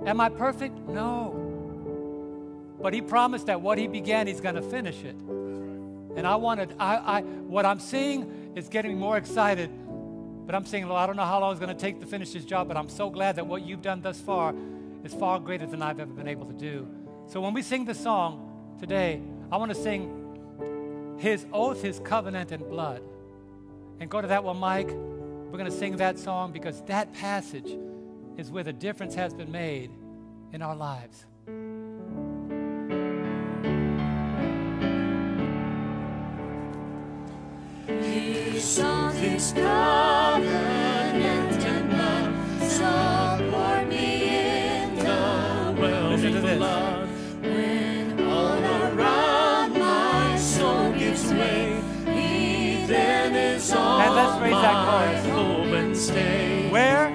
[0.06, 0.78] Am I perfect?
[0.88, 2.76] No.
[2.80, 5.16] But he promised that what he began, he's going to finish it.
[6.16, 9.70] And I wanted, I, I, what I'm seeing is getting me more excited.
[10.46, 12.32] But I'm saying, Lord, I don't know how long it's going to take to finish
[12.32, 14.54] this job, but I'm so glad that what you've done thus far
[15.04, 16.88] is far greater than I've ever been able to do.
[17.26, 22.52] So when we sing the song today, I want to sing His oath, His covenant,
[22.52, 23.02] and blood.
[24.00, 24.90] And go to that one, Mike.
[24.90, 27.76] We're going to sing that song because that passage
[28.36, 29.90] is where the difference has been made
[30.52, 31.24] in our lives.
[37.86, 40.17] His oath, His covenant,
[54.18, 55.26] let's raise that chorus.
[55.34, 56.68] hope and stay.
[56.70, 57.06] Where?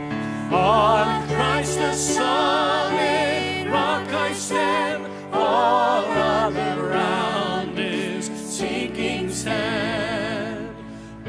[0.53, 10.75] On Christ the solid rock I stand, all other ground is sinking sand.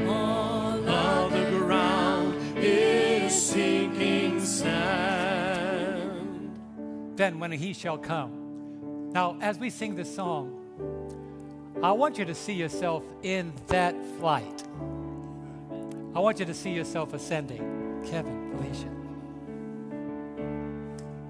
[0.07, 5.57] All other ground is sinking sand.
[7.15, 9.11] Then when he shall come.
[9.11, 10.51] Now, as we sing this song,
[11.81, 14.64] I want you to see yourself in that flight.
[16.15, 18.01] I want you to see yourself ascending.
[18.09, 18.89] Kevin, Felicia,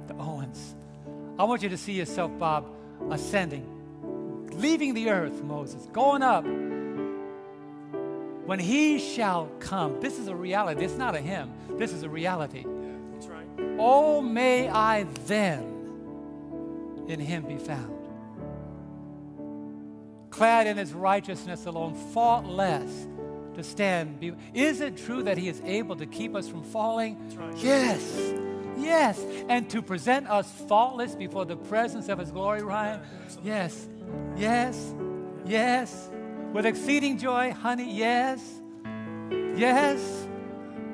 [0.07, 0.76] the Owens.
[1.40, 2.68] I want you to see yourself, Bob,
[3.10, 3.66] ascending,
[4.52, 6.45] leaving the earth, Moses, going up.
[8.45, 10.86] When he shall come, this is a reality.
[10.86, 12.66] It's not a hymn, this is a reality.
[13.14, 13.48] That's right.
[13.80, 15.64] Oh, may I then
[17.07, 17.91] in him be found.
[20.30, 23.07] Clad in his righteousness alone, faultless
[23.56, 24.19] to stand.
[24.19, 27.18] Be- is it true that he is able to keep us from falling?
[27.36, 27.57] right.
[27.57, 28.34] Yes.
[28.77, 29.26] Yes.
[29.49, 33.02] And to present us faultless before the presence of his glory, Ryan?
[33.44, 33.88] Yes.
[34.36, 34.94] Yes.
[35.45, 36.10] Yes.
[36.53, 37.94] With exceeding joy, honey?
[37.94, 38.41] Yes.
[39.56, 40.27] Yes.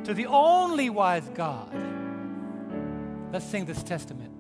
[0.06, 1.72] To the only wise God.
[3.32, 4.32] Let's sing this testament.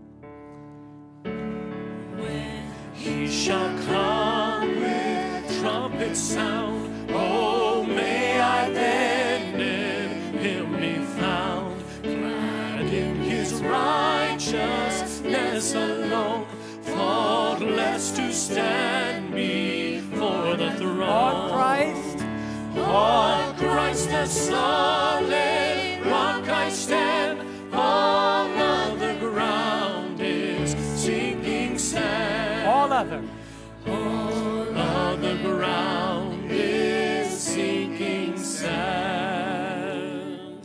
[2.93, 7.10] He shall come with trumpet sound.
[7.11, 7.40] Oh,
[14.53, 16.45] righteousness alone,
[16.82, 21.02] faultless to stand before the throne.
[21.02, 22.26] On Christ,
[22.76, 32.68] On Christ the solid rock I stand, all other ground is sinking sand.
[32.68, 33.23] all other.
[33.88, 38.65] All other ground is sinking sand.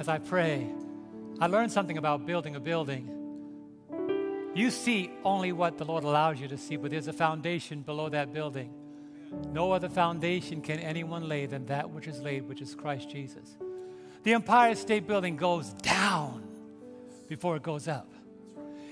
[0.00, 0.72] As I pray,
[1.40, 3.12] I learned something about building a building.
[4.56, 8.08] You see only what the Lord allows you to see, but there's a foundation below
[8.08, 8.72] that building.
[9.52, 13.58] No other foundation can anyone lay than that which is laid, which is Christ Jesus.
[14.22, 16.48] The Empire State Building goes down
[17.28, 18.10] before it goes up.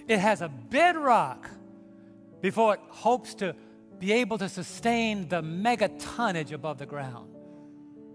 [0.06, 1.48] It has a bedrock
[2.42, 3.56] before it hopes to
[3.98, 7.34] be able to sustain the mega tonnage above the ground.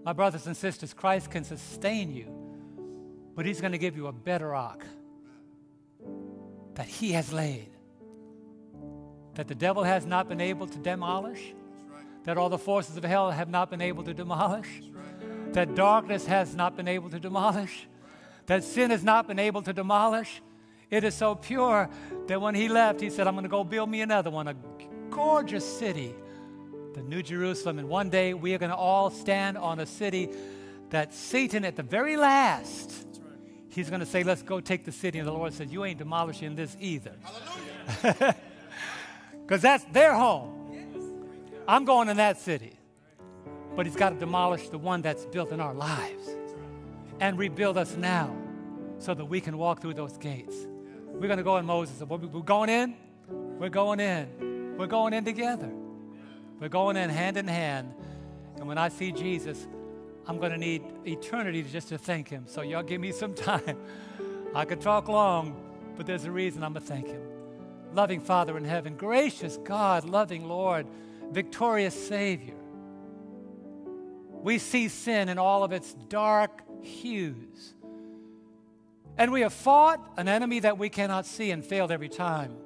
[0.04, 2.28] My brothers and sisters, Christ can sustain you,
[3.34, 4.86] but He's going to give you a better rock
[6.74, 7.68] that He has laid,
[9.34, 11.54] that the devil has not been able to demolish,
[12.24, 14.68] that all the forces of hell have not been able to demolish,
[15.52, 17.86] that darkness has not been able to demolish,
[18.46, 20.42] that sin has not been able to demolish.
[20.90, 21.88] It is so pure
[22.26, 24.56] that when he left, he said, I'm going to go build me another one, a
[25.10, 26.14] gorgeous city,
[26.94, 27.78] the New Jerusalem.
[27.78, 30.30] And one day we are going to all stand on a city
[30.90, 33.06] that Satan, at the very last,
[33.70, 35.18] he's going to say, Let's go take the city.
[35.18, 37.12] And the Lord says, You ain't demolishing this either.
[39.42, 40.56] Because that's their home.
[41.66, 42.72] I'm going in that city.
[43.76, 46.28] But he's got to demolish the one that's built in our lives
[47.20, 48.34] and rebuild us now
[48.98, 50.54] so that we can walk through those gates.
[51.06, 52.00] We're going to go in Moses.
[52.00, 52.96] We're going in.
[53.28, 54.76] We're going in.
[54.76, 55.70] We're going in together.
[56.58, 57.94] We're going in hand in hand.
[58.56, 59.66] And when I see Jesus,
[60.26, 62.44] I'm going to need eternity just to thank him.
[62.46, 63.78] So y'all give me some time.
[64.54, 65.60] I could talk long,
[65.96, 67.22] but there's a reason I'm going to thank him.
[67.92, 70.86] Loving Father in heaven, gracious God, loving Lord,
[71.30, 72.54] victorious Savior.
[74.30, 77.74] We see sin in all of its dark hues.
[79.18, 82.56] And we have fought an enemy that we cannot see and failed every time.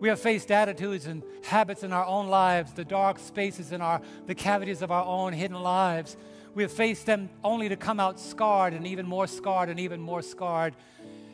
[0.00, 4.00] We have faced attitudes and habits in our own lives, the dark spaces in our
[4.26, 6.16] the cavities of our own hidden lives.
[6.54, 10.00] We have faced them only to come out scarred and even more scarred and even
[10.00, 10.74] more scarred.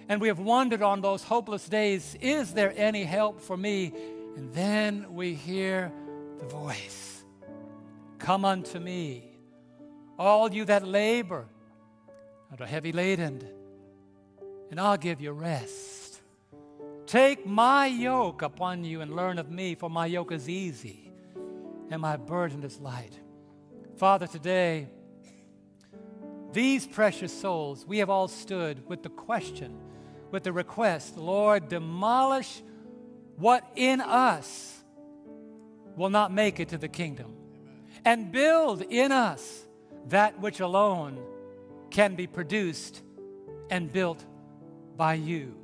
[0.09, 3.93] And we have wondered on those hopeless days, is there any help for me?
[4.37, 5.93] And then we hear
[6.39, 7.25] the voice
[8.19, 9.25] Come unto me,
[10.19, 11.47] all you that labor
[12.51, 13.47] and are heavy laden,
[14.71, 16.21] and I'll give you rest.
[17.07, 21.13] Take my yoke upon you and learn of me, for my yoke is easy
[21.91, 23.19] and my burden is light.
[23.97, 24.89] Father, today,
[26.57, 29.79] these precious souls, we have all stood with the question,
[30.31, 32.63] with the request Lord, demolish
[33.37, 34.83] what in us
[35.97, 37.35] will not make it to the kingdom,
[38.07, 39.67] and build in us
[40.09, 41.19] that which alone
[41.91, 43.03] can be produced
[43.69, 44.25] and built
[44.97, 45.55] by you.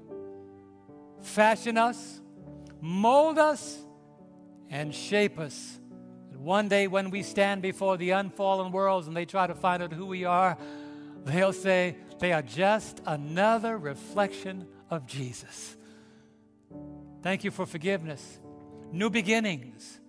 [1.23, 2.21] Fashion us,
[2.83, 3.79] mold us,
[4.69, 5.79] and shape us.
[6.37, 9.93] One day, when we stand before the unfallen worlds and they try to find out
[9.93, 10.59] who we are,
[11.25, 15.77] they'll say they are just another reflection of Jesus.
[17.23, 18.41] Thank you for forgiveness,
[18.91, 20.01] new beginnings,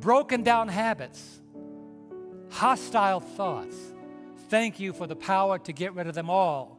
[0.00, 1.40] broken down habits,
[2.50, 3.76] hostile thoughts.
[4.48, 6.78] Thank you for the power to get rid of them all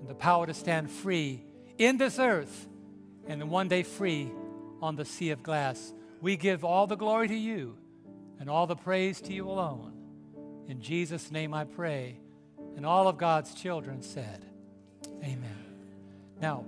[0.00, 1.44] and the power to stand free
[1.78, 2.68] in this earth
[3.26, 4.30] and then one day free
[4.82, 5.92] on the sea of glass.
[6.20, 7.76] We give all the glory to you
[8.38, 9.92] and all the praise to you alone.
[10.68, 12.20] In Jesus' name I pray.
[12.76, 14.44] And all of God's children said,
[15.22, 15.64] Amen.
[16.40, 16.64] Now,